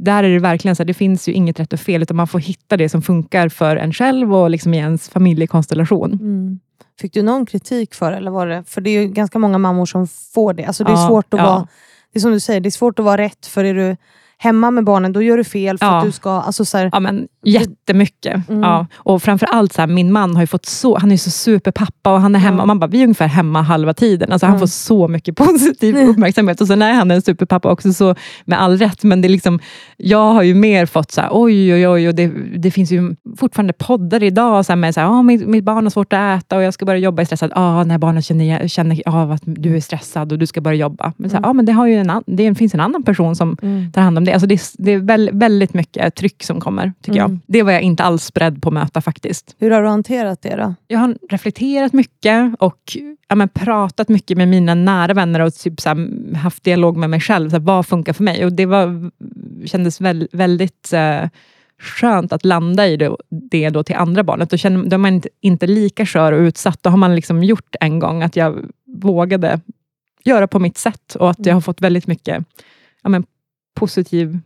där 0.01 0.25
är 0.25 0.29
det 0.31 0.39
verkligen 0.39 0.77
så 0.77 0.83
här, 0.83 0.87
det 0.87 0.95
finns 0.95 1.29
ju 1.29 1.33
inget 1.33 1.61
rätt 1.61 1.73
och 1.73 1.81
fel, 1.81 2.03
utan 2.03 2.17
man 2.17 2.27
får 2.29 2.39
hitta 2.39 2.77
det 2.77 2.89
som 2.89 3.03
funkar 3.03 3.49
för 3.49 3.77
en 3.77 3.93
själv 3.93 4.35
och 4.35 4.51
liksom 4.51 4.75
i 4.75 4.79
ens 4.79 5.09
familjekonstellation. 5.09 6.13
Mm. 6.13 6.59
Fick 7.01 7.13
du 7.13 7.23
någon 7.23 7.47
kritik 7.47 7.95
för? 7.95 8.13
Eller 8.13 8.31
var 8.31 8.47
det? 8.47 8.65
För 8.67 8.81
det 8.81 8.91
är 8.91 9.03
ju 9.03 9.09
ganska 9.09 9.39
många 9.39 9.59
mammor 9.59 9.87
som 9.87 10.07
får 10.35 10.55
det. 10.55 10.65
Alltså 10.65 10.85
det 10.85 10.91
är 10.91 10.95
Ja, 10.95 11.09
svårt 11.09 11.35
att 11.35 11.41
ja. 11.41 11.47
vara... 11.47 11.69
Det 12.13 12.19
är 12.19 12.21
som 12.21 12.33
du 12.33 12.41
säger, 12.41 12.61
det 12.61 12.69
är 12.69 12.71
svårt 12.71 12.99
att 12.99 13.05
vara 13.05 13.19
rätt. 13.23 13.47
För 13.47 13.65
är 13.65 13.75
du 13.75 13.97
hemma 14.39 14.71
med 14.71 14.85
barnen, 14.85 15.13
då 15.13 15.23
gör 15.23 15.37
du 15.37 15.45
fel. 15.45 15.79
För 15.79 15.87
Ja. 15.87 15.99
att 15.99 16.05
du 16.05 16.13
ska... 16.13 16.31
Alltså 16.31 16.65
så 16.65 16.79
här, 16.79 16.91
Ja, 16.93 17.01
men 17.01 17.29
jättemycket. 17.45 18.49
Mm. 18.49 18.63
Ja. 18.63 18.87
Och 18.97 19.23
framförallt, 19.23 19.73
så 19.73 19.83
här, 19.83 19.87
min 19.89 20.13
man 20.13 20.35
har 20.35 20.43
ju 20.43 20.47
fått 20.47 20.67
så, 20.67 20.99
han 20.99 21.13
är 21.13 21.17
så 21.17 21.31
superpappa 21.31 22.13
och 22.15 22.21
han 22.21 22.35
är 22.35 22.39
hemma. 22.39 22.57
Ja. 22.57 22.61
Och 22.63 22.67
man 22.67 22.79
bara, 22.79 22.87
vi 22.87 22.99
är 22.99 23.03
ungefär 23.03 23.27
hemma 23.27 23.63
halva 23.63 23.95
tiden. 23.95 24.33
Alltså, 24.33 24.47
Han 24.47 24.55
Ja. 24.55 24.59
får 24.61 24.67
så 24.67 25.09
mycket 25.09 25.37
positiv 25.37 25.97
Mm. 25.97 26.09
uppmärksamhet. 26.11 26.61
Och 26.61 26.67
sen 26.67 26.83
är 26.83 26.93
han 26.93 27.11
en 27.11 27.23
superpappa 27.23 27.71
också, 27.71 27.93
så 27.93 28.15
med 28.45 28.61
all 28.63 28.79
rätt. 28.79 29.03
Men 29.03 29.21
det 29.21 29.29
är 29.29 29.31
liksom, 29.31 29.61
jag 29.97 30.33
har 30.33 30.43
ju 30.43 30.55
mer 30.55 30.87
fått 30.87 31.11
så 31.13 31.21
här, 31.21 31.29
oj, 31.33 31.75
oj, 31.75 31.89
oj. 31.89 32.09
Och 32.09 32.15
det, 32.15 32.33
det 32.57 32.71
finns 32.71 32.93
ju 32.93 33.17
fortfarande 33.39 33.73
poddar 33.73 34.23
idag 34.23 34.67
så 34.67 34.73
här, 34.73 34.77
med 34.77 34.95
så 34.95 35.01
här, 35.01 35.09
ah, 35.09 35.23
mitt, 35.23 35.47
mitt 35.49 35.65
barn 35.65 35.85
har 35.85 35.91
svårt 35.91 36.13
att 36.13 36.43
äta 36.43 36.57
och 36.57 36.63
jag 36.63 36.75
ska 36.75 36.85
börja 36.85 36.99
jobba. 37.01 37.21
Jag 37.21 37.25
är 37.25 37.27
stressad. 37.27 37.53
Ah, 37.55 37.85
när 37.85 37.99
barnen 37.99 38.23
känner, 38.23 38.69
känner 38.69 39.03
av 39.09 39.33
att 39.33 39.43
du 39.45 39.77
är 39.77 39.81
stressad 39.81 40.33
och 40.33 40.39
du 40.39 40.47
ska 40.47 40.61
börja 40.61 40.77
jobba. 40.77 41.13
Men, 41.17 41.31
så 41.31 41.37
här, 41.37 41.41
Mm. 41.41 41.51
ah, 41.51 41.53
men 41.53 41.67
det, 41.67 41.73
har 41.73 41.87
ju 41.87 41.95
en, 41.95 42.23
det 42.27 42.55
finns 42.55 42.75
en 42.75 42.81
annan 42.81 43.03
person 43.03 43.37
som 43.37 43.57
mm. 43.63 43.93
tar 43.93 44.03
hand 44.03 44.19
om 44.19 44.25
det. 44.27 44.33
Alltså 44.33 44.47
det, 44.47 44.55
är- 44.55 44.83
det 44.85 44.91
är 44.93 44.99
väl, 44.99 45.31
väldigt 45.33 45.75
mycket 45.75 46.15
tryck 46.15 46.43
som 46.45 46.61
kommer, 46.61 46.93
tycker 47.03 47.19
Mm. 47.21 47.33
jag. 47.33 47.39
Det 47.47 47.63
var 47.63 47.73
jag 47.73 47.83
inte 47.83 48.03
alls 48.03 48.33
beredd 48.33 48.63
på 48.63 48.69
att 48.69 48.73
möta 48.75 49.01
faktiskt. 49.01 49.57
Hur 49.59 49.71
har 49.71 49.83
du 49.83 49.89
hanterat 49.89 50.43
det 50.43 50.57
då? 50.57 50.75
Jag 50.89 50.99
har 50.99 51.17
reflekterat 51.31 51.93
mycket 51.93 52.55
och 52.59 52.97
ja, 53.29 53.35
men, 53.35 53.49
pratat 53.49 54.09
mycket 54.09 54.37
med 54.39 54.49
mina 54.49 54.75
nära 54.75 55.15
vänner 55.15 55.41
och 55.41 55.55
typ, 55.55 55.81
så 55.81 55.89
här, 55.89 56.35
haft 56.37 56.65
dialog 56.65 56.97
med 56.97 57.11
mig 57.11 57.21
själv. 57.21 57.51
Så 57.51 57.57
här, 57.57 57.63
vad 57.65 57.87
funkar 57.87 58.13
för 58.13 58.25
mig? 58.25 58.45
Och 58.45 58.53
Det 58.53 58.67
var, 58.67 59.11
kändes 59.67 60.01
väl, 60.01 60.29
väldigt 60.33 60.93
eh, 60.93 61.29
skönt 61.79 62.33
att 62.33 62.45
landa 62.45 62.87
i 62.87 62.97
det, 62.97 63.17
det 63.31 63.71
då 63.71 63.83
till 63.83 63.97
andra 63.97 64.23
barnet. 64.25 64.51
Då, 64.51 64.57
känner, 64.57 64.85
då 64.85 64.95
är 64.95 64.99
man 64.99 65.15
inte, 65.15 65.29
inte 65.41 65.67
lika 65.67 66.07
skör 66.07 66.33
och 66.33 66.39
utsatt. 66.41 66.83
Då 66.83 66.91
har 66.91 66.97
man 66.97 67.15
liksom 67.17 67.45
gjort 67.45 67.75
en 67.81 67.99
gång 67.99 68.23
att 68.23 68.37
jag 68.37 68.65
vågade 68.87 69.61
göra 70.25 70.47
på 70.47 70.59
mitt 70.59 70.79
sätt 70.79 71.15
och 71.15 71.31
att 71.31 71.47
jag 71.47 71.55
har 71.55 71.61
fått 71.61 71.81
väldigt 71.81 72.07
mycket 72.07 72.45
ja, 73.03 73.09
men, 73.09 73.25
positiv 73.77 74.39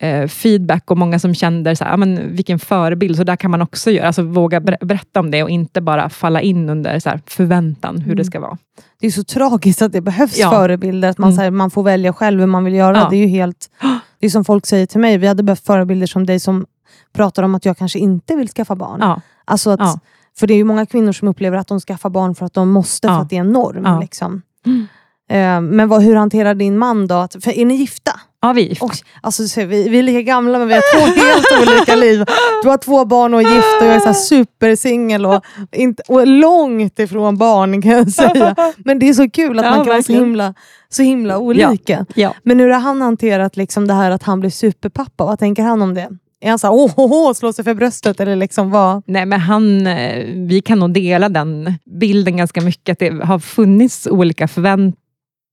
eh, 0.00 0.28
feedback 0.28 0.90
och 0.90 0.98
många 0.98 1.18
som 1.18 1.34
kände 1.34 1.76
så 1.76 1.84
här, 1.84 1.90
ja, 1.90 1.96
men 1.96 2.34
vilken 2.36 2.58
förebild. 2.58 3.16
Så 3.16 3.24
där 3.24 3.36
kan 3.36 3.50
man 3.50 3.62
också 3.62 3.90
göra. 3.90 4.06
Alltså 4.06 4.22
våga 4.22 4.60
ber- 4.60 4.84
berätta 4.84 5.20
om 5.20 5.30
det 5.30 5.42
och 5.42 5.50
inte 5.50 5.80
bara 5.80 6.08
falla 6.10 6.40
in 6.40 6.68
under 6.68 6.98
så 6.98 7.10
här, 7.10 7.20
förväntan 7.26 7.96
hur 7.96 8.04
Mm. 8.04 8.16
det 8.16 8.24
ska 8.24 8.40
vara. 8.40 8.58
Det 9.00 9.06
är 9.06 9.10
så 9.10 9.24
tragiskt 9.24 9.82
att 9.82 9.92
det 9.92 10.00
behövs 10.00 10.38
Ja. 10.38 10.50
förebilder. 10.50 11.08
Att 11.08 11.18
man, 11.18 11.28
Mm. 11.30 11.36
så 11.36 11.42
här, 11.42 11.50
man 11.50 11.70
får 11.70 11.82
välja 11.82 12.12
själv 12.12 12.40
hur 12.40 12.46
man 12.46 12.64
vill 12.64 12.74
göra. 12.74 12.96
Ja. 12.98 13.08
Det 13.10 13.16
är 13.16 13.20
ju 13.20 13.26
helt... 13.26 13.70
Det 14.20 14.26
är 14.26 14.30
som 14.30 14.44
folk 14.44 14.66
säger 14.66 14.86
till 14.86 15.00
mig. 15.00 15.18
Vi 15.18 15.26
hade 15.26 15.42
behövt 15.42 15.66
förebilder 15.66 16.06
som 16.06 16.26
dig 16.26 16.40
som 16.40 16.66
pratar 17.12 17.42
om 17.42 17.54
att 17.54 17.64
jag 17.64 17.78
kanske 17.78 17.98
inte 17.98 18.36
vill 18.36 18.48
skaffa 18.48 18.76
barn. 18.76 18.98
Ja, 19.00 19.20
Alltså 19.44 19.70
att. 19.70 20.02
För 20.38 20.46
det 20.46 20.54
är 20.54 20.56
ju 20.56 20.64
många 20.64 20.86
kvinnor 20.86 21.12
som 21.12 21.28
upplever 21.28 21.56
att 21.56 21.68
de 21.68 21.80
skaffar 21.80 22.10
barn 22.10 22.34
för 22.34 22.46
att 22.46 22.54
de 22.54 22.70
måste, 22.70 23.08
för 23.08 23.14
att 23.14 23.30
det 23.30 23.36
är 23.36 23.40
en 23.40 23.52
norm. 23.52 24.00
Liksom. 24.00 24.42
Mm. 24.66 24.86
Eh, 25.30 25.70
men 25.74 25.88
vad, 25.88 26.02
hur 26.02 26.16
hanterar 26.16 26.54
din 26.54 26.78
man 26.78 27.06
då? 27.06 27.28
För 27.40 27.58
är 27.58 27.64
ni 27.64 27.74
gifta? 27.74 28.12
Ja 28.42 28.52
vi 28.52 28.62
är 28.64 28.68
gifta. 28.68 28.86
Oj, 28.86 28.92
alltså, 29.20 29.48
så, 29.48 29.64
vi, 29.64 29.88
vi 29.88 29.98
är 29.98 30.02
lika 30.02 30.22
gamla 30.22 30.58
men 30.58 30.68
vi 30.68 30.74
har 30.74 30.82
två 30.94 31.22
helt 31.22 31.68
olika 31.70 31.94
liv. 31.96 32.24
Du 32.62 32.68
har 32.68 32.76
två 32.78 33.04
barn 33.04 33.34
och 33.34 33.40
är 33.42 33.54
gift 33.54 33.80
och 33.80 33.86
jag 33.86 33.94
är 33.94 34.00
så 34.00 34.14
supersingel 34.14 35.26
och, 35.26 35.44
inte- 35.72 36.02
och 36.08 36.26
långt 36.26 36.98
ifrån 36.98 37.36
barn 37.38 37.82
kan 37.82 37.92
jag 37.92 38.10
säga. 38.12 38.54
Men 38.84 38.98
det 38.98 39.08
är 39.08 39.12
så 39.14 39.30
kul 39.30 39.58
att 39.58 39.64
Ja, 39.64 39.70
man 39.70 39.78
kan 39.78 39.86
vara 39.86 40.02
så 40.02 40.12
verkligen. 40.12 40.22
himla, 40.24 40.54
så 40.88 41.02
himla 41.02 41.38
olika. 41.38 42.06
Ja. 42.14 42.34
Men 42.42 42.60
hur 42.60 42.68
har 42.70 42.80
han 42.80 43.00
hanterat 43.00 43.56
liksom 43.56 43.86
det 43.86 43.94
här 43.94 44.10
att 44.10 44.22
han 44.22 44.40
blir 44.40 44.50
superpappa? 44.50 45.24
Vad 45.24 45.38
tänker 45.38 45.62
han 45.62 45.82
om 45.82 45.94
det? 45.94 46.08
Är 46.44 46.48
han 46.50 46.58
såhär, 46.58 46.74
åh, 46.74 46.92
åh, 46.96 47.12
åh, 47.12 47.32
slå 47.32 47.52
sig 47.52 47.64
för 47.64 47.74
bröstet? 47.74 48.20
Eller 48.20 48.36
liksom 48.36 48.70
vad? 48.70 49.02
Nej, 49.06 49.26
men 49.26 49.40
han, 49.40 49.86
eh, 49.86 50.24
vi 50.48 50.62
kan 50.64 50.78
nog 50.78 50.92
dela 50.92 51.28
den 51.28 51.74
bilden 52.00 52.36
ganska 52.36 52.60
mycket. 52.60 52.92
Att 52.92 52.98
det 52.98 53.24
har 53.24 53.38
funnits 53.38 54.06
olika 54.06 54.48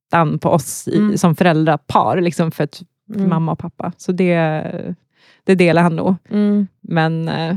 förväntan 0.10 0.39
på 0.39 0.50
oss 0.50 0.88
i, 0.88 0.98
Mm. 0.98 1.17
som 1.17 1.36
föräldrapar, 1.36 2.22
liksom 2.22 2.52
för, 2.52 2.63
ett, 2.63 2.82
för 3.08 3.15
Mm. 3.19 3.30
mamma 3.30 3.52
och 3.52 3.60
pappa. 3.60 3.91
Så 3.98 4.12
det, 4.12 4.95
det 5.45 5.56
delar 5.56 5.82
han 5.84 5.95
nog. 5.95 6.15
Mm. 6.30 6.67
Men 6.82 7.28
eh, 7.28 7.56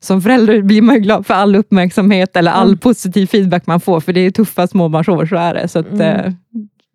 som 0.00 0.22
förälder 0.22 0.62
blir 0.62 0.82
man 0.82 0.94
ju 0.94 1.00
glad 1.00 1.26
för 1.26 1.34
all 1.34 1.56
uppmärksamhet 1.56 2.36
eller 2.36 2.52
all 2.52 2.68
Mm. 2.68 2.78
positiv 2.78 3.26
feedback 3.26 3.66
man 3.66 3.80
får, 3.80 4.00
för 4.00 4.12
det 4.12 4.20
är 4.20 4.30
tuffa 4.30 4.66
småbarnsår, 4.66 5.26
så 5.26 5.36
är 5.36 5.54
det. 5.54 5.68
Så 5.68 5.78
att, 5.78 5.86
Mm. 5.92 6.00
eh, 6.00 6.32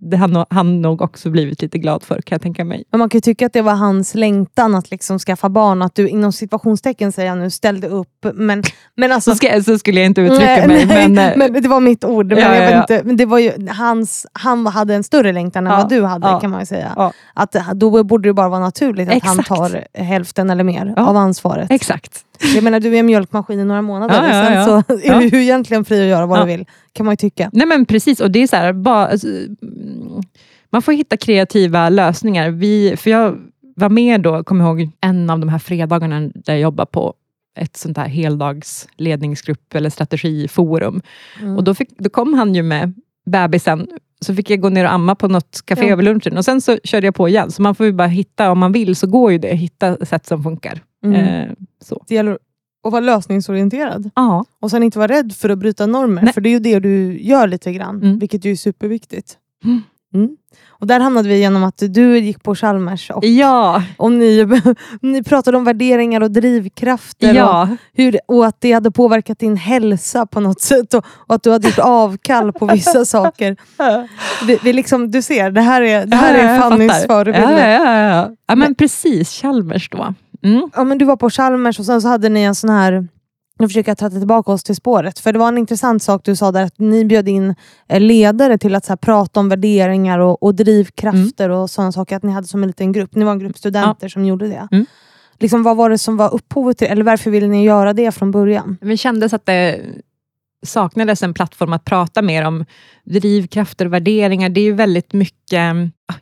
det 0.10 0.28
nog- 0.28 0.46
han 0.50 0.82
nog 0.82 1.02
också 1.02 1.30
blivit 1.30 1.62
lite 1.62 1.78
glad 1.78 2.04
för, 2.04 2.16
kan 2.16 2.36
jag 2.36 2.42
tänka 2.42 2.66
mig. 2.66 2.84
Men 2.92 3.00
man 3.00 3.10
kan 3.10 3.18
ju 3.18 3.22
tycka 3.22 3.46
att 3.46 3.54
det 3.54 3.62
var 3.62 3.74
hans 3.74 4.16
längtan 4.16 4.76
att 4.76 4.92
liksom 4.92 5.20
skaffa 5.20 5.50
barn, 5.50 5.82
att 5.82 5.96
du 5.96 6.10
inom 6.10 6.32
situationstecken 6.32 7.12
säger 7.12 7.30
jag 7.30 7.38
nu 7.38 7.50
ställde 7.50 7.88
upp. 7.88 8.26
Men, 8.34 8.64
men 8.96 9.12
alltså, 9.12 9.32
Så, 9.32 9.38
ska, 9.38 9.64
så 9.64 9.78
skulle 9.80 10.00
jag 10.00 10.06
inte 10.06 10.22
uttrycka 10.22 10.46
Nej, 10.46 10.68
mig. 10.68 10.86
nej, 10.86 11.10
men, 11.10 11.32
eh, 11.32 11.38
men 11.52 11.64
det 11.64 11.70
var 11.70 11.80
mitt 11.80 12.04
ord. 12.06 12.26
Men 12.26 12.38
Ja, 12.38 12.56
jag 12.56 12.56
ja, 12.56 12.62
vet 12.62 12.72
ja. 12.72 12.96
Inte, 12.96 13.08
men 13.08 13.18
det 13.18 13.26
var 13.26 13.40
ju 13.40 13.52
hans, 13.70 14.26
han 14.34 14.68
hade 14.68 14.96
en 14.96 15.04
större 15.04 15.32
längtan 15.32 15.68
än 15.68 15.74
vad 15.78 15.90
du 15.90 16.04
hade 16.04 16.38
kan 16.42 16.52
man 16.52 16.60
ju 16.60 16.66
säga. 16.66 17.12
Att, 17.34 17.56
då 17.76 18.04
borde 18.04 18.30
det 18.30 18.34
bara 18.34 18.50
vara 18.50 18.60
naturligt 18.60 19.10
att 19.10 19.24
han 19.24 19.40
Exakt. 19.40 19.48
tar 19.48 20.02
hälften 20.04 20.50
eller 20.50 20.64
mer 20.64 20.94
av 20.98 21.18
ansvaret. 21.18 21.72
Exakt. 21.72 22.20
Jag 22.56 22.64
menar 22.64 22.80
du 22.80 22.96
är 22.96 23.00
en 23.00 23.06
mjölkmaskin 23.06 23.60
i 23.60 23.66
några 23.66 23.82
månader 23.82 24.16
Ja, 24.16 24.46
sen 24.66 24.66
så 24.88 24.94
är 25.14 25.20
du 25.20 25.38
ju 25.38 25.44
egentligen 25.44 25.86
fri 25.86 26.02
att 26.02 26.08
göra 26.10 26.26
vad 26.26 26.42
du 26.42 26.46
vill. 26.46 26.66
Kan 26.94 27.06
man 27.06 27.14
ju 27.14 27.18
tycka. 27.18 27.50
Nej 27.54 27.68
men 27.68 27.86
precis, 27.86 28.20
och 28.20 28.32
det 28.32 28.44
är 28.44 28.48
så 28.48 28.56
här, 28.56 28.74
bara, 28.74 29.08
alltså, 29.08 29.28
man 30.74 30.82
får 30.82 30.92
hitta 30.94 31.18
kreativa 31.18 31.90
lösningar. 31.90 32.50
Vi, 32.50 32.96
för 32.98 33.10
jag 33.10 33.38
var 33.76 33.90
med 33.90 34.22
då, 34.22 34.44
kommer 34.44 34.66
ihåg, 34.66 34.90
en 35.02 35.30
av 35.30 35.40
de 35.40 35.50
här 35.50 35.60
fredagarna 35.60 36.20
där 36.36 36.54
jag 36.54 36.60
jobbade 36.60 36.92
på 36.92 37.14
ett 37.58 37.78
sånt 37.78 37.98
här 37.98 38.08
heldagsledningsgrupp 38.08 39.76
eller 39.76 39.90
strategiforum. 39.90 41.02
Mm. 41.42 41.58
Och 41.58 41.64
då, 41.64 41.74
fick, 41.74 41.98
då 41.98 42.10
kom 42.10 42.34
han 42.34 42.56
ju 42.56 42.64
med 42.64 42.94
bebisen, 43.26 43.88
så 44.22 44.36
fick 44.36 44.50
jag 44.50 44.62
gå 44.62 44.70
ner 44.70 44.86
och 44.86 44.94
amma 44.94 45.16
på 45.16 45.28
något 45.28 45.62
café 45.66 45.86
Ja. 45.86 45.92
över 45.94 46.04
lunchen 46.04 46.38
och 46.38 46.46
sen 46.46 46.62
så 46.62 46.78
körde 46.84 47.08
jag 47.08 47.16
på 47.16 47.30
igen. 47.30 47.52
Så 47.52 47.62
man 47.62 47.76
får 47.76 47.86
ju 47.86 47.92
bara 47.92 48.08
hitta, 48.08 48.52
om 48.52 48.60
man 48.60 48.72
vill 48.72 48.96
så 48.96 49.08
går 49.08 49.32
ju 49.32 49.38
det, 49.38 49.56
hitta 49.56 50.06
sätt 50.06 50.26
som 50.26 50.44
funkar. 50.44 50.80
Mm. 51.06 51.16
Eh, 51.26 51.50
så. 51.82 52.04
Det 52.08 52.16
gäller 52.16 52.38
att 52.84 52.92
vara 52.92 53.02
lösningsorienterad. 53.02 54.10
Ja, 54.16 54.46
Och 54.62 54.72
sen 54.72 54.84
inte 54.84 55.00
vara 55.00 55.12
rädd 55.14 55.34
för 55.36 55.50
att 55.50 55.58
bryta 55.60 55.86
normer. 55.86 56.22
Nej. 56.22 56.34
För 56.34 56.42
det 56.42 56.50
är 56.50 56.52
ju 56.52 56.60
det 56.60 56.80
du 56.80 57.22
gör 57.22 57.48
lite 57.48 57.74
grann. 57.74 58.02
Mm. 58.02 58.20
Vilket 58.20 58.46
ju 58.46 58.52
är 58.52 58.56
superviktigt. 58.56 59.38
Mm. 59.64 59.82
Mm. 60.14 60.38
Och 60.84 60.88
där 60.88 61.00
hamnade 61.00 61.30
vi 61.30 61.40
genom 61.40 61.64
att 61.64 61.78
du 61.78 62.20
gick 62.20 62.44
på 62.44 62.56
Chalmers 62.56 63.10
och, 63.10 63.26
Ja, 63.26 63.84
och 63.98 64.12
ni, 64.12 64.48
ni 65.02 65.24
pratade 65.24 65.58
om 65.58 65.64
värderingar 65.64 66.22
och 66.22 66.32
drivkrafter 66.32 67.30
och, 67.30 67.36
ja. 67.36 67.70
hur, 67.94 68.20
och 68.26 68.46
att 68.46 68.62
det 68.62 68.72
hade 68.72 68.92
påverkat 68.92 69.40
din 69.40 69.58
hälsa 69.58 70.26
på 70.26 70.40
något 70.40 70.62
sätt 70.62 70.94
och, 70.94 71.06
och 71.08 71.36
att 71.36 71.44
du 71.44 71.52
hade 71.52 71.68
gjort 71.68 71.80
avkall 71.80 72.54
på 72.54 72.66
vissa 72.66 73.06
saker. 73.16 73.58
Vi, 74.46 74.60
vi 74.64 74.74
liksom, 74.74 75.12
du 75.12 75.22
ser, 75.22 75.52
det 75.52 75.62
här 75.62 75.82
är, 75.82 76.06
det 76.06 76.16
här 76.16 76.38
Ja, 76.38 76.50
är 76.50 76.60
Fannys 76.60 77.06
förebilder. 77.08 77.70
Ja, 77.70 78.00
ja. 78.00 78.32
ja 78.48 78.56
men 78.56 78.76
precis, 78.76 79.30
Chalmers 79.30 79.90
då. 79.90 80.14
Mm. 80.44 80.70
Ja, 80.76 80.84
men 80.84 80.98
du 80.98 81.06
var 81.06 81.16
på 81.16 81.30
Chalmers 81.30 81.80
och 81.80 81.86
sen 81.86 82.02
så 82.02 82.08
hade 82.08 82.30
ni 82.30 82.44
en 82.44 82.56
sån 82.56 82.70
här 82.70 83.08
nu 83.60 83.68
försöker 83.68 83.92
jag 83.92 83.98
ta 83.98 84.10
tillbaka 84.10 84.52
oss 84.52 84.64
till 84.64 84.76
spåret. 84.76 85.20
För 85.20 85.34
det 85.34 85.40
var 85.40 85.48
en 85.48 85.58
intressant 85.58 86.04
sak 86.04 86.22
du 86.26 86.36
sa 86.36 86.52
där, 86.52 86.64
att 86.64 86.80
ni 86.80 87.06
bjöd 87.06 87.28
in 87.28 87.56
eh, 87.88 88.00
ledare 88.00 88.58
till 88.58 88.76
att 88.76 88.86
så 88.86 88.92
här, 88.92 88.98
prata 88.98 89.40
om 89.40 89.50
värderingar 89.50 90.20
och, 90.20 90.44
och 90.44 90.56
drivkrafter 90.56 91.50
och 91.50 91.70
sådana 91.70 91.92
saker. 91.92 92.16
Att 92.16 92.24
ni 92.24 92.32
hade 92.32 92.48
som 92.48 92.64
en 92.64 92.68
liten 92.68 92.92
grupp. 92.92 93.16
Ni 93.16 93.26
var 93.26 93.32
en 93.32 93.40
grupp 93.40 93.58
studenter 93.58 94.08
som 94.08 94.26
gjorde 94.26 94.48
det. 94.48 94.68
Mm. 94.72 94.86
Liksom, 95.40 95.64
vad 95.64 95.78
var 95.78 95.90
det 95.90 95.98
som 95.98 96.18
var 96.18 96.34
upphovet 96.34 96.78
till 96.78 96.88
eller 96.88 97.04
varför 97.04 97.32
ville 97.32 97.48
ni 97.48 97.64
göra 97.64 97.94
det 97.94 98.12
från 98.12 98.32
början? 98.32 98.78
Vi 98.82 98.98
kände 98.98 99.26
att 99.26 99.46
det 99.46 99.82
saknades 100.64 101.24
en 101.24 101.34
plattform 101.34 101.74
att 101.74 101.86
prata 101.86 102.22
mer 102.22 102.46
om 102.46 102.66
drivkrafter 103.04 103.86
och 103.86 103.94
värderingar. 103.94 104.50
Det 104.50 104.62
är 104.62 104.66
ju 104.66 104.74
väldigt 104.74 105.14
mycket... 105.14 105.74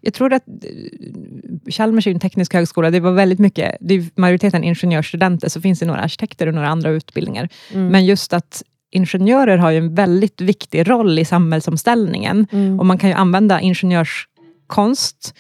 Jag 0.02 0.14
tror 0.14 0.34
att 0.34 0.48
eh, 0.48 1.72
Chalmers 1.72 2.08
är 2.08 2.12
en 2.12 2.20
teknisk 2.20 2.54
högskola. 2.54 2.92
Det 2.92 3.00
var 3.00 3.12
väldigt 3.12 3.40
mycket, 3.40 3.78
det 3.80 3.94
är 3.94 4.06
majoriteten 4.16 4.64
ingenjörsstudenter, 4.64 5.50
så 5.50 5.62
finns 5.62 5.80
det 5.80 5.86
några 5.86 6.02
arkitekter 6.02 6.48
och 6.48 6.54
några 6.54 6.70
andra 6.70 6.90
utbildningar. 6.90 7.50
Mm. 7.74 7.88
Men 7.88 8.06
just 8.06 8.34
att 8.34 8.64
ingenjörer 8.92 9.58
har 9.58 9.72
ju 9.72 9.78
en 9.78 9.96
väldigt 9.96 10.42
viktig 10.42 10.90
roll 10.90 11.20
i 11.20 11.26
samhällsomställningen. 11.26 12.48
Mm. 12.52 12.80
Och 12.80 12.86
man 12.86 12.98
kan 12.98 13.10
ju 13.10 13.16
använda 13.16 13.62
ingenjörskonst 13.62 15.34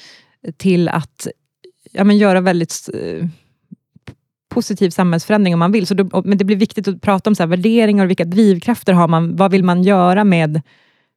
till 0.57 0.89
att 0.89 1.27
ja, 1.91 2.03
men 2.03 2.17
göra 2.17 2.41
väldigt 2.41 2.89
eh, 2.93 3.27
positiv 4.51 4.89
samhällsförändring 4.89 5.53
om 5.53 5.59
man 5.59 5.71
vill. 5.71 5.87
Så 5.87 5.93
då, 5.93 6.21
men 6.25 6.37
det 6.37 6.45
blir 6.45 6.55
viktigt 6.55 6.87
att 6.87 7.01
prata 7.01 7.29
om 7.29 7.35
så 7.35 7.43
här, 7.43 7.47
värderingar 7.47 8.03
och 8.03 8.09
vilka 8.09 8.25
drivkrafter 8.25 8.93
har 8.93 9.07
man. 9.07 9.35
Vad 9.35 9.51
vill 9.51 9.63
man 9.63 9.83
göra 9.83 10.23
med 10.23 10.61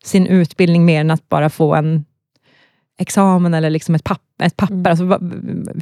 sin 0.04 0.26
utbildning 0.26 0.84
mer 0.84 1.00
än 1.00 1.10
att 1.10 1.28
bara 1.28 1.50
få 1.50 1.74
en 1.74 2.04
examen 2.98 3.54
eller 3.54 3.70
liksom 3.70 3.94
ett, 3.94 4.04
papp, 4.04 4.22
ett 4.42 4.56
papper. 4.56 4.74
Mm. 4.74 4.86
Alltså, 4.86 5.04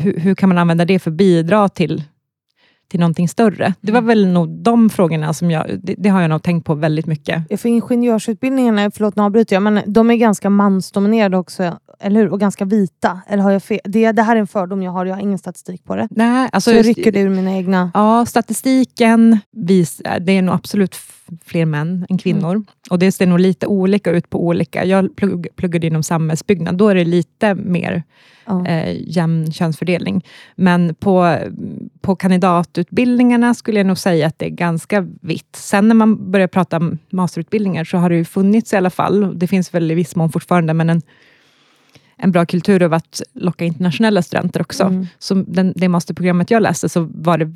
hur, 0.02 0.18
hur 0.20 0.34
kan 0.34 0.48
man 0.48 0.58
använda 0.58 0.84
det 0.84 0.98
för 0.98 1.10
att 1.10 1.16
bidra 1.16 1.68
till, 1.68 2.02
till 2.88 3.00
någonting 3.00 3.28
större? 3.28 3.74
Det 3.80 3.92
var 3.92 3.98
Mm. 3.98 4.08
väl 4.08 4.26
nog 4.26 4.48
de 4.48 4.90
frågorna 4.90 5.32
som 5.32 5.50
jag, 5.50 5.80
det, 5.82 5.94
det 5.98 6.08
har 6.08 6.20
jag 6.20 6.30
nog 6.30 6.42
tänkt 6.42 6.66
på 6.66 6.74
väldigt 6.74 7.06
mycket. 7.06 7.60
För 7.60 7.68
ingenjörsutbildningarna, 7.68 8.90
förlåt 8.90 9.16
nu 9.16 9.22
avbryter 9.22 9.56
jag, 9.56 9.62
men 9.62 9.80
de 9.86 10.10
är 10.10 10.14
ganska 10.14 10.50
mansdominerade 10.50 11.36
också, 11.36 11.78
eller 12.02 12.20
hur? 12.20 12.28
Och 12.32 12.40
ganska 12.40 12.64
vita. 12.64 13.20
Eller 13.28 13.42
har 13.42 13.50
jag 13.50 13.62
fel? 13.62 13.80
Det, 13.84 14.12
det 14.12 14.22
här 14.22 14.36
är 14.36 14.40
en 14.40 14.46
fördom 14.46 14.82
jag 14.82 14.92
har, 14.92 15.06
jag 15.06 15.14
har 15.14 15.22
ingen 15.22 15.38
statistik 15.38 15.84
på 15.84 15.96
det. 15.96 16.08
Nej, 16.10 16.48
alltså, 16.52 16.70
Så 16.70 16.76
jag 16.76 16.86
rycker 16.86 17.12
det 17.12 17.20
ur 17.20 17.28
mina 17.30 17.56
egna... 17.56 17.90
Ja, 17.94 18.26
statistiken 18.26 19.38
visar, 19.52 20.20
det 20.20 20.32
är 20.32 20.42
nog 20.42 20.54
absolut 20.54 20.96
fler 21.44 21.66
män 21.66 22.06
än 22.10 22.18
kvinnor. 22.18 22.64
Och 22.90 22.98
det 22.98 23.12
ser 23.12 23.26
nog 23.26 23.40
lite 23.40 23.66
olika 23.66 24.10
ut 24.10 24.30
på 24.30 24.46
olika. 24.46 24.84
Jag 24.84 25.16
plugg, 25.16 25.48
pluggade 25.56 25.86
inom 25.86 26.02
samhällsbyggnad, 26.02 26.76
då 26.76 26.88
är 26.88 26.94
det 26.94 27.04
lite 27.04 27.54
mer 27.54 28.02
Ja. 28.46 28.66
eh, 28.66 28.96
jämn 29.16 29.52
könsfördelning. 29.52 30.24
Men 30.56 30.94
på, 30.94 31.38
på 32.00 32.16
kandidatutbildningarna 32.16 33.54
skulle 33.54 33.78
jag 33.80 33.86
nog 33.86 33.98
säga 33.98 34.26
att 34.26 34.38
det 34.38 34.46
är 34.46 34.50
ganska 34.50 35.06
vitt. 35.20 35.56
Sen 35.56 35.88
när 35.88 35.94
man 35.94 36.30
börjar 36.30 36.46
prata 36.46 36.76
om 36.76 36.98
masterutbildningar 37.10 37.84
så 37.84 37.98
har 37.98 38.10
det 38.10 38.16
ju 38.16 38.24
funnits 38.24 38.72
i 38.72 38.76
alla 38.76 38.90
fall, 38.90 39.38
det 39.38 39.46
finns 39.46 39.74
väl 39.74 39.90
i 39.90 39.94
viss 39.94 40.16
mån 40.16 40.32
fortfarande, 40.32 40.74
men 40.74 40.90
en, 40.90 41.02
en 42.22 42.32
bra 42.32 42.46
kultur 42.46 42.82
av 42.82 42.92
att 42.94 43.22
locka 43.32 43.64
internationella 43.64 44.22
studenter 44.22 44.60
också. 44.60 44.82
Mm. 44.84 45.06
Så 45.18 45.34
den, 45.34 45.72
det 45.76 45.88
masterprogrammet 45.88 46.50
jag 46.50 46.62
läste 46.62 46.88
så 46.88 47.08
var 47.14 47.38
det 47.38 47.52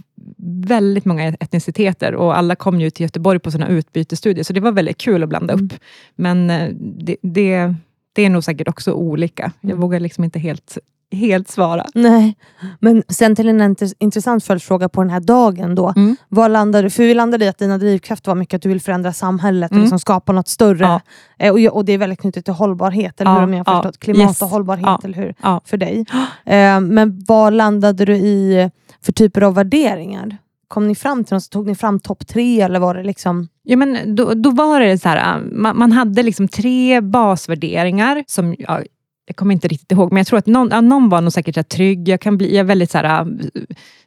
väldigt 0.66 1.04
många 1.04 1.22
etniciteter 1.40 2.14
och 2.14 2.38
alla 2.38 2.54
kom 2.56 2.80
ju 2.80 2.90
till 2.90 3.04
Göteborg 3.04 3.38
på 3.38 3.50
sina 3.50 3.68
utbytesstudier, 3.68 4.44
så 4.44 4.52
det 4.52 4.60
var 4.60 4.72
väldigt 4.72 4.98
kul 4.98 5.22
att 5.22 5.28
blanda 5.28 5.54
Mm. 5.54 5.64
upp. 5.66 5.72
Men 6.16 6.50
eh, 6.50 6.68
det, 6.80 7.16
det, 7.22 7.74
det 8.12 8.22
är 8.24 8.30
nog 8.30 8.44
säkert 8.44 8.68
också 8.68 8.92
olika. 8.92 9.52
Jag 9.60 9.70
Mm. 9.70 9.80
vågar 9.80 10.00
liksom 10.00 10.24
inte 10.24 10.38
helt, 10.38 10.78
helt 11.12 11.48
svara. 11.48 11.86
Nej, 11.94 12.36
men 12.80 13.02
sen 13.08 13.36
till 13.36 13.48
en 13.48 13.76
intressant 13.98 14.44
följdfråga 14.44 14.88
på 14.88 15.00
den 15.02 15.10
här 15.10 15.20
dagen 15.20 15.74
då. 15.74 15.92
Mm. 15.96 16.16
Vad 16.28 16.50
landade, 16.50 16.90
för 16.90 17.02
vi 17.02 17.14
landade 17.14 17.44
i 17.44 17.48
att 17.48 17.58
dina 17.58 17.78
drivkrafter 17.78 18.30
var 18.30 18.36
mycket 18.36 18.54
att 18.58 18.62
du 18.62 18.68
vill 18.68 18.80
förändra 18.80 19.12
samhället 19.12 19.70
och 19.70 19.74
Mm. 19.74 19.82
liksom 19.84 19.98
skapa 19.98 20.32
något 20.32 20.48
större. 20.48 20.84
Ja. 20.84 21.00
Eh, 21.38 21.52
Och, 21.52 21.76
och 21.76 21.84
det 21.84 21.92
är 21.92 21.98
väldigt 21.98 22.20
knutet 22.20 22.44
till 22.44 22.54
hållbarhet, 22.54 23.20
eller 23.20 23.30
Ja, 23.30 23.36
hur? 23.36 23.44
Om 23.44 23.54
jag 23.54 23.64
har 23.66 23.82
förstått. 23.82 23.98
Klimat 24.00 24.28
yes. 24.28 24.42
och 24.42 24.48
hållbarhet, 24.48 24.86
Ja. 24.86 25.00
eller 25.04 25.14
hur? 25.16 25.34
Ja. 25.42 25.60
För 25.64 25.76
dig. 25.76 26.04
Eh, 26.44 26.80
men 26.80 27.24
vad 27.28 27.52
landade 27.52 28.04
du 28.04 28.16
i 28.16 28.70
för 29.02 29.12
typer 29.12 29.42
av 29.42 29.54
värderingar? 29.54 30.36
Kom 30.68 30.88
ni 30.88 30.94
fram 30.94 31.24
till 31.24 31.34
något? 31.34 31.50
Tog 31.50 31.66
ni 31.66 31.74
fram 31.74 32.00
topp 32.00 32.26
tre 32.26 32.60
eller 32.60 32.80
var 32.80 32.94
det 32.94 33.02
liksom... 33.02 33.48
Ja, 33.62 33.76
men 33.76 34.16
då, 34.16 34.34
då 34.34 34.50
var 34.50 34.80
det 34.80 34.98
så 34.98 35.08
här, 35.08 35.36
äh, 35.36 35.42
man, 35.52 35.78
man 35.78 35.92
hade 35.92 36.22
liksom 36.22 36.48
tre 36.48 37.00
basvärderingar 37.00 38.24
som 38.26 38.54
ja, 38.58 38.80
jag 39.26 39.36
kommer 39.36 39.52
inte 39.54 39.68
riktigt 39.68 39.92
ihåg, 39.92 40.12
men 40.12 40.16
jag 40.16 40.26
tror 40.26 40.38
att 40.38 40.46
någon, 40.46 40.68
ja, 40.70 40.80
någon 40.80 41.08
var 41.08 41.20
nog 41.20 41.32
säkert 41.32 41.54
så 41.54 41.58
här, 41.58 41.62
trygg. 41.64 42.08
Jag, 42.08 42.20
kan 42.20 42.36
bli, 42.36 42.50
jag 42.50 42.60
är 42.60 42.64
väldigt 42.64 42.90
så 42.90 42.98
här, 42.98 43.20
äh, 43.20 43.26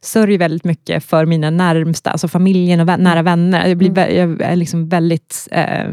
sörjer 0.01 0.39
väldigt 0.39 0.63
mycket 0.63 1.03
för 1.03 1.25
mina 1.25 1.49
närmsta, 1.49 2.11
alltså 2.11 2.27
familjen 2.27 2.79
och 2.79 2.87
vä- 2.87 2.97
nära 2.97 3.21
vänner. 3.21 3.67
Jag, 3.67 3.77
blir, 3.77 3.91
vä- 3.91 4.11
jag 4.11 4.41
är 4.41 4.55
liksom 4.55 4.89
väldigt 4.89 5.47
eh, 5.51 5.89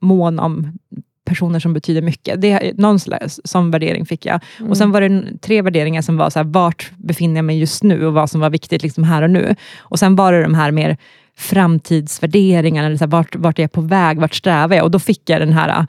mån 0.00 0.38
om 0.38 0.78
personer 1.24 1.60
som 1.60 1.72
betyder 1.72 2.02
mycket. 2.02 2.40
Det, 2.40 2.72
någon 2.78 3.00
slags, 3.00 3.40
sån 3.44 3.70
värdering 3.70 4.06
fick 4.06 4.26
jag. 4.26 4.40
Och 4.68 4.76
sen 4.76 4.90
var 4.90 5.00
det 5.00 5.38
tre 5.40 5.62
värderingar 5.62 6.02
som 6.02 6.16
var 6.16 6.30
så 6.30 6.38
här, 6.38 6.44
vart 6.44 6.90
befinner 6.96 7.36
jag 7.36 7.44
mig 7.44 7.58
just 7.58 7.82
nu 7.82 8.06
och 8.06 8.12
vad 8.12 8.30
som 8.30 8.40
var 8.40 8.50
viktigt 8.50 8.82
liksom 8.82 9.04
här 9.04 9.22
och 9.22 9.30
nu. 9.30 9.54
Och 9.78 9.98
sen 9.98 10.16
var 10.16 10.32
det 10.32 10.42
de 10.42 10.54
här 10.54 10.70
mer 10.70 10.96
framtidsvärderingarna, 11.38 12.86
eller 12.86 12.96
så 12.96 13.04
här, 13.04 13.10
vart, 13.10 13.36
vart 13.36 13.58
är 13.58 13.62
jag 13.62 13.72
på 13.72 13.80
väg, 13.80 14.20
vart 14.20 14.34
strävar 14.34 14.76
jag? 14.76 14.84
Och 14.84 14.90
då 14.90 14.98
fick 14.98 15.30
jag 15.30 15.40
den 15.40 15.52
här 15.52 15.86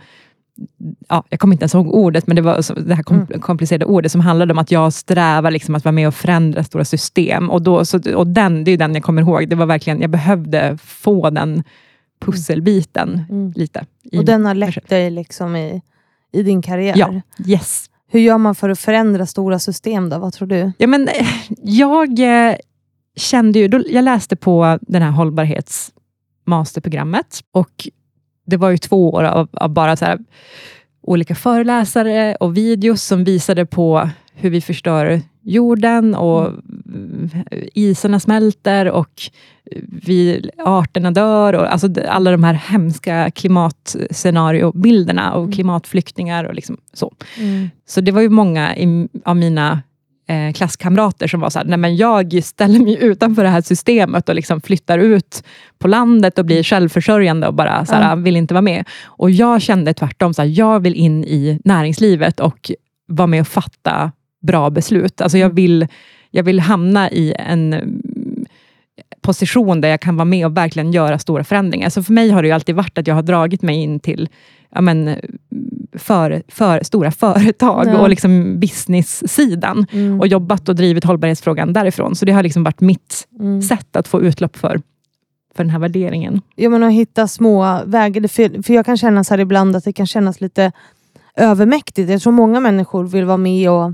Ja, 1.09 1.23
jag 1.29 1.39
kommer 1.39 1.53
inte 1.55 1.63
ens 1.63 1.73
ihåg 1.73 1.87
ordet, 1.93 2.27
men 2.27 2.35
det 2.35 2.41
var 2.41 2.81
det 2.87 2.95
här 2.95 3.03
kom, 3.03 3.27
komplicerade 3.27 3.85
ordet 3.85 4.11
som 4.11 4.21
handlade 4.21 4.53
om 4.53 4.59
att 4.59 4.71
jag 4.71 4.93
strävar 4.93 5.51
liksom 5.51 5.75
att 5.75 5.85
vara 5.85 5.91
med 5.91 6.07
och 6.07 6.15
förändra 6.15 6.63
stora 6.63 6.85
system. 6.85 7.49
Och, 7.49 7.61
då, 7.61 7.85
så, 7.85 8.15
och 8.15 8.27
den, 8.27 8.63
det 8.63 8.71
är 8.71 8.77
den 8.77 8.93
jag 8.95 9.03
kommer 9.03 9.21
ihåg. 9.21 9.49
Det 9.49 9.55
var 9.55 9.65
verkligen, 9.65 10.01
jag 10.01 10.09
behövde 10.09 10.77
få 10.83 11.29
den 11.29 11.63
pusselbiten 12.19 13.21
Mm. 13.29 13.51
lite. 13.55 13.85
i- 14.03 14.17
Och 14.19 14.25
den 14.25 14.45
har 14.45 14.55
lett 14.55 14.89
dig 14.89 15.09
liksom 15.11 15.55
i, 15.55 15.81
i 16.31 16.43
din 16.43 16.61
karriär. 16.61 16.93
Ja, 16.97 17.21
yes. 17.47 17.89
Hur 18.09 18.19
gör 18.19 18.37
man 18.37 18.55
för 18.55 18.69
att 18.69 18.79
förändra 18.79 19.25
stora 19.25 19.59
system 19.59 20.09
då? 20.09 20.19
Vad 20.19 20.33
tror 20.33 20.47
du? 20.47 20.71
Ja, 20.77 20.87
men, 20.87 21.07
eh, 21.07 21.27
jag 21.63 22.19
eh, 22.49 22.55
kände 23.15 23.59
ju, 23.59 23.67
då, 23.67 23.83
jag 23.89 24.03
läste 24.03 24.35
på 24.35 24.79
den 24.81 25.01
här 25.01 25.11
hållbarhetsmasterprogrammet 25.11 27.41
och 27.51 27.87
det 28.47 28.57
var 28.57 28.69
ju 28.69 28.77
två 28.77 29.09
år 29.09 29.23
av, 29.23 29.47
av 29.51 29.69
bara 29.69 29.95
så 29.95 30.05
här, 30.05 30.19
olika 31.01 31.35
föreläsare 31.35 32.35
och 32.35 32.57
videos 32.57 33.03
som 33.03 33.23
visade 33.23 33.65
på 33.65 34.09
hur 34.33 34.49
vi 34.49 34.61
förstör 34.61 35.21
jorden 35.41 36.15
och 36.15 36.47
mm, 36.47 37.29
isarna 37.73 38.19
smälter 38.19 38.91
och 38.91 39.21
vi, 40.05 40.49
arterna 40.57 41.11
dör. 41.11 41.53
Och, 41.53 41.73
alltså 41.73 41.87
alla 42.07 42.31
de 42.31 42.43
här 42.43 42.53
hemska 42.53 43.31
klimatscenariobilderna 43.31 45.33
och 45.33 45.53
klimatflyktingar 45.53 46.43
och 46.43 46.53
liksom 46.53 46.77
så. 46.93 47.13
Så 47.87 48.01
det 48.01 48.11
var 48.11 48.21
ju 48.21 48.29
många 48.29 48.77
i, 48.77 49.07
av 49.25 49.35
mina 49.35 49.81
eh, 50.27 50.53
klasskamrater 50.53 51.27
som 51.27 51.39
var 51.39 51.49
så 51.49 51.59
här, 51.59 51.65
nej 51.65 51.77
men 51.77 51.95
jag 51.95 52.43
ställer 52.43 52.79
mig 52.79 52.97
utanför 53.01 53.43
det 53.43 53.49
här 53.49 53.61
systemet 53.61 54.29
och 54.29 54.35
liksom 54.35 54.61
flyttar 54.61 54.99
ut 54.99 55.43
på 55.79 55.87
landet 55.87 56.39
och 56.39 56.45
blir 56.45 56.63
självförsörjande 56.63 57.47
och 57.47 57.53
bara 57.53 57.85
så 57.85 57.95
här, 57.95 58.09
Ja. 58.09 58.15
vill 58.15 58.37
inte 58.37 58.53
vara 58.53 58.61
med. 58.61 58.85
Och 59.05 59.31
jag 59.31 59.61
kände 59.61 59.93
tvärtom, 59.93 60.33
så 60.33 60.41
här, 60.41 60.49
jag 60.49 60.79
vill 60.79 60.95
in 60.95 61.23
i 61.23 61.59
näringslivet 61.63 62.39
och 62.39 62.71
vara 63.07 63.27
med 63.27 63.41
och 63.41 63.47
fatta 63.47 64.11
bra 64.47 64.69
beslut. 64.69 65.21
Alltså 65.21 65.37
jag 65.37 65.49
vill, 65.49 65.87
jag 66.31 66.43
vill 66.43 66.59
hamna 66.59 67.11
i 67.11 67.33
en 67.39 67.73
mm, 67.73 68.45
position 69.21 69.81
där 69.81 69.89
jag 69.89 70.01
kan 70.01 70.15
vara 70.17 70.25
med 70.25 70.45
och 70.45 70.57
verkligen 70.57 70.91
göra 70.91 71.19
stora 71.19 71.43
förändringar. 71.43 71.89
Så 71.89 72.03
för 72.03 72.13
mig 72.13 72.29
har 72.29 72.41
det 72.41 72.47
ju 72.47 72.53
alltid 72.53 72.75
varit 72.75 72.97
att 72.97 73.07
jag 73.07 73.15
har 73.15 73.21
dragit 73.23 73.61
mig 73.61 73.75
in 73.75 73.99
till 73.99 74.29
ja, 74.75 74.81
men, 74.81 75.15
för, 75.93 76.43
för 76.47 76.83
stora 76.83 77.11
företag 77.11 77.87
Ja. 77.87 77.97
och 77.99 78.09
liksom 78.09 78.59
business-sidan 78.59 79.85
Mm. 79.91 80.19
och 80.19 80.27
jobbat 80.27 80.69
och 80.69 80.75
drivit 80.75 81.03
hållbarhetsfrågan 81.03 81.73
därifrån. 81.73 82.15
Så 82.15 82.25
det 82.25 82.31
har 82.31 82.43
liksom 82.43 82.63
varit 82.63 82.81
mitt 82.81 83.27
Mm. 83.39 83.61
sätt 83.61 83.95
att 83.95 84.07
få 84.07 84.21
utlopp 84.21 84.57
för, 84.57 84.81
för 85.55 85.63
den 85.63 85.69
här 85.69 85.79
värderingen. 85.79 86.41
Ja, 86.55 86.69
men 86.69 86.83
att 86.83 86.93
hitta 86.93 87.27
små 87.27 87.81
vägar. 87.85 88.27
För, 88.27 88.63
för 88.63 88.73
jag 88.73 88.85
kan 88.85 88.97
känna 88.97 89.23
så 89.23 89.33
här 89.33 89.39
ibland 89.39 89.75
att 89.75 89.83
det 89.83 89.93
kan 89.93 90.07
kännas 90.07 90.41
lite 90.41 90.71
övermäktigt. 91.35 92.09
Jag 92.09 92.21
tror 92.21 92.33
många 92.33 92.59
människor 92.59 93.03
vill 93.03 93.25
vara 93.25 93.37
med 93.37 93.69
och 93.71 93.93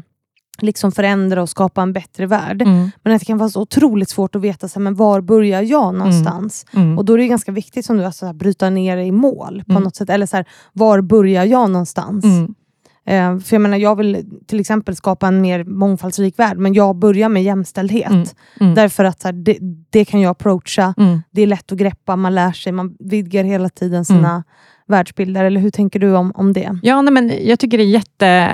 liksom 0.62 0.92
förändra 0.92 1.42
och 1.42 1.50
skapa 1.50 1.82
en 1.82 1.94
bättre 1.94 2.26
värld. 2.26 2.62
Mm. 2.62 2.92
Men 3.04 3.14
att 3.14 3.20
det 3.20 3.26
kan 3.26 3.38
vara 3.38 3.50
så 3.50 3.62
otroligt 3.62 4.10
svårt 4.10 4.36
att 4.36 4.42
veta 4.42 4.68
så 4.68 4.80
här, 4.80 4.84
men 4.84 4.96
var 4.96 5.22
börjar 5.22 5.62
jag 5.62 5.96
någonstans. 5.96 6.66
Mm. 6.74 6.98
Och 6.98 7.06
då 7.06 7.14
är 7.14 7.18
det 7.18 7.28
ganska 7.28 7.52
viktigt 7.52 7.86
som 7.86 7.98
du 7.98 8.06
alltså, 8.06 8.20
så 8.20 8.26
här, 8.26 8.34
bryta 8.34 8.70
ner 8.70 8.98
det 8.98 9.04
i 9.04 9.12
mål 9.12 9.64
på 9.68 9.72
Mm. 9.72 9.84
något 9.84 9.96
sätt. 9.96 10.10
Eller 10.10 10.26
så 10.26 10.36
här, 10.36 10.46
var 10.74 11.02
börjar 11.02 11.46
jag 11.46 11.70
någonstans? 11.70 12.26
Mm. 12.26 12.54
Eh, 13.06 13.40
för 13.40 13.56
jag 13.56 13.62
menar, 13.62 13.78
jag 13.78 13.96
vill 13.96 14.26
till 14.48 14.60
exempel 14.60 14.96
skapa 14.96 15.28
en 15.28 15.42
mer 15.42 15.64
mångfaldsrik 15.64 16.40
värld, 16.40 16.58
men 16.58 16.74
jag 16.74 16.96
börjar 16.96 17.30
med 17.30 17.44
jämställdhet. 17.44 18.10
Mm, 18.12 18.26
mm. 18.60 18.76
Därför 18.76 19.04
att 19.04 19.22
så 19.22 19.28
här, 19.28 19.34
det, 19.34 19.58
det 19.90 20.06
kan 20.06 20.22
jag 20.22 20.32
approacha, 20.32 20.94
Mm. 20.98 21.22
det 21.32 21.42
är 21.42 21.48
lätt 21.48 21.72
att 21.72 21.78
greppa, 21.78 22.16
man 22.16 22.36
lär 22.36 22.52
sig, 22.52 22.72
man 22.72 22.96
vidgar 23.00 23.44
hela 23.44 23.70
tiden 23.70 24.06
sina 24.06 24.30
Mm. 24.30 24.44
Världsbilder. 24.88 25.46
Eller 25.46 25.62
hur 25.62 25.70
tänker 25.70 26.00
du 26.00 26.16
om, 26.16 26.32
om 26.36 26.54
det? 26.54 26.80
Ja, 26.84 27.02
nej, 27.02 27.14
men 27.14 27.48
jag 27.48 27.60
tycker 27.60 27.78
det 27.78 27.84
är 27.84 27.86
jätte... 27.86 28.50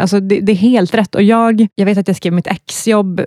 Alltså 0.00 0.20
det, 0.20 0.40
det 0.40 0.52
är 0.52 0.56
helt 0.56 0.94
rätt. 0.94 1.14
Och 1.14 1.22
jag, 1.22 1.66
jag 1.74 1.86
vet 1.86 1.98
att 1.98 2.08
jag 2.08 2.16
skrev 2.16 2.32
mitt 2.32 2.46
exjobb 2.46 3.20
eh, 3.20 3.26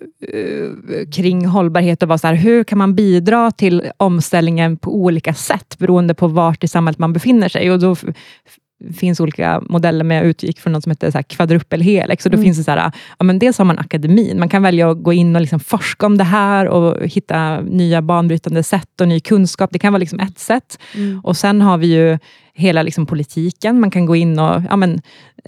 kring 1.15 1.45
hållbarhet 1.45 2.03
och 2.03 2.09
var 2.09 2.17
så 2.17 2.27
här, 2.27 2.33
hur 2.35 2.63
kan 2.63 2.77
man 2.77 2.95
bidra 2.95 3.51
till 3.51 3.83
omställningen 3.97 4.77
på 4.77 4.95
olika 4.95 5.33
sätt 5.33 5.75
beroende 5.79 6.13
på 6.13 6.27
vart 6.27 6.63
i 6.63 6.67
samhället 6.67 6.99
man 6.99 7.13
befinner 7.13 7.49
sig. 7.49 7.71
Och 7.71 7.79
då 7.79 7.95
finns 8.97 9.19
olika 9.19 9.61
modeller, 9.69 10.03
men 10.03 10.17
jag 10.17 10.25
utgick 10.25 10.59
från 10.59 10.73
något 10.73 10.83
som 10.83 10.91
heter 10.91 11.11
så 11.11 11.17
här 11.17 11.23
kvadrupelhelix. 11.23 12.25
Och 12.25 12.31
då 12.31 12.35
Mm. 12.35 12.43
finns 12.45 12.57
det 12.57 12.63
så 12.63 12.71
här, 12.71 12.91
ja, 13.19 13.23
men 13.23 13.39
dels 13.39 13.57
har 13.57 13.65
man 13.65 13.79
akademin. 13.79 14.39
Man 14.39 14.49
kan 14.49 14.63
välja 14.63 14.91
att 14.91 15.03
gå 15.03 15.13
in 15.13 15.35
och 15.35 15.41
liksom 15.41 15.59
forska 15.59 16.05
om 16.05 16.17
det 16.17 16.23
här 16.23 16.67
och 16.67 17.07
hitta 17.07 17.61
nya 17.61 18.01
banbrytande 18.01 18.63
sätt 18.63 19.01
och 19.01 19.07
ny 19.07 19.19
kunskap. 19.19 19.69
Det 19.73 19.79
kan 19.79 19.93
vara 19.93 19.99
liksom 19.99 20.19
ett 20.19 20.39
sätt. 20.39 20.79
Och 21.23 21.37
sen 21.37 21.61
har 21.61 21.77
vi 21.77 21.87
ju 21.87 22.17
hela 22.55 22.83
liksom 22.83 23.05
politiken. 23.05 23.79
Man 23.79 23.91
kan 23.91 24.05
gå 24.05 24.15
in 24.15 24.39
och 24.39 24.61
ja, 24.69 24.75
men, 24.75 25.01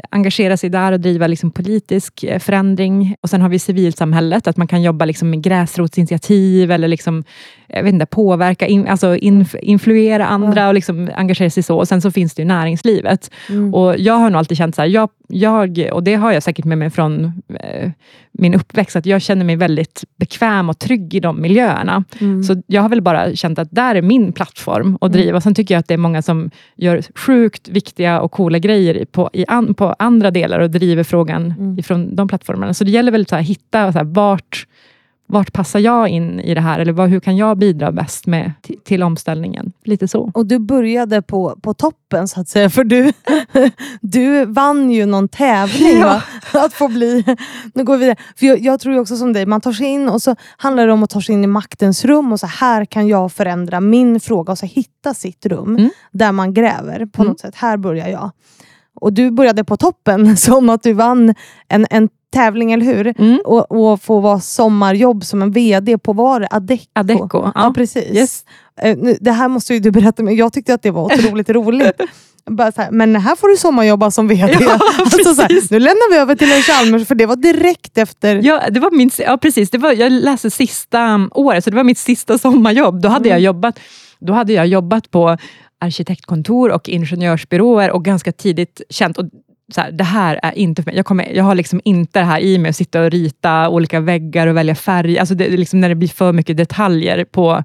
engagera 0.09 0.57
sig 0.57 0.69
där 0.69 0.91
och 0.91 0.99
driva 0.99 1.27
liksom 1.27 1.51
politisk 1.51 2.23
eh, 2.23 2.39
förändring. 2.39 3.15
Och 3.21 3.29
sen 3.29 3.41
har 3.41 3.49
vi 3.49 3.59
civilsamhället, 3.59 4.47
att 4.47 4.57
man 4.57 4.67
kan 4.67 4.81
jobba 4.81 5.05
liksom 5.05 5.29
med 5.29 5.41
gräsrotsinitiativ 5.41 6.71
eller 6.71 6.87
liksom, 6.87 7.23
jag 7.67 7.83
vet 7.83 7.93
inte, 7.93 8.05
påverka, 8.05 8.67
in, 8.67 8.87
alltså 8.87 9.15
inf, 9.15 9.55
influera 9.61 10.25
andra 10.25 10.67
och 10.67 10.73
liksom 10.73 11.09
engagera 11.15 11.49
sig 11.49 11.63
så. 11.63 11.77
Och 11.77 11.87
sen 11.87 12.01
så 12.01 12.11
finns 12.11 12.33
det 12.33 12.41
ju 12.41 12.47
näringslivet. 12.47 13.31
Mm. 13.49 13.73
Och 13.73 13.97
Jag 13.97 14.13
har 14.13 14.29
nog 14.29 14.39
alltid 14.39 14.57
känt 14.57 14.75
så 14.75 14.81
här, 14.81 14.89
jag, 14.89 15.09
jag, 15.27 15.89
och 15.91 16.03
det 16.03 16.15
har 16.15 16.31
jag 16.31 16.43
säkert 16.43 16.65
med 16.65 16.77
mig 16.77 16.89
från 16.89 17.41
eh, 17.59 17.91
min 18.31 18.53
uppväxt, 18.53 18.95
att 18.95 19.05
jag 19.05 19.21
känner 19.21 19.45
mig 19.45 19.55
väldigt 19.55 20.03
bekväm 20.15 20.69
och 20.69 20.79
trygg 20.79 21.13
i 21.13 21.19
de 21.19 21.41
miljöerna. 21.41 22.03
Mm. 22.19 22.43
Så 22.43 22.61
jag 22.67 22.81
har 22.81 22.89
väl 22.89 23.01
bara 23.01 23.35
känt 23.35 23.59
att 23.59 23.67
där 23.71 23.95
är 23.95 24.01
min 24.01 24.33
plattform 24.33 24.97
att 25.01 25.11
driva. 25.11 25.41
Sen 25.41 25.55
tycker 25.55 25.75
jag 25.75 25.79
att 25.79 25.87
det 25.87 25.93
är 25.93 25.97
många 25.97 26.21
som 26.21 26.51
gör 26.75 27.01
sjukt 27.15 27.67
viktiga 27.67 28.21
och 28.21 28.31
coola 28.31 28.59
grejer 28.59 29.05
på, 29.05 29.29
i 29.33 29.45
an, 29.47 29.73
på 29.73 29.86
andra 29.99 30.31
delar 30.31 30.59
och 30.59 30.71
driver 30.71 31.03
frågan 31.03 31.53
Mm. 31.59 31.79
ifrån 31.79 32.15
de 32.15 32.27
plattformarna. 32.27 32.73
Så 32.73 32.83
det 32.83 32.91
gäller 32.91 33.11
väl 33.11 33.25
att 33.31 33.41
hitta 33.41 33.91
så 33.91 33.97
här, 33.97 34.05
vart, 34.05 34.67
vart 35.27 35.53
passar 35.53 35.79
jag 35.79 36.09
in 36.09 36.39
i 36.39 36.53
det 36.53 36.61
här? 36.61 36.79
Eller 36.79 36.93
vad, 36.93 37.09
hur 37.09 37.19
kan 37.19 37.37
jag 37.37 37.57
bidra 37.57 37.91
bäst 37.91 38.27
med, 38.27 38.51
till, 38.61 38.75
till 38.83 39.03
omställningen? 39.03 39.71
Lite 39.83 40.07
så. 40.07 40.31
Och 40.33 40.45
du 40.45 40.59
började 40.59 41.21
på, 41.21 41.57
på 41.61 41.73
toppen 41.73 42.27
så 42.27 42.41
att 42.41 42.47
säga, 42.47 42.69
för 42.69 42.83
du, 42.83 43.11
du 44.01 44.45
vann 44.45 44.91
ju 44.91 45.05
någon 45.05 45.27
tävling. 45.27 46.01
Va? 46.03 46.23
Att 46.53 46.73
få 46.73 46.87
bli... 46.87 47.23
Nu 47.73 47.83
går 47.83 47.93
vi 47.97 47.99
vidare. 47.99 48.17
För 48.35 48.45
jag, 48.45 48.59
jag 48.59 48.79
tror 48.79 48.93
ju 48.93 48.99
också 49.01 49.15
som 49.15 49.33
dig, 49.33 49.45
man 49.45 49.61
tar 49.61 49.73
sig 49.73 49.85
in 49.87 50.09
och 50.09 50.21
så 50.21 50.35
handlar 50.57 50.87
det 50.87 50.93
om 50.93 51.03
att 51.03 51.09
ta 51.09 51.21
sig 51.21 51.33
in 51.35 51.43
i 51.43 51.47
maktens 51.47 52.05
rum 52.05 52.31
och 52.31 52.39
så 52.39 52.47
här 52.47 52.85
kan 52.85 53.07
jag 53.07 53.31
förändra 53.31 53.79
min 53.81 54.19
fråga 54.19 54.51
och 54.51 54.57
så 54.57 54.65
hitta 54.65 55.13
sitt 55.13 55.45
rum 55.45 55.75
Mm. 55.77 55.89
där 56.11 56.31
man 56.31 56.53
gräver 56.53 57.05
på 57.05 57.21
Mm. 57.21 57.29
något 57.31 57.39
sätt. 57.39 57.55
Här 57.55 57.77
börjar 57.77 58.07
jag. 58.07 58.31
Och 59.01 59.13
du 59.13 59.31
började 59.31 59.63
på 59.63 59.77
toppen 59.77 60.37
som 60.47 60.69
att 60.69 60.83
du 60.83 60.93
vann 60.93 61.35
en, 61.69 61.87
en 61.89 62.09
tävling, 62.33 62.71
eller 62.71 62.85
hur? 62.85 63.13
Mm. 63.19 63.39
Och, 63.45 63.71
och 63.71 64.01
få 64.01 64.19
vara 64.19 64.39
sommarjobb 64.39 65.23
som 65.25 65.41
en 65.41 65.51
VD 65.51 65.97
på 65.97 66.13
var? 66.13 66.47
Adecco. 66.51 66.83
Adecco, 66.93 67.27
Ja, 67.33 67.51
ja. 67.55 67.73
precis. 67.75 68.15
Yes. 68.15 68.43
Eh, 68.81 68.97
det 69.21 69.31
här 69.31 69.47
måste 69.47 69.73
ju 69.73 69.79
du 69.79 69.91
berätta, 69.91 70.23
men 70.23 70.35
jag 70.35 70.53
tyckte 70.53 70.73
att 70.73 70.81
det 70.83 70.91
var 70.91 71.05
otroligt 71.13 71.49
roligt. 71.49 72.01
Här, 72.77 72.91
men 72.91 73.15
här 73.15 73.35
får 73.35 73.47
du 73.47 73.57
sommarjobba 73.57 74.11
som 74.11 74.27
VD. 74.27 74.57
Ja, 74.59 74.79
alltså 74.99 75.35
så 75.35 75.41
här, 75.41 75.71
nu 75.71 75.79
lämnar 75.79 76.11
vi 76.11 76.17
över 76.17 76.35
till 76.35 76.51
en 76.51 76.61
Chalmers, 76.61 77.07
för 77.07 77.15
det 77.15 77.25
var 77.25 77.35
direkt 77.35 77.97
efter. 77.97 78.35
Ja, 78.43 78.61
det 78.69 78.79
var 78.79 78.91
min, 78.91 79.09
ja 79.19 79.37
precis. 79.37 79.69
Det 79.69 79.77
var, 79.77 79.91
jag 79.93 80.11
läste 80.11 80.51
sista 80.51 81.29
året, 81.31 81.63
så 81.63 81.69
det 81.69 81.75
var 81.75 81.83
mitt 81.83 81.97
sista 81.97 82.37
sommarjobb. 82.37 83.01
Då 83.01 83.09
hade, 83.09 83.29
jag, 83.29 83.39
jobbat, 83.39 83.79
då 84.19 84.33
hade 84.33 84.53
jag 84.53 84.67
jobbat 84.67 85.11
på 85.11 85.37
arkitektkontor 85.79 86.71
och 86.71 86.89
ingenjörsbyråer 86.89 87.91
och 87.91 88.05
ganska 88.05 88.31
tidigt 88.31 88.81
känt, 88.89 89.17
och 89.17 89.25
så 89.73 89.81
här, 89.81 89.91
det 89.91 90.03
här 90.03 90.39
är 90.43 90.51
inte 90.57 90.83
för 90.83 90.91
mig. 90.91 90.95
Jag, 90.97 91.05
kommer, 91.05 91.31
jag 91.35 91.43
har 91.43 91.55
liksom 91.55 91.81
inte 91.83 92.19
det 92.19 92.25
här 92.25 92.39
i 92.39 92.57
mig 92.57 92.69
att 92.69 92.75
sitta 92.75 93.01
och 93.03 93.11
rita 93.11 93.69
olika 93.69 93.99
väggar 93.99 94.47
och 94.47 94.57
välja 94.57 94.75
färg. 94.75 95.19
Alltså 95.19 95.35
det, 95.35 95.49
liksom 95.49 95.81
när 95.81 95.89
det 95.89 95.95
blir 95.95 96.09
för 96.09 96.33
mycket 96.33 96.57
detaljer 96.57 97.25
på 97.25 97.63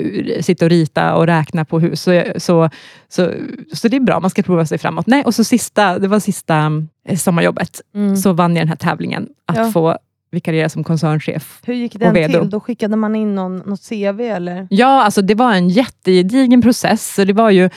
uh, 0.00 0.40
sitta 0.40 0.64
och 0.64 0.70
rita 0.70 1.14
och 1.14 1.26
räkna 1.26 1.64
på 1.64 1.80
hus. 1.80 2.02
Så, 2.02 2.22
så, 2.36 2.70
så, 3.08 3.32
så 3.74 3.88
det 3.88 3.96
är 3.96 4.00
bra, 4.00 4.20
man 4.20 4.30
ska 4.30 4.42
prova 4.42 4.66
sig 4.66 4.78
framåt. 4.78 5.06
Nej, 5.06 5.24
och 5.24 5.34
så 5.34 5.44
sista, 5.44 5.98
det 5.98 6.08
var 6.08 6.20
sista 6.20 6.72
eh, 7.08 7.16
sommarjobbet, 7.16 7.80
Mm. 7.94 8.16
så 8.16 8.32
vann 8.32 8.56
jag 8.56 8.60
den 8.62 8.68
här 8.68 8.76
tävlingen. 8.76 9.28
Att 9.46 9.56
Ja. 9.56 9.70
få 9.72 9.98
vikariera 10.30 10.68
som 10.68 10.84
koncernchef. 10.84 11.60
Hur 11.66 11.74
gick 11.74 11.92
den 11.94 12.14
till? 12.14 12.50
Då 12.50 12.60
skickade 12.60 12.96
man 12.96 13.16
in 13.16 13.34
någon, 13.34 13.56
något 13.56 13.88
CV 13.88 14.20
eller? 14.20 14.66
Ja, 14.70 15.02
alltså 15.04 15.22
det 15.22 15.34
var 15.34 15.52
en 15.54 15.68
jättegedigen 15.68 16.62
process. 16.62 17.14
Så 17.14 17.24
det 17.24 17.32
var 17.32 17.50
ju, 17.50 17.70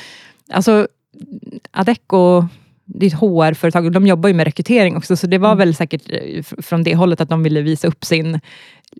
alltså, 0.51 0.87
Adecco, 1.71 2.47
ett 3.01 3.13
HR-företag 3.13 3.91
de 3.91 4.07
jobbar 4.07 4.29
ju 4.29 4.35
med 4.35 4.43
rekrytering 4.45 4.97
också, 4.97 5.15
så 5.15 5.27
det 5.27 5.37
var 5.37 5.55
väl 5.55 5.75
säkert 5.75 6.01
eh, 6.09 6.15
fr- 6.17 6.61
från 6.61 6.83
det 6.83 6.95
hållet 6.95 7.21
att 7.21 7.29
de 7.29 7.43
ville 7.43 7.61
visa 7.61 7.87
upp 7.87 8.05
sin 8.05 8.35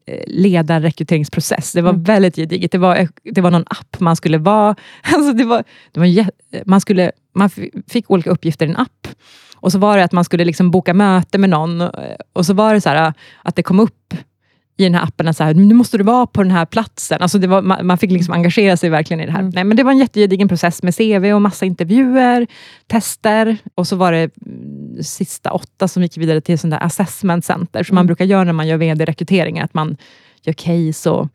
eh, 0.05 0.23
ledarrekryteringsprocess. 0.27 1.73
Det 1.73 1.81
var 1.81 1.89
Mm. 1.89 2.03
väldigt 2.03 2.35
gediget. 2.35 2.71
Det 2.71 2.77
var, 2.77 3.07
det 3.23 3.41
var 3.41 3.51
någon 3.51 3.65
app 3.67 3.99
man 3.99 4.15
skulle 4.15 4.37
vara... 4.37 4.75
Alltså 5.13 5.33
det 5.33 5.43
var, 5.43 5.63
det 5.91 5.99
var 5.99 6.25
man, 6.65 6.81
skulle, 6.81 7.11
man 7.35 7.49
fick 7.87 8.11
olika 8.11 8.29
uppgifter 8.29 8.65
i 8.65 8.69
en 8.69 8.77
app. 8.77 9.07
Och 9.61 9.71
så 9.71 9.79
var 9.79 9.97
det 9.97 10.03
att 10.03 10.11
man 10.11 10.23
skulle 10.23 10.45
liksom 10.45 10.71
boka 10.71 10.93
möte 10.93 11.37
med 11.37 11.49
någon 11.49 11.81
och, 11.81 11.91
och 12.33 12.45
så 12.45 12.53
var 12.53 12.73
det 12.73 12.81
så 12.81 12.89
här, 12.89 13.13
att 13.43 13.55
det 13.55 13.63
kom 13.63 13.79
upp 13.79 14.13
i 14.77 14.83
den 14.83 14.95
här 14.95 15.03
appen 15.03 15.27
att 15.27 15.37
så 15.37 15.43
här, 15.43 15.53
nu 15.53 15.73
måste 15.73 15.97
du 15.97 16.03
vara 16.03 16.27
på 16.27 16.43
den 16.43 16.51
här 16.51 16.65
platsen. 16.65 17.21
Alltså 17.21 17.47
var, 17.47 17.61
man, 17.61 17.87
man 17.87 17.97
fick 17.97 18.11
liksom 18.11 18.33
engagera 18.33 18.77
sig 18.77 18.89
verkligen 18.89 19.21
i 19.21 19.25
det 19.25 19.31
här. 19.31 19.39
Mm. 19.39 19.51
Nej, 19.55 19.63
men 19.63 19.77
det 19.77 19.83
var 19.83 19.91
en 19.91 19.97
jättegedigen 19.97 20.47
process 20.47 20.83
med 20.83 20.95
CV 20.95 21.33
och 21.33 21.41
massa 21.41 21.65
intervjuer, 21.65 22.47
tester 22.87 23.57
och 23.75 23.87
så 23.87 23.95
var 23.95 24.11
det 24.11 24.31
mm, 24.45 25.03
sista 25.03 25.51
åtta 25.51 25.87
som 25.87 26.03
gick 26.03 26.17
vidare 26.17 26.41
till 26.41 26.59
sån 26.59 26.69
där 26.69 26.83
assessment 26.83 27.45
center, 27.45 27.83
som 27.83 27.95
man 27.95 28.01
Mm. 28.01 28.07
brukar 28.07 28.25
göra 28.25 28.43
när 28.43 28.53
man 28.53 28.67
gör 28.67 28.77
vd-rekryteringar, 28.77 29.65
att 29.65 29.73
man 29.73 29.97
gör 30.43 30.53
case 30.53 31.09
och 31.09 31.27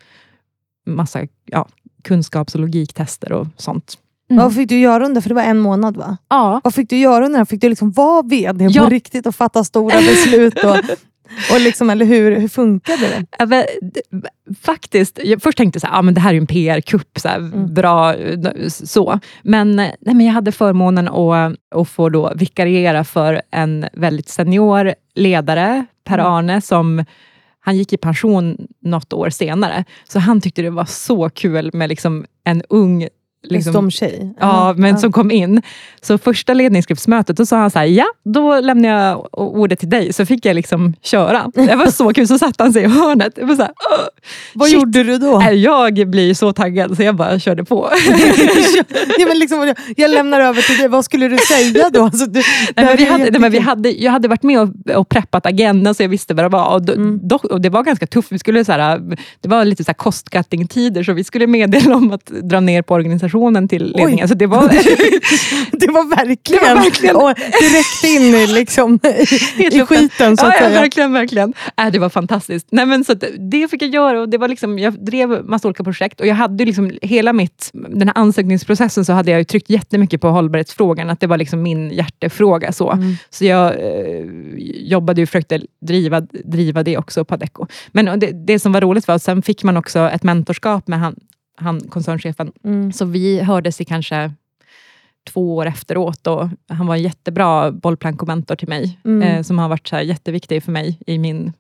massa 0.87 1.27
ja, 1.45 1.69
kunskaps 2.05 2.55
och 2.55 2.61
logiktester 2.61 3.33
och 3.33 3.47
sånt. 3.57 3.99
Mm. 4.31 4.43
Vad 4.43 4.55
fick 4.55 4.69
du 4.69 4.79
göra 4.79 5.05
under, 5.05 5.21
för 5.21 5.29
det 5.29 5.35
var 5.35 5.43
en 5.43 5.59
månad 5.59 5.97
va? 5.97 6.17
Ja, 6.29 6.61
Vad 6.65 6.75
fick 6.75 6.91
du 6.91 6.97
göra 6.97 7.25
under 7.27 7.39
den? 7.39 7.47
Fick 7.47 7.61
du 7.61 7.69
liksom 7.69 7.91
vara 7.93 8.23
VD 8.23 8.65
Ja. 8.71 8.85
på 8.85 8.91
riktigt 8.91 9.27
och 9.27 9.35
fatta 9.35 9.65
stora 9.65 9.97
beslut? 9.97 10.65
Och, 10.65 10.77
och 11.53 11.61
liksom, 11.61 11.91
eller 11.91 12.05
hur, 12.07 12.37
hur 12.41 12.49
funkade 12.49 13.27
det? 13.47 13.67
Faktiskt, 14.63 15.19
jag 15.25 15.43
först 15.43 15.59
tänkte 15.59 15.81
här, 15.87 15.99
ah, 15.99 16.03
men 16.03 16.15
det 16.15 16.21
här 16.21 16.35
är 16.35 16.39
en 16.39 16.47
PR-kupp, 16.47 17.19
så 17.19 17.29
här, 17.29 17.37
Mm. 17.37 17.75
bra 17.75 18.15
så. 18.69 19.21
Men, 19.43 19.79
eh, 19.79 19.91
nej, 20.01 20.15
men 20.15 20.27
jag 20.27 20.33
hade 20.33 20.53
förmånen 20.53 21.09
att, 21.09 21.53
att 21.75 21.89
få 21.89 22.09
då 22.09 22.33
vikariera 22.37 23.05
för 23.05 23.43
en 23.51 23.87
väldigt 23.93 24.29
senior 24.29 24.95
ledare, 25.15 25.87
Per-Arne, 26.05 26.61
som 26.61 27.05
han 27.61 27.77
gick 27.77 27.93
i 27.93 27.97
pension 27.97 28.57
något 28.83 29.13
år 29.13 29.31
senare. 29.31 29.85
Så 30.09 30.19
han 30.19 30.41
tyckte 30.41 30.63
det 30.63 30.71
var 30.71 30.85
så 30.85 31.31
kul 31.31 31.71
med 31.73 31.89
liksom 31.89 32.25
en 32.45 32.63
ung 32.69 33.09
Liksom, 33.51 33.71
liksom, 33.71 33.91
tjej? 33.91 34.35
Ja, 34.41 34.75
men 34.77 34.99
som 34.99 35.13
kom 35.13 35.31
in. 35.31 35.63
Så 36.01 36.19
första 36.19 36.55
ledningsgruppsmötet, 36.55 37.37
då 37.37 37.47
sa 37.47 37.57
han 37.57 37.71
så 37.71 37.79
här, 37.79 37.87
ja, 37.87 38.05
då 38.25 38.61
lämnar 38.61 38.89
jag 38.89 39.29
ordet 39.33 39.79
till 39.79 39.91
dig. 39.91 40.13
Så 40.13 40.27
fick 40.27 40.45
jag 40.47 40.55
liksom 40.55 40.95
köra. 41.03 41.51
Det 41.55 41.77
var 41.77 41.87
så 41.91 42.13
kul. 42.13 42.29
Så 42.29 42.39
satte 42.39 42.63
han 42.63 42.73
sig 42.73 42.83
i 42.83 42.87
hörnet. 42.87 43.33
Det 43.35 43.45
var 43.45 43.55
så 43.57 43.63
här, 43.63 43.73
"Åh, 43.93 44.05
Vad 44.55 44.69
shit." 44.69 44.79
gjorde 44.79 45.03
du 45.05 45.19
då? 45.19 45.39
Nej, 45.39 45.63
Jag 45.63 46.09
blir 46.09 46.35
så 46.35 46.53
taggad 46.53 46.97
så 46.97 47.03
jag 47.03 47.17
bara 47.17 47.39
körde 47.39 47.65
på. 47.65 47.91
ja, 49.19 49.27
men 49.29 49.39
liksom, 49.39 49.75
jag 49.97 50.11
lämnar 50.11 50.41
över 50.41 50.63
till 50.63 50.77
dig, 50.79 50.89
vad 50.89 51.05
skulle 51.05 51.29
du 51.29 51.39
säga 51.39 51.91
då? 51.91 52.03
Alltså, 52.05 52.27
du, 52.27 52.43
Nej, 52.77 52.85
men 52.87 52.97
vi 52.97 53.05
hade, 53.05 53.31
nej, 53.31 53.41
men 53.41 53.53
vi 53.53 53.59
hade, 53.59 53.91
jag 53.91 54.13
hade 54.13 54.29
varit 54.29 54.43
med 54.43 54.61
och, 54.61 54.91
och 54.97 55.09
preppat 55.09 55.47
agendan 55.47 55.95
så 55.95 56.03
jag 56.03 56.09
visste 56.09 56.35
vad 56.35 56.45
det 56.45 56.49
var. 56.49 56.69
Och, 56.75 56.83
do, 56.83 56.93
Mm. 56.93 57.21
dock- 57.23 57.45
och 57.45 57.61
Det 57.61 57.69
var 57.71 57.83
ganska 57.83 58.07
tufft. 58.07 58.33
Vi 58.33 58.39
skulle 58.39 58.65
så 58.65 58.73
här, 58.73 59.17
det 59.41 59.49
var 59.49 59.65
lite 59.65 59.85
så 59.85 59.89
här 59.89 59.95
cost-cutting-tider 59.95 61.03
så 61.03 61.13
vi 61.13 61.25
skulle 61.25 61.47
meddela 61.47 61.97
om 61.97 62.13
att 62.13 62.27
dra 62.27 62.61
ner 62.61 62.83
på 62.83 62.95
organisationen 62.95 63.36
till 63.69 63.93
ledningen. 63.97 64.29
Så 64.29 64.35
det 64.35 64.47
var, 64.47 64.63
det 65.73 65.91
var 65.93 66.17
verkligen, 66.17 66.63
Det 66.65 66.75
var 66.75 66.83
verkligen- 66.85 67.17
Och 67.17 67.35
direkt 67.35 68.05
in 68.05 68.35
i, 68.35 68.47
liksom, 68.47 68.99
i, 69.73 69.81
skiten 69.87 70.37
så 70.37 70.47
att 70.47 70.55
ja, 70.61 70.69
ja, 70.69 70.81
verkligen, 70.81 71.13
verkligen. 71.13 71.55
Äh, 71.81 71.87
det 71.93 71.99
var 71.99 72.09
fantastiskt. 72.09 72.67
Nej, 72.71 72.87
men 72.87 73.05
så 73.05 73.15
det 73.39 73.69
fick 73.71 73.83
jag 73.83 73.91
göra 73.95 74.21
och 74.21 74.29
det 74.29 74.39
var 74.39 74.49
liksom, 74.49 74.79
jag 74.79 75.05
drev 75.05 75.45
massa 75.45 75.69
olika 75.69 75.85
projekt 75.85 76.21
och 76.21 76.27
jag 76.27 76.35
hade 76.35 76.65
liksom 76.65 76.91
hela 77.03 77.33
mitt, 77.33 77.71
den 77.73 78.09
här 78.09 78.19
ansökningsprocessen 78.19 79.05
så 79.05 79.13
hade 79.13 79.31
jag 79.31 79.39
ju 79.41 79.45
tryckt 79.45 79.71
jättemycket 79.71 80.21
på 80.21 80.29
hållbarhetsfrågan, 80.29 81.11
att 81.11 81.21
det 81.21 81.27
var 81.27 81.37
liksom 81.39 81.63
min 81.63 81.91
hjärtefråga. 81.91 82.73
Så, 82.73 82.93
Mm. 82.93 83.17
så 83.31 83.45
jag 83.45 83.67
eh, 83.67 84.25
jobbade 84.75 85.23
och 85.23 85.29
försökte 85.29 85.61
driva, 85.87 86.21
driva 86.45 86.83
det 86.83 86.97
också 86.99 87.25
på 87.25 87.35
Adecco. 87.35 87.67
Men 87.93 88.21
det, 88.21 88.31
det 88.47 88.59
som 88.59 88.73
var 88.73 88.81
roligt 88.81 89.09
var 89.09 89.15
att 89.15 89.23
sen 89.23 89.43
fick 89.43 89.63
man 89.63 89.77
också 89.77 89.99
ett 90.15 90.23
mentorskap 90.23 90.89
med 90.89 90.99
han, 91.01 91.17
han 91.57 91.81
koncernchefen 91.81 92.53
Mm. 92.65 92.93
så 92.93 93.05
vi 93.05 93.41
hördes 93.41 93.81
i 93.81 93.85
kanske 93.85 94.33
två 95.33 95.57
år 95.57 95.67
efteråt. 95.67 96.27
Och 96.27 96.49
han 96.69 96.87
var 96.87 96.95
en 96.97 97.03
jättebra 97.03 97.71
bollplank-mentor 97.73 98.57
till 98.57 98.69
mig, 98.69 98.99
Mm. 99.05 99.23
eh, 99.23 99.43
som 99.43 99.59
har 99.59 99.69
varit 99.69 99.89
så 99.89 99.97
här 99.97 100.03
jätteviktig 100.03 100.63
för 100.63 100.73
mig 100.73 100.99
i 101.07 101.19
min 101.19 101.53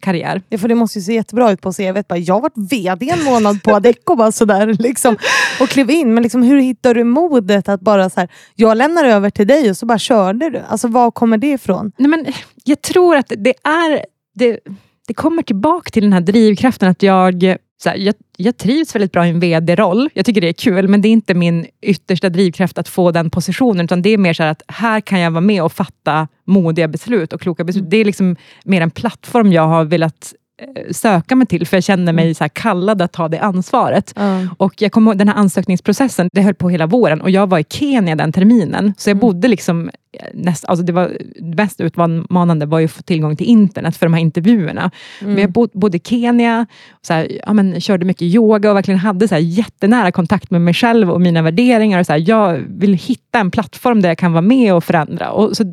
karriär. 0.00 0.42
Ja, 0.48 0.58
för 0.58 0.68
det 0.68 0.74
måste 0.74 0.98
ju 0.98 1.02
se 1.02 1.14
jättebra 1.14 1.52
ut 1.52 1.60
på 1.60 1.72
CV. 1.72 2.02
Bara, 2.08 2.18
jag 2.18 2.34
har 2.34 2.40
varit 2.40 2.70
VD 2.72 3.10
en 3.10 3.24
månad 3.24 3.62
på 3.62 3.70
Adecco 3.74 4.16
bara 4.16 4.32
sådär, 4.32 4.76
liksom, 4.78 5.16
och 5.60 5.68
klev 5.68 5.90
in. 5.90 6.14
Men 6.14 6.22
liksom, 6.22 6.42
hur 6.42 6.60
hittar 6.60 6.94
du 6.94 7.04
modet 7.04 7.68
att 7.68 7.80
bara 7.80 8.10
så 8.10 8.20
här, 8.20 8.28
jag 8.54 8.76
lämnar 8.76 9.04
över 9.04 9.30
till 9.30 9.46
dig 9.46 9.70
och 9.70 9.76
så 9.76 9.86
bara 9.86 9.98
körde 9.98 10.50
du? 10.50 10.58
Alltså 10.68 10.88
var 10.88 11.10
kommer 11.10 11.38
det 11.38 11.50
ifrån? 11.52 11.92
Nej, 11.96 12.08
men 12.08 12.26
jag 12.64 12.82
tror 12.82 13.16
att 13.16 13.32
det 13.36 13.54
är... 13.64 14.04
Det, 14.34 14.60
det 15.06 15.14
kommer 15.14 15.42
tillbaka 15.42 15.90
till 15.90 16.02
den 16.02 16.12
här 16.12 16.20
drivkraften 16.20 16.88
att 16.88 17.02
jag, 17.02 17.56
så 17.82 17.88
här, 17.88 17.96
jag, 17.96 18.14
jag 18.36 18.56
trivs 18.56 18.94
väldigt 18.94 19.12
bra 19.12 19.26
i 19.26 19.30
en 19.30 19.40
VD-roll. 19.40 20.10
Jag 20.14 20.26
tycker 20.26 20.40
det 20.40 20.48
är 20.48 20.52
kul, 20.52 20.88
men 20.88 21.00
det 21.00 21.08
är 21.08 21.12
inte 21.12 21.34
min 21.34 21.66
yttersta 21.82 22.28
drivkraft 22.28 22.78
att 22.78 22.88
få 22.88 23.10
den 23.10 23.30
positionen, 23.30 23.84
utan 23.84 24.02
det 24.02 24.10
är 24.10 24.18
mer 24.18 24.32
så 24.32 24.42
här 24.42 24.50
att 24.50 24.62
här 24.68 25.00
kan 25.00 25.20
jag 25.20 25.30
vara 25.30 25.40
med 25.40 25.62
och 25.62 25.72
fatta 25.72 26.28
modiga 26.44 26.88
beslut 26.88 27.32
och 27.32 27.40
kloka 27.40 27.64
beslut. 27.64 27.90
Det 27.90 27.96
är 27.96 28.04
liksom 28.04 28.36
mer 28.64 28.80
en 28.80 28.90
plattform 28.90 29.52
jag 29.52 29.66
har 29.66 29.84
velat 29.84 30.34
söka 30.90 31.36
mig 31.36 31.46
till, 31.46 31.66
för 31.66 31.76
jag 31.76 31.84
känner 31.84 32.12
mig 32.12 32.34
så 32.34 32.44
här 32.44 32.48
kallad 32.48 33.02
att 33.02 33.12
ta 33.12 33.28
det 33.28 33.38
ansvaret. 33.38 34.14
Och 34.56 34.82
jag 34.82 34.92
kommer 34.92 35.10
ihåg 35.10 35.18
den 35.18 35.28
här 35.28 35.34
ansökningsprocessen, 35.36 36.28
det 36.32 36.42
höll 36.42 36.54
på 36.54 36.68
hela 36.70 36.86
våren 36.86 37.20
och 37.20 37.30
jag 37.30 37.46
var 37.50 37.58
i 37.58 37.64
Kenya 37.68 38.16
den 38.16 38.32
terminen. 38.32 38.94
Så 38.98 39.10
jag 39.10 39.14
Mm. 39.14 39.20
bodde 39.20 39.48
liksom, 39.48 39.90
eh, 40.12 40.26
näst, 40.34 40.64
alltså 40.64 40.84
det, 40.84 40.92
var, 40.92 41.16
det 41.40 41.56
mest 41.56 41.80
utmanande 41.80 42.66
var 42.66 42.78
ju 42.78 42.84
att 42.84 42.90
få 42.92 43.02
tillgång 43.02 43.36
till 43.36 43.46
internet 43.46 43.96
för 43.96 44.06
de 44.06 44.14
här 44.14 44.20
intervjuerna. 44.20 44.90
Mm. 45.20 45.32
Men 45.34 45.42
jag 45.42 45.50
bod, 45.52 45.70
bodde 45.72 45.96
i 45.96 46.00
Kenya, 46.04 46.66
så 47.02 47.12
här, 47.12 47.40
ja, 47.46 47.52
men, 47.52 47.80
körde 47.80 48.04
mycket 48.04 48.22
yoga 48.22 48.70
och 48.70 48.76
verkligen 48.76 49.00
hade 49.00 49.28
så 49.28 49.34
här, 49.34 49.42
jättenära 49.42 50.12
kontakt 50.12 50.50
med 50.50 50.60
mig 50.60 50.74
själv 50.74 51.10
och 51.10 51.20
mina 51.20 51.42
värderingar. 51.42 52.00
Och 52.00 52.06
så 52.06 52.12
här, 52.12 52.24
jag 52.28 52.64
vill 52.68 52.94
hitta 52.94 53.38
en 53.40 53.50
plattform 53.50 54.02
där 54.02 54.08
jag 54.08 54.18
kan 54.18 54.32
vara 54.32 54.42
med 54.42 54.74
och 54.74 54.84
förändra. 54.84 55.30
Och 55.30 55.56
så, 55.56 55.72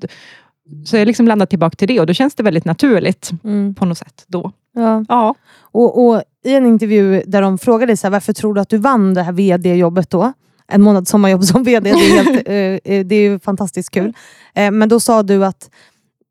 så 0.85 0.97
jag 0.97 1.05
liksom 1.07 1.27
landat 1.27 1.49
tillbaka 1.49 1.75
till 1.75 1.87
det 1.87 1.99
och 1.99 2.07
då 2.07 2.13
känns 2.13 2.35
det 2.35 2.43
väldigt 2.43 2.65
naturligt 2.65 3.31
Mm. 3.43 3.75
på 3.75 3.85
något 3.85 3.97
sätt. 3.97 4.23
då. 4.27 4.51
Ja. 4.75 5.05
Ja. 5.09 5.35
Och, 5.61 6.05
och 6.07 6.23
I 6.43 6.53
en 6.55 6.65
intervju 6.65 7.23
där 7.27 7.41
de 7.41 7.57
frågade 7.57 7.97
så 7.97 8.07
här, 8.07 8.11
varför 8.11 8.33
tror 8.33 8.53
du 8.53 8.61
att 8.61 8.69
du 8.69 8.77
vann 8.77 9.13
det 9.13 9.23
här 9.23 9.31
VD-jobbet 9.31 10.09
då? 10.09 10.33
En 10.67 10.81
månad 10.81 11.07
sommarjobb 11.07 11.43
som 11.43 11.63
VD, 11.63 11.91
det 11.91 11.99
är, 11.99 12.23
helt, 12.23 12.47
eh, 12.85 12.93
eh, 12.95 13.05
det 13.05 13.15
är 13.15 13.21
ju 13.29 13.39
fantastiskt 13.39 13.89
kul. 13.89 14.13
Eh, 14.55 14.71
men 14.71 14.89
då 14.89 14.99
sa 14.99 15.23
du 15.23 15.45
att 15.45 15.69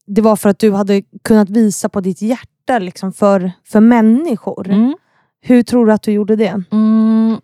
det 0.06 0.20
var 0.20 0.36
för 0.36 0.48
att 0.48 0.58
du 0.58 0.72
hade 0.72 1.02
kunnat 1.24 1.50
visa 1.50 1.88
på 1.88 2.00
ditt 2.00 2.22
hjärta 2.22 2.78
liksom 2.78 3.12
för, 3.12 3.52
för 3.64 3.80
människor. 3.80 4.68
Mm. 4.68 4.94
Hur 5.40 5.62
tror 5.62 5.86
du 5.86 5.92
att 5.92 6.02
du 6.02 6.12
gjorde 6.12 6.36
det? 6.36 6.62
Mm. 6.72 7.36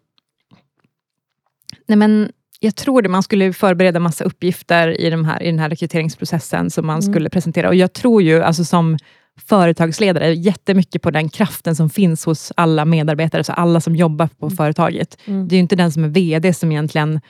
Nej, 1.86 1.96
men 1.96 2.32
jag 2.60 2.76
tror 2.76 3.02
det. 3.02 3.08
Man 3.08 3.22
skulle 3.22 3.52
förbereda 3.52 4.00
massa 4.00 4.24
uppgifter 4.24 5.00
i, 5.00 5.10
de 5.10 5.24
här, 5.24 5.42
i 5.42 5.46
den 5.46 5.58
här 5.58 5.68
rekryteringsprocessen 5.68 6.70
som 6.70 6.86
man 6.86 7.00
Mm. 7.00 7.12
skulle 7.12 7.30
presentera. 7.30 7.68
Och 7.68 7.74
Jag 7.74 7.92
tror 7.92 8.22
ju 8.22 8.42
alltså 8.42 8.64
som 8.64 8.98
företagsledare 9.46 10.34
jättemycket 10.34 11.02
på 11.02 11.10
den 11.10 11.28
kraften 11.28 11.76
som 11.76 11.90
finns 11.90 12.24
hos 12.24 12.52
alla 12.56 12.84
medarbetare, 12.84 13.44
så 13.44 13.52
alla 13.52 13.80
som 13.80 13.96
jobbar 13.96 14.28
på 14.38 14.50
företaget. 14.50 15.18
Mm. 15.24 15.48
Det 15.48 15.54
är 15.54 15.56
ju 15.56 15.60
inte 15.60 15.76
den 15.76 15.92
som 15.92 16.04
är 16.04 16.08
VD 16.08 16.54
som 16.54 16.72
egentligen 16.72 17.20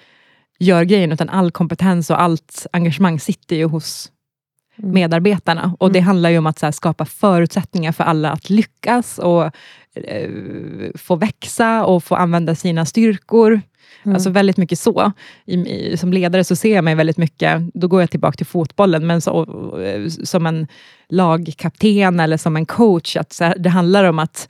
gör 0.58 0.84
grejen, 0.84 1.12
utan 1.12 1.28
all 1.28 1.50
kompetens 1.50 2.10
och 2.10 2.22
allt 2.22 2.66
engagemang 2.72 3.20
sitter 3.20 3.56
ju 3.56 3.64
hos 3.64 4.10
Mm. 4.82 4.94
medarbetarna. 4.94 5.76
Och 5.78 5.92
Det 5.92 6.00
handlar 6.00 6.30
ju 6.30 6.38
om 6.38 6.46
att 6.46 6.62
här, 6.62 6.70
skapa 6.70 7.04
förutsättningar 7.04 7.92
för 7.92 8.04
alla 8.04 8.30
att 8.30 8.50
lyckas 8.50 9.18
och 9.18 9.50
få 10.94 11.16
växa 11.16 11.84
och 11.84 12.04
få 12.04 12.14
använda 12.14 12.54
sina 12.54 12.86
styrkor. 12.86 13.60
Mm. 14.02 14.14
Alltså 14.14 14.30
väldigt 14.30 14.56
mycket 14.56 14.78
så. 14.78 15.12
I, 15.44 15.54
i, 15.54 15.96
som 15.96 16.12
ledare 16.12 16.44
så 16.44 16.56
ser 16.56 16.74
jag 16.74 16.84
mig 16.84 16.94
väldigt 16.94 17.16
mycket, 17.16 17.62
då 17.74 17.88
går 17.88 18.00
jag 18.00 18.10
tillbaka 18.10 18.36
till 18.36 18.46
fotbollen, 18.46 19.06
men 19.06 19.20
så, 19.20 19.42
eh, 19.82 20.08
som 20.08 20.46
en 20.46 20.66
lagkapten 21.08 22.20
eller 22.20 22.36
som 22.36 22.56
en 22.56 22.66
coach. 22.66 23.16
Att 23.16 23.32
så 23.32 23.54
det 23.58 23.68
handlar 23.68 24.04
om 24.04 24.18
att 24.18 24.48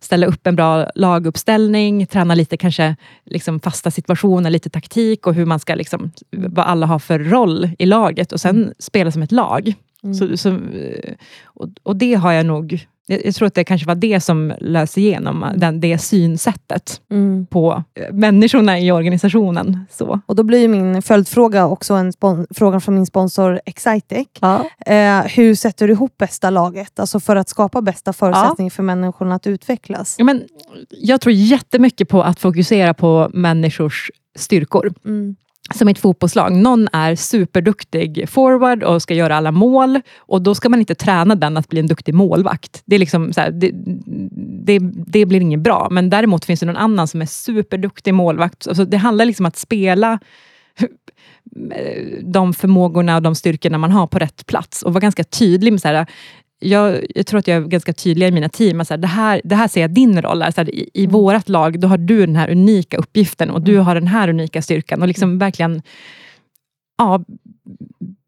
ställa 0.00 0.26
upp 0.26 0.46
en 0.46 0.56
bra 0.56 0.90
laguppställning, 0.94 2.06
träna 2.06 2.34
lite 2.34 2.56
kanske 2.56 2.96
liksom 3.24 3.60
fasta 3.60 3.90
situationer, 3.90 4.50
lite 4.50 4.70
taktik 4.70 5.26
och 5.26 5.34
hur 5.34 5.46
man 5.46 5.60
ska, 5.60 5.74
liksom, 5.74 6.10
vad 6.30 6.66
alla 6.66 6.86
har 6.86 6.98
för 6.98 7.18
roll 7.18 7.70
i 7.78 7.86
laget 7.86 8.32
och 8.32 8.40
sen 8.40 8.74
spela 8.78 9.10
som 9.10 9.22
ett 9.22 9.32
lag. 9.32 9.74
Mm. 10.02 10.14
Så, 10.14 10.36
så, 10.36 10.48
eh, 10.48 11.14
och, 11.44 11.68
och 11.82 11.96
det 11.96 12.14
har 12.14 12.32
jag 12.32 12.46
nog, 12.46 12.86
jag, 13.06 13.34
tror 13.34 13.46
att 13.46 13.54
det 13.54 13.64
kanske 13.64 13.86
var 13.86 13.94
det 13.94 14.20
som 14.20 14.52
lös 14.60 14.98
igenom, 14.98 15.46
den, 15.56 15.80
det 15.80 15.98
synsättet 15.98 17.00
Mm. 17.10 17.46
på 17.46 17.84
eh, 17.94 18.14
människorna 18.14 18.80
i 18.80 18.92
organisationen. 18.92 19.86
Så. 19.90 20.20
Och 20.26 20.36
då 20.36 20.42
blir 20.42 20.68
min 20.68 21.02
följdfråga 21.02 21.66
också 21.66 21.94
en 21.94 22.12
fråga 22.54 22.80
från 22.80 22.94
min 22.94 23.06
sponsor 23.06 23.60
Excitec. 23.66 24.26
Eh, 24.86 25.20
hur 25.20 25.54
sätter 25.54 25.86
du 25.86 25.92
ihop 25.92 26.16
bästa 26.18 26.50
laget? 26.50 26.98
Alltså 27.00 27.20
för 27.20 27.36
att 27.36 27.48
skapa 27.48 27.82
bästa 27.82 28.12
förutsättningar 28.12 28.70
för 28.70 28.82
människorna 28.82 29.34
att 29.34 29.46
utvecklas. 29.46 30.14
Ja, 30.18 30.24
men, 30.24 30.42
jag 30.90 31.20
tror 31.20 31.32
jättemycket 31.32 32.08
på 32.08 32.22
att 32.22 32.40
fokusera 32.40 32.94
på 32.94 33.30
människors 33.32 34.10
styrkor. 34.36 34.94
Mm. 35.04 35.36
Som 35.74 35.88
i 35.88 35.92
ett 35.92 35.98
fotbollslag. 35.98 36.52
Någon 36.52 36.88
är 36.92 37.14
superduktig 37.14 38.28
forward 38.28 38.82
och 38.82 39.02
ska 39.02 39.14
göra 39.14 39.36
alla 39.36 39.52
mål. 39.52 40.00
Och 40.16 40.42
Då 40.42 40.54
ska 40.54 40.68
man 40.68 40.80
inte 40.80 40.94
träna 40.94 41.34
den 41.34 41.56
att 41.56 41.68
bli 41.68 41.80
en 41.80 41.86
duktig 41.86 42.14
målvakt. 42.14 42.82
Det, 42.84 42.94
är 42.94 42.98
liksom 42.98 43.32
så 43.32 43.40
här, 43.40 43.50
det, 43.50 43.70
det, 44.64 44.78
det 45.06 45.26
blir 45.26 45.40
inget 45.40 45.60
bra. 45.60 45.88
Men 45.90 46.10
däremot 46.10 46.44
finns 46.44 46.60
det 46.60 46.66
någon 46.66 46.76
annan 46.76 47.08
som 47.08 47.22
är 47.22 47.26
superduktig 47.26 48.14
målvakt. 48.14 48.68
Alltså, 48.68 48.84
det 48.84 48.96
handlar 48.96 49.24
liksom 49.24 49.44
om 49.44 49.48
att 49.48 49.56
spela 49.56 50.18
eh, 51.74 52.18
de 52.22 52.54
förmågorna 52.54 53.16
och 53.16 53.22
de 53.22 53.34
styrkorna 53.34 53.78
man 53.78 53.90
har 53.90 54.06
på 54.06 54.18
rätt 54.18 54.46
plats. 54.46 54.82
Och 54.82 54.92
vara 54.92 55.00
ganska 55.00 55.24
tydlig 55.24 55.72
med 55.72 55.80
så 55.80 55.88
här, 55.88 56.06
jag, 56.62 57.04
jag 57.14 57.26
tror 57.26 57.38
att 57.38 57.46
jag 57.48 57.56
är 57.62 57.68
ganska 57.68 57.92
tydlig 57.92 58.28
i 58.28 58.30
mina 58.30 58.48
team. 58.48 58.80
att 58.80 58.88
Så 58.88 58.94
här, 58.94 58.98
det, 58.98 59.06
här, 59.06 59.40
det 59.44 59.54
här 59.54 59.68
ser 59.68 59.80
jag 59.80 59.90
din 59.90 60.22
roll 60.22 60.42
är. 60.42 60.50
Så 60.50 60.60
här, 60.60 60.74
I 60.74 60.90
i 60.94 61.04
Mm. 61.04 61.12
vårt 61.12 61.48
lag, 61.48 61.80
då 61.80 61.88
har 61.88 61.98
du 61.98 62.26
den 62.26 62.36
här 62.36 62.50
unika 62.50 62.96
uppgiften 62.96 63.50
och 63.50 63.62
du 63.62 63.78
har 63.78 63.94
den 63.94 64.06
här 64.06 64.28
unika 64.28 64.62
styrkan. 64.62 65.02
Och 65.02 65.08
liksom 65.08 65.38
verkligen 65.38 65.82
ja, 66.98 67.24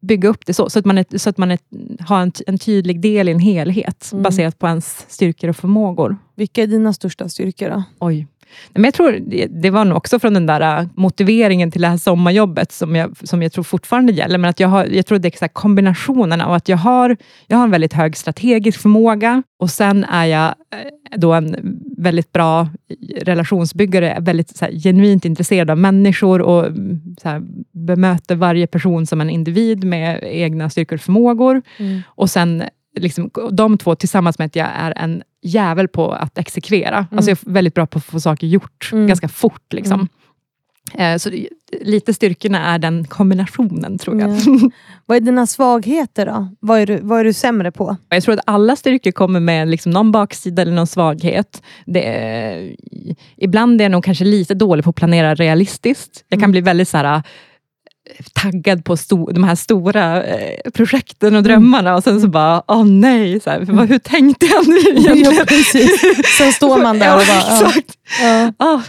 bygga 0.01 0.29
upp 0.29 0.45
det 0.45 0.53
så, 0.53 0.69
så 0.69 0.79
att 0.79 0.85
man, 0.85 0.97
är, 0.97 1.17
så 1.17 1.29
att 1.29 1.37
man 1.37 1.51
är, 1.51 1.59
har 1.99 2.21
en, 2.21 2.31
en 2.47 2.57
tydlig 2.57 3.01
del 3.01 3.29
i 3.29 3.31
en 3.31 3.39
helhet, 3.39 4.09
Mm. 4.11 4.23
baserat 4.23 4.59
på 4.59 4.67
ens 4.67 5.05
styrkor 5.09 5.49
och 5.49 5.55
förmågor. 5.55 6.17
Vilka 6.35 6.63
är 6.63 6.67
dina 6.67 6.93
största 6.93 7.29
styrkor 7.29 7.69
då? 7.69 7.83
Oj. 7.99 8.27
Men 8.73 8.83
jag 8.83 8.93
tror 8.93 9.19
det, 9.61 9.69
var 9.69 9.85
nog 9.85 9.97
också 9.97 10.19
från 10.19 10.33
den 10.33 10.45
där 10.45 10.79
äh, 10.79 10.87
motiveringen 10.95 11.71
till 11.71 11.81
det 11.81 11.87
här 11.87 11.97
sommarjobbet, 11.97 12.71
som 12.71 12.95
jag, 12.95 13.17
som 13.23 13.43
jag 13.43 13.51
tror 13.51 13.63
fortfarande 13.63 14.13
gäller. 14.13 14.37
Men 14.37 14.49
att 14.49 14.59
jag, 14.59 14.67
har, 14.67 14.85
jag 14.85 15.05
tror 15.05 15.19
det 15.19 15.41
är 15.41 15.47
kombinationen 15.47 16.41
av 16.41 16.53
att 16.53 16.69
jag 16.69 16.77
har, 16.77 17.17
jag 17.47 17.57
har 17.57 17.63
en 17.63 17.71
väldigt 17.71 17.93
hög 17.93 18.17
strategisk 18.17 18.81
förmåga 18.81 19.43
och 19.59 19.69
sen 19.69 20.03
är 20.03 20.25
jag 20.25 20.47
eh, 20.47 21.17
då 21.17 21.33
en 21.33 21.55
väldigt 21.97 22.31
bra 22.31 22.67
relationsbyggare, 23.21 24.17
väldigt 24.19 24.61
här, 24.61 24.71
genuint 24.71 25.25
intresserad 25.25 25.69
av 25.69 25.77
människor 25.77 26.41
och 26.41 26.65
mm, 26.65 27.15
så 27.21 27.29
här, 27.29 27.41
bemöter 27.71 28.35
varje 28.35 28.67
person 28.67 29.05
som 29.05 29.21
en 29.21 29.29
individ 29.29 29.83
med 29.83 30.19
egna 30.23 30.69
styrkor 30.69 30.95
och 30.95 31.01
förmågor. 31.01 31.61
Mm. 31.77 32.01
Och 32.07 32.29
sen 32.29 32.63
liksom, 32.95 33.29
de 33.51 33.77
två 33.77 33.95
tillsammans 33.95 34.39
med 34.39 34.45
att 34.45 34.55
jag 34.55 34.67
är 34.75 34.93
en 34.97 35.23
jävel 35.41 35.87
på 35.87 36.11
att 36.11 36.37
exekvera. 36.37 37.07
Alltså 37.11 37.31
jag 37.31 37.37
är 37.47 37.51
väldigt 37.51 37.73
bra 37.73 37.85
på 37.85 37.97
att 37.97 38.05
få 38.05 38.19
saker 38.19 38.47
gjort 38.47 38.89
Mm. 38.93 39.07
ganska 39.07 39.27
fort. 39.27 39.73
Liksom. 39.73 40.07
Eh, 40.93 41.17
Så 41.17 41.29
lite 41.81 42.13
styrkorna 42.13 42.65
är 42.73 42.79
den 42.79 43.05
kombinationen 43.05 43.97
tror 43.97 44.19
jag. 44.21 44.29
Ja. 44.31 44.37
Vad 45.05 45.17
är 45.17 45.21
dina 45.21 45.47
svagheter 45.47 46.25
då? 46.25 46.47
Vad 46.59 46.79
är 46.79 46.85
du, 46.85 46.99
vad 47.01 47.19
är 47.19 47.23
du 47.23 47.33
sämre 47.33 47.71
på? 47.71 47.97
Jag 48.09 48.23
tror 48.23 48.33
att 48.33 48.43
alla 48.45 48.75
styrkor 48.75 49.11
kommer 49.11 49.39
med 49.39 49.67
liksom 49.67 49.91
någon 49.91 50.11
baksida 50.11 50.61
eller 50.61 50.71
någon 50.73 50.87
svaghet. 50.87 51.61
Är, 51.95 52.75
ibland 53.37 53.81
är 53.81 53.85
jag 53.85 53.91
nog 53.91 54.03
kanske 54.03 54.25
lite 54.25 54.53
dålig 54.53 54.83
på 54.83 54.89
att 54.89 54.95
planera 54.95 55.35
realistiskt. 55.35 56.25
Jag 56.29 56.39
kan 56.39 56.43
Mm. 56.43 56.51
bli 56.51 56.61
väldigt 56.61 56.87
så 56.87 56.97
här, 56.97 57.23
taggad 58.33 58.85
på 58.85 58.97
sto, 58.97 59.31
de 59.31 59.43
här 59.43 59.55
stora 59.55 60.23
eh, 60.23 60.71
projekten 60.71 61.35
och 61.35 61.43
drömmarna 61.43 61.95
och 61.95 62.03
sen 62.03 62.21
så 62.21 62.27
bara, 62.27 62.63
åh 62.67 62.85
nej, 62.85 63.39
så 63.39 63.49
här, 63.49 63.59
vad, 63.59 63.89
hur 63.89 63.97
tänkte 63.97 64.45
jag 64.45 64.67
nu 64.67 64.77
egentligen? 64.77 65.35
Ja, 65.35 65.45
precis. 65.47 66.01
Sen 66.37 66.51
står 66.51 66.77
man 66.77 66.99
där 66.99 67.15
och 67.15 67.23
bara... 67.27 67.59
Ja, 67.61 67.67
exakt. 67.67 67.93
Ja. 68.21 68.53
Ja, 68.59 68.81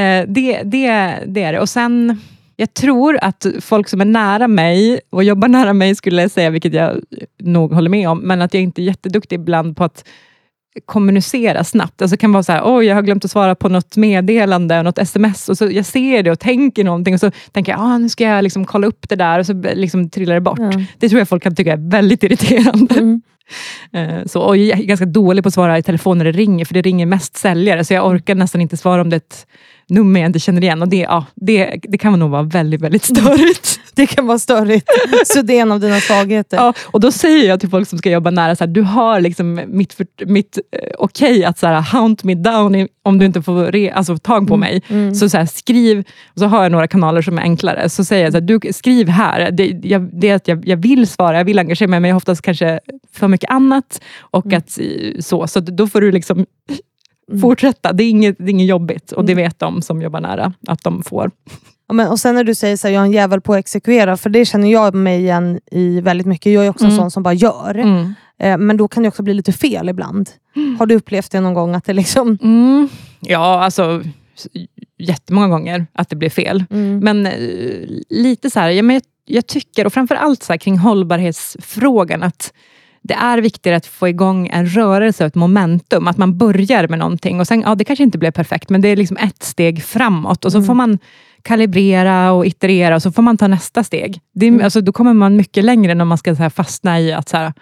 eh, 0.00 0.24
det, 0.28 0.62
det, 0.62 1.18
det 1.26 1.42
är 1.42 1.52
det. 1.52 1.60
Och 1.60 1.68
sen, 1.68 2.20
jag 2.56 2.74
tror 2.74 3.18
att 3.22 3.46
folk 3.60 3.88
som 3.88 4.00
är 4.00 4.04
nära 4.04 4.48
mig 4.48 5.00
och 5.10 5.24
jobbar 5.24 5.48
nära 5.48 5.72
mig 5.72 5.94
skulle 5.94 6.28
säga, 6.28 6.50
vilket 6.50 6.74
jag 6.74 7.00
nog 7.38 7.72
håller 7.72 7.90
med 7.90 8.08
om, 8.08 8.18
men 8.18 8.42
att 8.42 8.54
jag 8.54 8.62
inte 8.62 8.82
är 8.82 8.84
jätteduktig 8.84 9.36
ibland 9.36 9.76
på 9.76 9.84
att 9.84 10.04
kommunicera 10.84 11.64
snabbt. 11.64 12.02
Alltså 12.02 12.16
det 12.16 12.20
kan 12.20 12.32
vara 12.32 12.42
så 12.42 12.52
här, 12.52 12.62
oj 12.64 12.86
jag 12.86 12.94
har 12.94 13.02
glömt 13.02 13.24
att 13.24 13.30
svara 13.30 13.54
på 13.54 13.68
något 13.68 13.96
meddelande, 13.96 14.82
något 14.82 14.98
sms. 14.98 15.48
Och 15.48 15.58
så 15.58 15.70
jag 15.70 15.86
ser 15.86 16.22
det 16.22 16.30
och 16.30 16.38
tänker 16.38 16.84
någonting 16.84 17.14
och 17.14 17.20
så 17.20 17.30
tänker 17.52 17.72
jag, 17.72 17.80
ah, 17.80 17.98
nu 17.98 18.08
ska 18.08 18.24
jag 18.24 18.42
liksom 18.42 18.64
kolla 18.64 18.86
upp 18.86 19.08
det 19.08 19.16
där 19.16 19.38
och 19.38 19.46
så 19.46 19.52
liksom 19.74 20.10
trillar 20.10 20.34
det 20.34 20.40
bort. 20.40 20.58
Ja. 20.58 20.72
Det 20.98 21.08
tror 21.08 21.18
jag 21.18 21.28
folk 21.28 21.42
kan 21.42 21.56
tycka 21.56 21.72
är 21.72 21.90
väldigt 21.90 22.22
irriterande. 22.22 22.94
Mm. 22.94 23.22
Eh, 23.92 24.24
Så, 24.26 24.40
och 24.40 24.56
jag 24.56 24.78
är 24.78 24.84
ganska 24.84 25.06
dålig 25.06 25.44
på 25.44 25.48
att 25.48 25.54
svara 25.54 25.78
i 25.78 25.82
telefon 25.82 26.18
när 26.18 26.24
det 26.24 26.32
ringer, 26.32 26.64
för 26.64 26.74
det 26.74 26.82
ringer 26.82 27.06
mest 27.06 27.36
säljare, 27.36 27.84
så 27.84 27.94
jag 27.94 28.06
orkar 28.06 28.34
nästan 28.34 28.60
inte 28.60 28.76
svara 28.76 29.00
om 29.00 29.10
det 29.10 29.16
är 29.16 29.18
ett 29.18 29.46
nummer 29.88 30.20
jag 30.20 30.28
inte 30.28 30.38
känner 30.38 30.62
igen. 30.62 30.82
Och 30.82 30.88
det, 30.88 30.96
ja, 30.96 31.24
det, 31.34 31.80
det 31.82 31.98
kan 31.98 32.18
nog 32.18 32.30
vara 32.30 32.42
väldigt, 32.42 32.80
väldigt 32.80 33.04
störigt. 33.04 33.78
Det 33.94 34.06
kan 34.06 34.26
vara 34.26 34.38
störigt. 34.38 34.88
Så 35.26 35.42
det 35.42 35.58
är 35.58 35.62
en 35.62 35.72
av 35.72 35.80
dina 35.80 36.00
svagheter. 36.00 36.56
Ja, 36.56 36.72
och 36.84 37.00
då 37.00 37.12
säger 37.12 37.48
jag 37.48 37.60
till 37.60 37.68
folk 37.68 37.88
som 37.88 37.98
ska 37.98 38.10
jobba 38.10 38.30
nära, 38.30 38.56
så 38.56 38.64
här, 38.64 38.72
du 38.72 38.82
har 38.82 39.20
liksom 39.20 39.60
mitt, 39.66 39.92
för- 39.92 40.26
mitt 40.26 40.58
eh, 40.72 40.88
okej 40.98 41.44
att 41.44 41.58
så 41.58 41.66
här, 41.66 41.98
hunt 42.00 42.24
me 42.24 42.34
down 42.34 42.88
om 43.02 43.18
du 43.18 43.26
inte 43.26 43.42
får 43.42 43.64
re, 43.64 43.90
alltså, 43.92 44.18
tag 44.18 44.48
på 44.48 44.56
mig. 44.56 44.82
Så, 45.14 45.28
så 45.28 45.36
här, 45.38 45.46
skriv, 45.46 46.04
och 46.34 46.38
så 46.38 46.46
har 46.46 46.62
jag 46.62 46.72
några 46.72 46.86
kanaler 46.86 47.22
som 47.22 47.38
är 47.38 47.42
enklare. 47.42 47.88
Så 47.88 48.04
säger 48.04 48.24
jag, 48.24 48.32
så 48.32 48.38
här, 48.40 48.46
du, 48.46 48.60
skriv 48.72 49.08
här. 49.08 49.50
Det, 49.50 49.80
jag, 49.82 50.20
det 50.20 50.28
är 50.28 50.34
att 50.34 50.48
jag, 50.48 50.68
jag 50.68 50.76
vill 50.76 51.06
svara, 51.06 51.38
jag 51.38 51.44
vill 51.44 51.58
engagera 51.58 51.88
mig, 51.88 52.00
men 52.00 52.08
jag 52.08 52.14
har 52.14 52.18
oftast 52.20 52.42
kanske 52.42 52.80
för 53.14 53.28
mycket 53.28 53.50
annat. 53.50 54.00
Och 54.20 54.52
att, 54.52 54.78
eh, 54.78 55.20
så, 55.20 55.46
så 55.46 55.60
då 55.60 55.86
får 55.86 56.00
du 56.00 56.12
liksom 56.12 56.46
fortsätta. 57.40 57.92
Det 57.92 58.04
är, 58.04 58.10
inget, 58.10 58.38
det 58.38 58.44
är 58.44 58.50
inget 58.50 58.68
jobbigt 58.68 59.12
och 59.12 59.24
det 59.24 59.34
vet 59.34 59.58
de 59.58 59.82
som 59.82 60.02
jobbar 60.02 60.20
nära 60.20 60.52
att 60.66 60.82
de 60.82 61.02
får. 61.02 61.30
Ja, 61.88 61.94
men, 61.94 62.08
och 62.08 62.20
sen 62.20 62.34
när 62.34 62.44
du 62.44 62.54
säger 62.54 62.74
att 62.74 62.84
jag 62.84 62.94
är 62.94 62.98
en 62.98 63.12
jävel 63.12 63.40
på 63.40 63.52
att 63.52 63.58
exekvera, 63.58 64.16
för 64.16 64.30
det 64.30 64.44
känner 64.44 64.72
jag 64.72 64.94
mig 64.94 65.20
igen 65.20 65.60
i 65.70 66.00
väldigt 66.00 66.26
mycket. 66.26 66.52
Jag 66.52 66.66
är 66.66 66.70
också 66.70 66.84
en 66.84 66.96
sån 66.96 67.10
som 67.10 67.22
bara 67.22 67.34
gör. 67.34 67.74
Mm. 67.74 68.14
Eh, 68.38 68.58
men 68.58 68.76
då 68.76 68.88
kan 68.88 69.02
det 69.02 69.08
också 69.08 69.22
bli 69.22 69.34
lite 69.34 69.52
fel 69.52 69.88
ibland. 69.88 70.30
Har 70.78 70.86
du 70.86 70.94
upplevt 70.94 71.30
det 71.30 71.40
någon 71.40 71.54
gång? 71.54 71.74
att 71.74 71.84
det 71.84 71.92
liksom... 71.92 72.38
Mm. 72.42 72.88
Ja, 73.20 73.64
alltså 73.64 74.02
jättemånga 74.98 75.48
gånger 75.48 75.86
att 75.92 76.08
det 76.08 76.16
blir 76.16 76.30
fel. 76.30 76.64
Mm. 76.70 76.98
Men 76.98 77.26
eh, 77.26 77.32
lite 78.08 78.50
så 78.50 78.60
här, 78.60 78.70
ja, 78.70 78.82
men 78.82 78.94
jag, 78.94 79.02
jag 79.24 79.46
tycker, 79.46 79.86
och 79.86 79.92
framförallt 79.92 80.42
så 80.42 80.52
här, 80.52 80.58
kring 80.58 80.78
hållbarhetsfrågan, 80.78 82.22
att 82.22 82.52
det 83.02 83.14
är 83.14 83.38
viktigare 83.38 83.76
att 83.76 83.86
få 83.86 84.08
igång 84.08 84.48
en 84.48 84.66
rörelse 84.66 85.24
och 85.24 85.28
ett 85.28 85.34
momentum. 85.34 86.08
Att 86.08 86.18
man 86.18 86.38
börjar 86.38 86.88
med 86.88 86.98
någonting 86.98 87.40
och 87.40 87.46
sen, 87.46 87.60
ja 87.60 87.74
det 87.74 87.84
kanske 87.84 88.02
inte 88.02 88.18
blev 88.18 88.30
perfekt, 88.30 88.70
men 88.70 88.80
det 88.80 88.88
är 88.88 88.96
liksom 88.96 89.16
ett 89.16 89.42
steg 89.42 89.82
framåt. 89.82 90.44
Och 90.44 90.52
så 90.52 90.62
får 90.62 90.74
man 90.74 90.98
kalibrera 91.42 92.32
och 92.32 92.46
iterera 92.46 92.94
och 92.94 93.02
så 93.02 93.12
får 93.12 93.22
man 93.22 93.36
ta 93.36 93.48
nästa 93.48 93.84
steg. 93.84 94.20
Det 94.34 94.46
är, 94.46 94.60
alltså, 94.60 94.80
då 94.80 94.92
kommer 94.92 95.14
man 95.14 95.36
mycket 95.36 95.64
längre 95.64 95.92
än 95.92 96.00
om 96.00 96.08
man 96.08 96.18
ska 96.18 96.36
så 96.36 96.42
här, 96.42 96.50
fastna 96.50 97.00
i 97.00 97.12
att 97.12 97.28
så 97.28 97.36
här, 97.36 97.52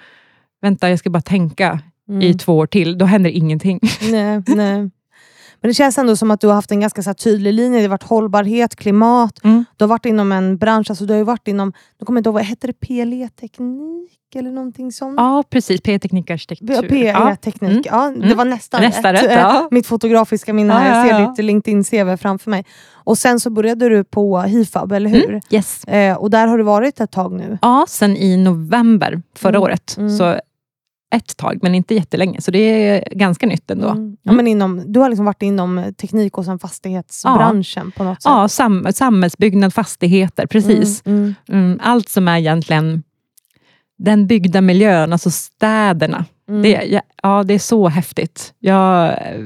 vänta, 0.63 0.91
jag 0.91 0.99
ska 0.99 1.11
bara 1.11 1.23
tänka 1.23 1.81
i 2.23 2.35
två 2.35 2.57
år 2.57 2.67
till. 2.67 2.99
Då 2.99 3.05
händer 3.05 3.31
ingenting. 3.31 3.81
Nej, 4.11 4.43
nej. 4.47 4.91
Men 5.63 5.69
det 5.71 5.75
känns 5.75 5.99
ändå 5.99 6.17
som 6.17 6.31
att 6.31 6.41
du 6.41 6.47
har 6.47 6.55
haft 6.55 6.71
en 6.73 6.81
ganska 6.81 7.03
så 7.03 7.15
tydlig 7.15 7.53
linje. 7.55 7.79
Det 7.79 7.85
har 7.85 7.89
varit 7.91 8.03
hållbarhet, 8.03 8.77
klimat. 8.77 9.45
Mm. 9.45 9.65
Du 9.77 9.85
har 9.85 9.89
varit 9.89 10.07
inom 10.07 10.33
en 10.33 10.57
bransch, 10.57 10.91
alltså 10.91 11.05
du 11.07 11.13
har 11.13 11.19
ju 11.19 11.25
varit 11.25 11.49
inom, 11.49 11.73
jag 11.99 12.07
kommer 12.07 12.21
inte 12.21 12.29
ihåg, 12.29 12.35
vad 12.35 12.45
hette 12.45 12.67
det 12.67 12.73
PLE-teknik 12.73 14.35
eller 14.35 14.51
någonting 14.51 14.93
sånt? 14.93 15.15
Ja, 15.17 15.45
precis. 15.51 15.81
P-teknik 15.81 16.31
arkitektur. 16.31 16.89
PLE-teknik, 16.89 17.71
Mm. 17.71 17.83
ja, 17.85 18.11
det 18.17 18.25
Mm. 18.27 18.37
var 18.37 18.45
nästan, 18.45 18.81
Nästan 18.83 19.13
rätt. 19.13 19.23
rätt, 19.23 19.31
Eh, 19.31 19.39
ja. 19.39 19.69
Mitt 19.71 19.87
fotografiska 19.87 20.53
minne 20.53 20.73
här, 20.73 20.89
Ja, 20.89 20.97
jag 20.97 21.07
ja, 21.07 21.11
ser 21.17 21.21
ja. 21.23 21.29
ditt 21.31 21.45
LinkedIn-CV 21.45 22.17
framför 22.17 22.51
mig. 22.51 22.65
Och 22.95 23.19
sen 23.19 23.41
så 23.41 23.51
började 23.51 23.89
du 23.89 24.05
på 24.05 24.41
Hifab, 24.41 24.93
eller 24.93 25.11
hur? 25.11 25.29
Mm. 25.29 25.41
Yes. 25.51 25.85
Eh, 25.85 26.17
och 26.17 26.31
där 26.31 26.47
har 26.47 26.59
du 26.59 26.65
varit 26.65 27.01
ett 27.01 27.11
tag 27.11 27.33
nu. 27.33 27.59
Ja, 27.63 27.85
sen 27.89 28.17
i 28.17 28.37
november 28.37 29.23
förra 29.37 29.51
Mm. 29.57 29.63
året. 29.63 29.95
Mm. 29.99 30.17
Så 30.17 30.41
ett 31.11 31.37
tag, 31.37 31.59
men 31.63 31.75
inte 31.75 31.95
jättelänge. 31.95 32.41
Så 32.41 32.51
det 32.51 32.59
är 32.59 33.15
ganska 33.15 33.47
nytt 33.47 33.71
ändå. 33.71 33.89
Mm. 33.89 34.17
Ja, 34.23 34.33
men 34.33 34.47
inom, 34.47 34.93
du 34.93 35.01
har 35.01 35.09
liksom 35.09 35.25
varit 35.25 35.43
inom 35.43 35.95
teknik 36.01 36.39
och 36.39 36.45
sen 36.45 36.59
fastighetsbranschen 36.59 37.91
på 37.91 38.05
något 38.05 38.23
sätt. 38.23 38.31
Ja, 38.31 38.49
sam 38.49 38.87
samhällsbyggnad, 38.93 39.75
fastigheter, 39.75 40.47
precis. 40.47 41.07
Mm, 41.07 41.35
mm. 41.49 41.65
Mm, 41.65 41.81
allt 41.83 42.09
som 42.09 42.29
är 42.29 42.39
egentligen 42.39 43.03
den 43.99 44.27
byggda 44.27 44.61
miljön, 44.61 45.13
alltså 45.13 45.31
städerna. 45.31 46.25
Mm. 46.49 46.63
Det, 46.63 46.69
ja, 46.69 47.01
ja, 47.23 47.43
det 47.43 47.55
är 47.55 47.59
så 47.59 47.89
häftigt. 47.89 48.55
Jag 48.59 49.09
eh, 49.09 49.45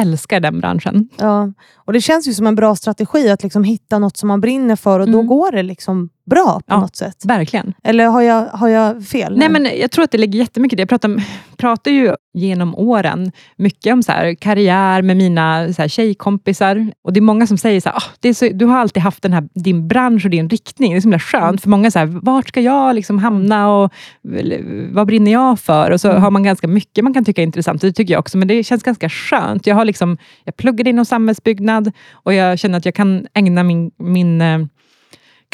älskar 0.00 0.40
den 0.40 0.60
branschen. 0.60 1.08
Ja. 1.16 1.52
Och 1.74 1.92
Det 1.92 2.00
känns 2.00 2.28
ju 2.28 2.34
som 2.34 2.46
en 2.46 2.54
bra 2.54 2.76
strategi 2.76 3.28
att 3.30 3.42
liksom 3.42 3.64
hitta 3.64 3.98
något 3.98 4.16
som 4.16 4.28
man 4.28 4.40
brinner 4.40 4.76
för 4.76 5.00
och 5.00 5.06
då 5.06 5.18
Mm. 5.18 5.26
går 5.26 5.52
det 5.52 5.62
liksom 5.62 6.08
bra 6.26 6.54
på 6.60 6.62
Ja. 6.74 6.80
något 6.80 6.96
sätt. 6.96 7.24
Verkligen. 7.24 7.74
Eller 7.82 8.06
har 8.06 8.22
jag, 8.22 8.46
har 8.46 8.68
jag 8.68 9.04
fel? 9.06 9.36
Nej, 9.38 9.48
men 9.48 9.64
jag 9.80 9.90
tror 9.90 10.04
att 10.04 10.10
det 10.10 10.18
ligger 10.18 10.38
jättemycket 10.38 10.72
i 10.72 10.76
det. 10.76 10.80
Jag 10.82 10.88
pratar, 10.88 11.22
pratar 11.56 11.90
ju 11.90 12.14
genom 12.34 12.74
åren 12.74 13.32
mycket 13.56 13.92
om 13.92 14.02
så 14.02 14.12
här, 14.12 14.34
karriär 14.34 15.02
med 15.02 15.16
mina 15.16 15.72
så 15.72 15.82
här, 15.82 15.88
tjejkompisar. 15.88 16.92
Och 17.04 17.12
det 17.12 17.18
är 17.18 17.22
många 17.22 17.46
som 17.46 17.58
säger 17.58 17.80
så 17.80 17.88
här, 17.88 18.02
är 18.22 18.32
så, 18.32 18.48
du 18.54 18.64
har 18.64 18.78
alltid 18.78 19.02
haft 19.02 19.22
den 19.22 19.32
här, 19.32 19.48
din 19.54 19.88
bransch 19.88 20.24
och 20.24 20.30
din 20.30 20.48
riktning. 20.48 20.92
Det 20.92 20.96
är 20.96 21.00
så 21.00 21.04
himla 21.04 21.18
skönt. 21.18 21.62
För 21.62 21.68
många 21.68 21.90
så 21.90 21.98
här, 21.98 22.06
vart 22.06 22.48
ska 22.48 22.60
jag 22.60 22.94
liksom 22.94 23.18
hamna 23.18 23.68
och 23.68 23.92
eller, 24.38 24.90
vad 24.92 25.06
brinner 25.06 25.32
jag 25.32 25.60
för? 25.60 25.90
Och 25.90 26.00
så 26.00 26.12
har 26.12 26.30
man 26.30 26.42
ganska 26.42 26.68
mycket 26.68 27.04
man 27.04 27.14
kan 27.14 27.24
tycka 27.24 27.42
är 27.42 27.46
intressant. 27.46 27.80
Det 27.80 27.92
tycker 27.92 28.14
jag 28.14 28.20
också, 28.20 28.38
men 28.38 28.48
det 28.48 28.64
känns 28.64 28.82
ganska 28.82 29.08
skönt. 29.08 29.66
Jag, 29.66 29.74
har 29.74 29.84
liksom, 29.84 30.18
jag 30.44 30.56
pluggade 30.56 30.90
inom 30.90 31.04
samhällsbyggnad 31.04 31.92
och 32.12 32.34
jag 32.34 32.58
känner 32.58 32.78
att 32.78 32.84
jag 32.84 32.94
kan 32.94 33.26
ägna 33.34 33.62
min, 33.62 33.90
min 33.98 34.40
eh, 34.40 34.58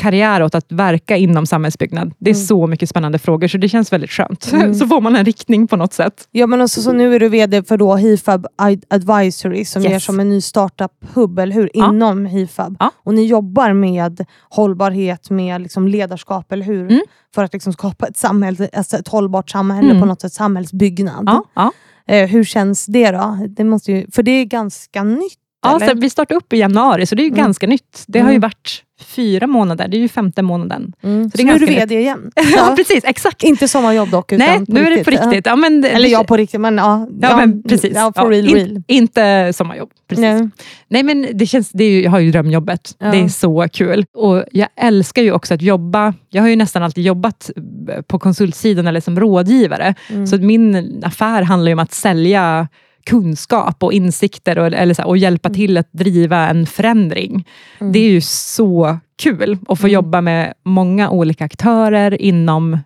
karriär 0.01 0.43
åt 0.43 0.55
att 0.55 0.73
verka 0.73 1.17
inom 1.17 1.47
samhällsbyggnad. 1.47 2.13
Det 2.19 2.31
är 2.31 2.35
så 2.35 2.67
mycket 2.67 2.89
spännande 2.89 3.19
frågor, 3.19 3.49
så 3.49 3.59
det 3.59 3.69
känns 3.69 3.93
väldigt 3.93 4.11
skönt. 4.11 4.43
så 4.79 4.87
får 4.87 5.01
man 5.01 5.17
en 5.17 5.25
riktning 5.25 5.67
på 5.69 5.77
något 5.77 5.93
sätt. 5.93 6.29
Ja, 6.31 6.47
men 6.47 6.61
också, 6.61 6.83
så 6.83 6.93
nu 6.93 7.15
är 7.15 7.21
du 7.21 7.29
VD 7.29 7.63
för 7.63 7.77
då 7.77 7.97
Hifab 7.97 8.47
Ad- 8.59 8.85
Advisory 8.91 9.65
som 9.65 9.83
Yes. 9.83 9.93
är 9.93 9.99
som 9.99 10.21
en 10.21 10.29
ny 10.29 10.39
startup-hub, 10.41 11.43
eller 11.43 11.55
hur? 11.55 11.71
Ja. 11.75 11.89
Inom 11.89 12.27
Hifab. 12.27 12.77
Ja. 12.79 12.91
Och 13.05 13.15
ni 13.15 13.27
jobbar 13.27 13.73
med 13.73 14.25
hållbarhet, 14.51 15.31
med 15.31 15.61
liksom 15.61 15.89
ledarskap, 15.89 16.53
eller 16.53 16.65
hur? 16.65 16.83
Mm. 16.91 17.01
För 17.35 17.45
att 17.45 17.53
liksom 17.53 17.73
skapa 17.73 18.07
ett, 18.07 18.17
samhälle, 18.17 18.69
alltså 18.73 18.97
ett 18.97 19.09
hållbart 19.09 19.51
samhälle, 19.51 19.89
Mm. 19.91 20.01
på 20.01 20.07
något 20.07 20.21
sätt 20.21 20.33
samhällsbyggnad. 20.33 21.23
Ja, 21.27 21.45
ja. 21.55 21.73
Eh, 22.15 22.29
hur 22.29 22.45
känns 22.45 22.87
det 22.87 23.11
då? 23.11 23.39
Det 23.49 23.65
måste 23.65 23.93
ju, 23.93 24.07
för 24.13 24.23
det 24.23 24.31
är 24.31 24.45
ganska 24.45 25.05
nytt, 25.05 25.37
Ja, 25.63 25.81
vi 25.97 26.11
startade 26.11 26.39
upp 26.39 26.53
i 26.53 26.57
januari, 26.57 27.07
så 27.07 27.15
det 27.15 27.23
är 27.23 27.25
ju 27.25 27.31
Mm. 27.33 27.45
ganska 27.45 27.67
nytt. 27.67 28.05
Det 28.07 28.19
har 28.19 28.29
ju 28.29 28.37
Mm. 28.37 28.41
varit 28.41 28.83
fyra 29.05 29.47
månader, 29.47 29.89
det 29.89 29.97
är 29.97 29.99
ju 30.01 30.09
femte 30.09 30.43
månaden. 30.43 30.93
Mm. 31.03 31.31
Så 31.31 31.39
Så, 31.39 31.45
nu 31.45 31.53
är 31.53 31.59
du 31.59 31.67
VD 31.67 31.95
igen? 32.01 32.31
Ja, 32.37 32.43
Ja. 32.57 32.75
precis, 32.77 33.05
exakt. 33.05 33.43
Inte 33.43 33.69
sommarjobb 33.69 34.11
dock, 34.11 34.33
utan 34.33 34.47
Nej, 34.47 34.61
nu 34.69 34.81
är 34.87 34.91
det 34.97 35.05
på 35.05 35.11
riktigt. 35.11 35.47
Ja, 35.47 35.57
men, 35.57 35.83
Ja. 35.83 35.89
Eller 35.89 36.09
ja, 36.09 36.25
på 36.25 36.37
riktigt, 36.37 36.61
men 36.61 36.77
ja. 36.77 37.09
Ja, 37.21 37.37
men 37.37 37.63
precis. 37.63 37.93
Ja, 37.95 38.13
for 38.17 38.25
Ja, 38.35 38.41
real, 38.41 38.49
in- 38.49 38.55
real. 38.67 38.83
Inte 38.87 39.53
sommarjobb. 39.53 39.91
Precis. 40.09 40.23
Nej. 40.23 40.49
Nej, 40.89 41.03
men 41.03 41.27
det 41.33 41.47
känns, 41.47 41.71
det 41.71 41.85
är 41.85 42.03
jag 42.03 42.11
har 42.11 42.19
ju 42.19 42.31
drömjobbet. 42.31 42.95
Ja. 42.99 43.07
Det 43.11 43.19
är 43.21 43.29
så 43.29 43.67
kul. 43.73 44.05
Och 44.15 44.45
Jag 44.53 44.69
älskar 44.77 45.23
ju 45.23 45.33
också 45.33 45.55
att 45.55 45.63
jobba. 45.63 46.15
Jag 46.31 46.43
har 46.43 46.49
ju 46.49 46.57
nästan 46.57 46.83
alltid 46.83 47.05
jobbat 47.05 47.51
eh, 47.89 48.03
på 48.03 48.19
konsultsidan 48.19 48.87
eller 48.87 49.01
som 49.01 49.21
rådgivare. 49.21 49.95
Mm. 50.09 50.27
Så 50.27 50.37
min 50.39 51.01
affär 51.05 51.43
handlar 51.43 51.69
ju 51.69 51.73
om 51.73 51.79
att 51.79 51.93
sälja 51.93 52.69
kunskap 53.05 53.83
och 53.83 53.93
insikter 53.93 54.59
och, 54.59 54.67
eller 54.67 54.95
så 54.95 55.03
här, 55.03 55.09
och 55.09 55.17
hjälpa 55.19 55.49
Mm. 55.49 55.57
till 55.57 55.77
att 55.77 55.89
driva 55.93 56.49
en 56.49 56.67
förändring. 56.67 57.47
Det 57.79 57.99
är 57.99 58.11
ju 58.11 58.21
så 58.21 58.99
kul 59.23 59.59
att 59.69 59.79
få 59.81 59.87
Mm. 59.87 59.95
jobba 59.95 60.21
med 60.21 60.55
många 60.65 61.11
olika 61.11 61.45
aktörer 61.45 62.23
inom 62.23 62.79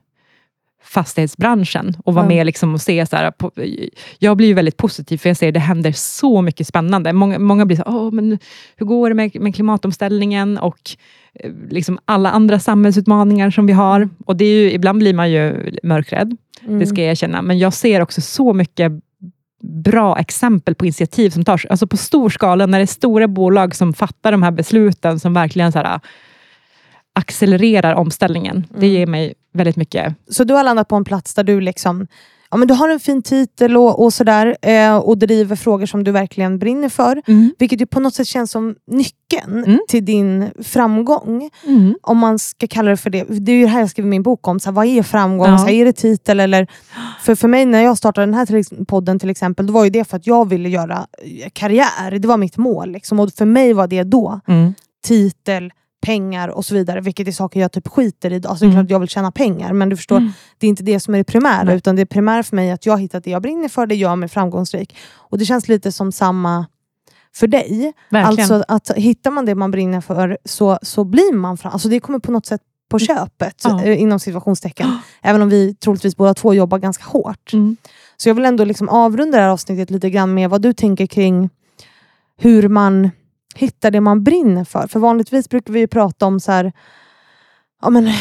fastighetsbranschen 0.85 1.97
och 2.05 2.15
vara 2.15 2.25
Ja. 2.25 2.29
med 2.29 2.47
liksom 2.47 2.75
och 2.75 2.81
se 2.81 3.07
så 3.07 3.17
här, 3.17 3.31
på, 3.31 3.51
jag 4.19 4.37
blir 4.37 4.49
ju 4.49 4.55
väldigt 4.55 4.77
positiv 4.77 5.19
för 5.19 5.29
jag 5.31 5.37
ser 5.37 5.49
att 5.49 5.55
det 5.55 5.61
händer 5.61 5.93
så 5.93 6.43
mycket 6.43 6.67
spännande. 6.67 7.12
Många, 7.12 7.39
många 7.39 7.67
blir 7.67 7.77
så 7.77 7.83
här, 7.87 7.97
Åh, 7.97 8.11
men 8.12 8.39
hur 8.77 8.87
går 8.87 9.09
det 9.09 9.15
med, 9.15 9.41
med 9.41 9.55
klimatomställningen 9.55 10.59
och 10.59 10.79
eh, 11.35 11.51
liksom 11.71 11.99
alla 12.05 12.31
andra 12.31 12.59
samhällsutmaningar 12.59 13.51
som 13.51 13.67
vi 13.67 13.73
har. 13.73 14.09
Och 14.27 14.37
det 14.37 14.45
är 14.45 14.62
ju, 14.62 14.73
ibland 14.73 14.99
blir 14.99 15.15
man 15.15 15.31
ju 15.31 15.75
mörkrädd, 15.83 16.37
Mm. 16.67 16.79
det 16.79 16.87
ska 16.87 17.01
jag 17.03 17.11
erkänna. 17.11 17.43
Men 17.43 17.59
jag 17.59 17.73
ser 17.75 18.01
också 18.01 18.21
så 18.21 18.53
mycket 18.53 18.93
bra 19.69 20.19
exempel 20.19 20.75
på 20.75 20.85
initiativ 20.85 21.31
som 21.31 21.45
tas 21.45 21.67
alltså 21.71 21.87
på 21.87 21.97
stor 21.97 22.31
skala, 22.31 22.67
när 22.67 22.79
det 22.79 22.85
är 22.85 22.87
stora 22.87 23.29
bolag 23.29 23.75
som 23.75 23.93
fattar 23.93 24.33
de 24.33 24.43
här 24.43 24.51
besluten 24.51 25.21
som 25.21 25.35
verkligen 25.35 25.73
så 25.73 25.79
här, 25.79 26.01
accelererar 27.12 27.95
omställningen. 27.95 28.67
Det 28.71 28.77
Mm. 28.87 28.91
ger 28.93 29.07
mig 29.07 29.35
väldigt 29.53 29.77
mycket. 29.77 30.15
Så 30.31 30.45
du 30.45 30.55
har 30.55 30.65
landat 30.65 30.89
på 30.89 30.97
en 30.97 31.05
plats 31.05 31.35
där 31.35 31.45
du 31.45 31.61
liksom 31.61 32.07
Ja, 32.55 32.59
men 32.59 32.68
du 32.68 32.74
har 32.74 32.88
en 32.88 33.00
fin 33.00 33.22
titel 33.22 33.76
och, 33.76 34.02
och 34.05 34.12
sådär 34.12 34.57
eh, 34.62 34.96
och 34.96 35.18
driver 35.18 35.57
frågor 35.57 35.86
som 35.86 36.05
du 36.05 36.11
verkligen 36.11 36.59
brinner 36.59 36.88
för. 36.88 37.22
Vilket 37.59 37.80
ju 37.80 37.86
på 37.86 38.00
något 38.00 38.14
sätt 38.14 38.26
känns 38.26 38.50
som 38.50 38.74
nyckeln 38.90 39.64
Mm. 39.64 39.78
till 39.88 40.05
din 40.05 40.50
framgång. 40.62 41.50
Mm. 41.66 41.94
Om 42.02 42.18
man 42.18 42.38
ska 42.38 42.66
kalla 42.66 42.90
det 42.90 42.96
för 42.96 43.11
det. 43.11 43.24
Det 43.28 43.52
är 43.52 43.57
ju 43.57 43.62
det 43.62 43.68
här 43.68 43.80
jag 43.80 43.90
skriver 43.90 44.09
min 44.09 44.22
bok 44.22 44.48
om. 44.48 44.61
Så 44.61 44.70
vad 44.72 44.86
är 44.86 45.02
framgång? 45.02 45.46
Ja. 45.48 45.59
Så 45.59 45.68
är 45.68 45.84
det 45.84 45.92
titel? 45.92 46.40
Eller, 46.40 46.66
för, 47.22 47.34
för 47.34 47.48
mig 47.48 47.66
när 47.66 47.82
jag 47.82 47.98
startade 47.98 48.26
den 48.26 48.34
här 48.34 48.84
podden 48.84 49.18
till 49.18 49.30
exempel, 49.30 49.66
då 49.66 49.72
var 49.72 49.84
ju 49.84 49.90
det 49.90 50.05
för 50.05 50.16
att 50.16 50.26
jag 50.26 50.48
ville 50.48 50.68
göra 50.68 51.07
eh, 51.22 51.48
karriär. 51.52 52.18
Det 52.18 52.28
var 52.28 52.36
mitt 52.36 52.57
mål. 52.57 52.90
Liksom. 52.90 53.20
Och 53.20 53.30
för 53.32 53.44
mig 53.44 53.72
var 53.72 53.86
det 53.86 54.02
då 54.02 54.40
Mm. 54.48 54.74
titel, 55.07 55.72
pengar 56.05 56.48
och 56.48 56.64
så 56.64 56.74
vidare. 56.74 57.00
Vilket 57.00 57.28
är 57.28 57.32
saker 57.32 57.61
jag 57.61 57.72
typ 57.72 57.88
skiter 57.88 58.32
i. 58.32 58.36
Alltså, 58.46 58.64
det 58.64 58.68
är 58.70 58.72
Mm. 58.72 58.84
klart 58.86 58.90
jag 58.90 59.00
vill 59.00 59.09
tjäna 59.09 59.32
pengar 59.32 59.72
men 59.72 59.88
du 59.88 59.96
förstår, 59.96 60.16
Mm. 60.16 60.32
det 60.59 60.66
är 60.66 60.68
inte 60.68 60.82
det 60.82 61.00
som 61.00 61.14
är 61.14 61.18
det 61.18 61.24
primära. 61.24 61.62
Nej. 61.62 61.76
Utan 61.76 61.96
det 61.96 62.07
primära 62.07 62.42
för 62.42 62.57
mig 62.57 62.68
är 62.70 62.74
att 62.74 62.86
jag 62.86 62.92
har 62.92 62.98
hittat 62.98 63.24
det 63.24 63.30
jag 63.30 63.42
brinner 63.42 63.68
för, 63.68 63.86
det 63.86 63.94
gör 63.94 64.16
mig 64.16 64.28
framgångsrik. 64.28 64.96
Och 65.14 65.38
det 65.38 65.44
känns 65.44 65.68
lite 65.68 65.92
som 65.92 66.12
samma 66.12 66.66
för 67.34 67.46
dig. 67.46 67.92
Verkligen. 68.11 68.52
Alltså 68.52 68.64
att 68.68 68.90
hittar 68.96 69.30
man 69.30 69.46
det 69.46 69.55
man 69.55 69.70
brinner 69.70 70.00
för 70.00 70.38
så, 70.44 70.78
så 70.82 71.05
blir 71.05 71.34
man 71.34 71.57
fram. 71.57 71.72
Alltså 71.72 71.88
det 71.88 72.00
kommer 72.00 72.18
på 72.18 72.32
något 72.32 72.46
sätt 72.46 72.61
på 72.90 72.98
köpet, 72.98 73.62
Ja. 73.64 73.82
eh, 73.84 74.00
inom 74.02 74.20
situationstecken. 74.20 74.98
Även 75.22 75.42
om 75.42 75.48
vi 75.48 75.74
troligtvis 75.74 76.16
båda 76.16 76.34
två 76.34 76.55
jobbar 76.55 76.78
ganska 76.78 77.05
hårt. 77.05 77.52
Mm. 77.52 77.76
Så 78.16 78.28
jag 78.28 78.34
vill 78.34 78.44
ändå 78.44 78.64
liksom 78.64 78.88
avrunda 78.88 79.36
det 79.38 79.42
här 79.44 79.50
avsnittet 79.50 79.90
lite 79.90 80.11
grann 80.11 80.34
med 80.34 80.50
vad 80.50 80.62
du 80.62 80.72
tänker 80.72 81.07
kring 81.07 81.50
hur 82.36 82.68
man 82.68 83.11
hittar 83.59 83.90
det 83.90 84.00
man 84.00 84.24
brinner 84.24 84.64
för. 84.64 84.86
För 84.86 85.00
vanligtvis 85.00 85.48
brukar 85.48 85.72
vi 85.72 85.80
ju 85.80 85.86
prata 85.86 86.26
om 86.26 86.40
så 86.40 86.52
här, 86.52 86.72
ja, 87.82 87.90
men, 87.90 88.12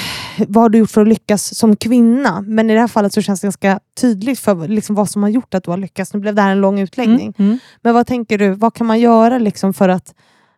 vad 0.48 0.64
har 0.64 0.70
du 0.70 0.78
gjort 0.78 0.90
för 0.90 1.02
att 1.02 1.08
lyckas 1.08 1.56
som 1.56 1.76
kvinna? 1.76 2.42
Men 2.42 2.70
i 2.70 2.74
det 2.74 2.80
här 2.80 2.88
fallet 2.88 3.14
så 3.14 3.22
känns 3.22 3.42
det 3.42 3.46
ganska 3.46 3.80
tydligt 4.02 4.40
för 4.40 4.68
liksom 4.68 4.96
vad 4.96 5.10
som 5.10 5.24
har 5.24 5.30
gjort 5.30 5.54
att 5.54 5.64
du 5.64 5.72
har 5.72 5.78
lyckats. 5.78 6.14
Nu 6.14 6.20
blev 6.20 6.36
det 6.36 6.42
här 6.42 6.52
en 6.52 6.62
lång 6.62 6.80
utläggning. 6.80 7.34
Mm, 7.38 7.50
mm. 7.50 7.60
Men 7.82 7.94
vad 7.94 8.08
tänker 8.08 8.38
du, 8.38 8.52
vad 8.52 8.74
kan 8.74 8.88
man 8.88 9.00
göra 9.00 9.38
liksom 9.38 9.74
för, 9.74 9.90
att, 9.90 10.14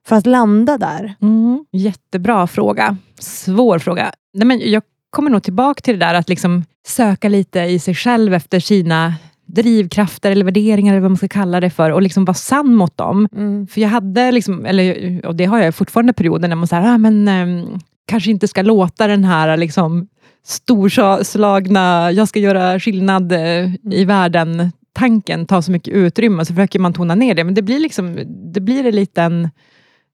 för 0.08 0.16
att 0.16 0.26
landa 0.26 0.78
där? 0.78 1.16
Mm. 1.22 1.66
Jättebra 1.72 2.48
fråga. 2.48 2.98
Svår 3.20 3.80
fråga. 3.80 4.12
Nej, 4.34 4.48
men 4.48 4.72
jag 4.72 4.84
kommer 5.10 5.30
nog 5.30 5.44
tillbaka 5.44 5.82
till 5.82 6.00
det 6.00 6.06
där 6.06 6.14
att 6.14 6.30
liksom 6.30 6.64
söka 6.88 7.30
lite 7.30 7.60
i 7.60 7.80
sig 7.80 7.96
själv 7.96 8.34
efter 8.34 8.60
sina 8.60 9.14
drivkrafter 9.46 10.32
eller 10.32 10.46
värderingar, 10.46 10.94
eller 10.94 11.02
vad 11.02 11.12
man 11.12 11.18
ska 11.18 11.28
kalla 11.28 11.60
det 11.60 11.70
för, 11.70 11.92
och 11.92 12.02
liksom 12.02 12.26
vara 12.26 12.34
sann 12.36 12.76
mot 12.76 12.98
dem. 12.98 13.28
Mm. 13.36 13.68
För 13.68 13.82
jag 13.82 13.90
hade, 13.90 14.32
liksom, 14.32 14.66
eller, 14.66 15.26
och 15.26 15.36
det 15.36 15.46
har 15.46 15.60
jag 15.60 15.76
fortfarande 15.76 16.14
perioder 16.14 16.48
när 16.48 16.56
man 16.56 16.68
säger, 16.68 16.94
ah, 16.94 16.98
men 16.98 17.28
ehm, 17.28 17.80
kanske 18.06 18.32
inte 18.32 18.48
ska 18.48 18.62
låta 18.62 19.08
den 19.08 19.24
här 19.24 19.58
liksom, 19.58 20.08
storslagna, 20.44 22.12
jag 22.12 22.28
ska 22.28 22.40
göra 22.40 22.80
skillnad 22.80 23.32
eh, 23.32 23.76
i 23.92 24.06
världen, 24.06 24.72
tanken 24.94 25.46
ta 25.46 25.62
så 25.62 25.72
mycket 25.72 25.94
utrymme, 25.94 26.46
så 26.46 26.54
försöker 26.54 26.80
man 26.80 26.94
tona 26.94 27.16
ner 27.16 27.36
det, 27.36 27.44
men 27.44 27.54
det 27.54 27.62
blir, 27.62 27.80
liksom, 27.80 28.20
det 28.54 28.60
blir 28.60 28.86
en 28.86 28.96
liten 28.96 29.50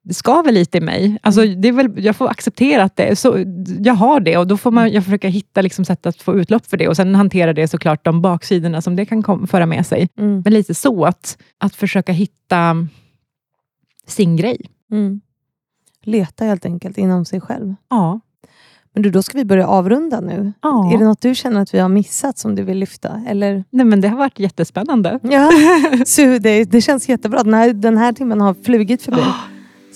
det 0.04 0.14
skaver 0.14 0.52
lite 0.52 0.78
i 0.78 0.82
mig. 0.82 1.18
Alltså, 1.24 1.46
det 1.46 1.68
är 1.68 1.72
väl, 1.72 2.06
jag 2.06 2.16
får 2.16 2.28
acceptera 2.30 2.84
att 2.84 2.96
det 2.96 3.16
så, 3.16 3.46
jag 3.80 3.94
har 3.94 4.20
det 4.20 4.38
och 4.38 4.48
då 4.48 4.58
får 4.58 4.72
man, 4.72 4.92
jag 4.92 5.04
försöka 5.04 5.28
hitta 5.28 5.62
liksom 5.62 5.86
sätt 5.86 6.06
att 6.06 6.22
få 6.22 6.40
utlopp 6.40 6.66
för 6.66 6.78
det 6.78 6.88
och 6.88 6.96
sen 6.96 7.16
hantera 7.16 7.54
det 7.54 7.68
såklart, 7.68 8.06
de 8.06 8.22
baksidorna 8.22 8.82
som 8.82 8.96
det 8.96 9.06
kan 9.06 9.24
kom, 9.24 9.48
föra 9.48 9.66
med 9.66 9.86
sig. 9.86 10.10
Mm. 10.18 10.42
Men 10.46 10.54
lite 10.54 10.74
så, 10.74 11.06
att, 11.06 11.38
att 11.58 11.76
försöka 11.76 12.12
hitta 12.12 12.88
sin 14.08 14.36
grej. 14.36 14.58
Mm. 14.92 15.22
Leta 16.04 16.46
helt 16.46 16.66
enkelt 16.66 16.98
inom 16.98 17.26
sig 17.26 17.42
själv. 17.42 17.76
Ja. 17.90 18.20
Men 18.94 19.04
du, 19.04 19.10
då 19.10 19.24
ska 19.24 19.38
vi 19.38 19.46
börja 19.46 19.68
avrunda 19.68 20.20
nu. 20.20 20.54
ja. 20.62 20.94
Är 20.94 20.98
det 20.98 21.06
något 21.06 21.22
du 21.22 21.36
känner 21.36 21.62
att 21.62 21.74
vi 21.74 21.80
har 21.80 21.90
missat 21.90 22.38
som 22.38 22.56
du 22.56 22.64
vill 22.64 22.78
lyfta? 22.78 23.22
Eller? 23.28 23.64
Nej, 23.70 23.86
men 23.86 24.02
det 24.02 24.08
har 24.08 24.18
varit 24.18 24.40
jättespännande. 24.40 25.20
Ja, 25.24 25.52
så 26.06 26.22
det, 26.22 26.64
det 26.64 26.82
känns 26.82 27.10
jättebra. 27.10 27.44
Den 27.44 27.54
här, 27.54 27.74
den 27.74 27.98
här 27.98 28.14
timmen 28.14 28.42
har 28.42 28.54
flugit 28.54 29.02
förbi. 29.02 29.22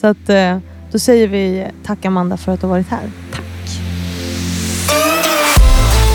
Så 0.01 0.07
att, 0.07 0.29
eh, 0.29 0.57
då 0.91 0.99
säger 0.99 1.27
vi 1.27 1.67
tack 1.85 2.05
Amanda 2.05 2.37
för 2.37 2.51
att 2.51 2.61
du 2.61 2.67
har 2.67 2.71
varit 2.71 2.89
här. 2.89 3.11
Tack. 3.31 3.43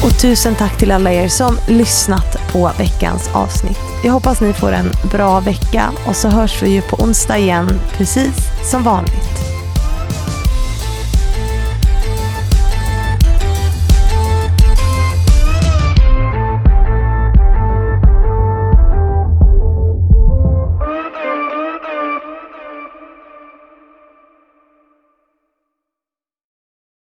Och 0.05 0.21
tusen 0.21 0.55
tack 0.55 0.79
till 0.79 0.91
alla 0.91 1.13
er 1.13 1.29
som 1.29 1.57
lyssnat 1.69 2.53
på 2.53 2.71
veckans 2.79 3.31
avsnitt. 3.35 3.79
Jag 4.05 4.13
hoppas 4.13 4.41
ni 4.41 4.53
får 4.53 4.73
en 4.73 4.91
bra 5.11 5.41
vecka 5.41 5.91
och 6.07 6.17
så 6.17 6.29
hörs 6.29 6.63
vi 6.63 6.71
ju 6.71 6.83
på 6.83 6.97
onsdag 6.97 7.39
igen, 7.39 7.69
precis 7.97 8.71
som 8.71 8.83
vanligt. 8.83 9.60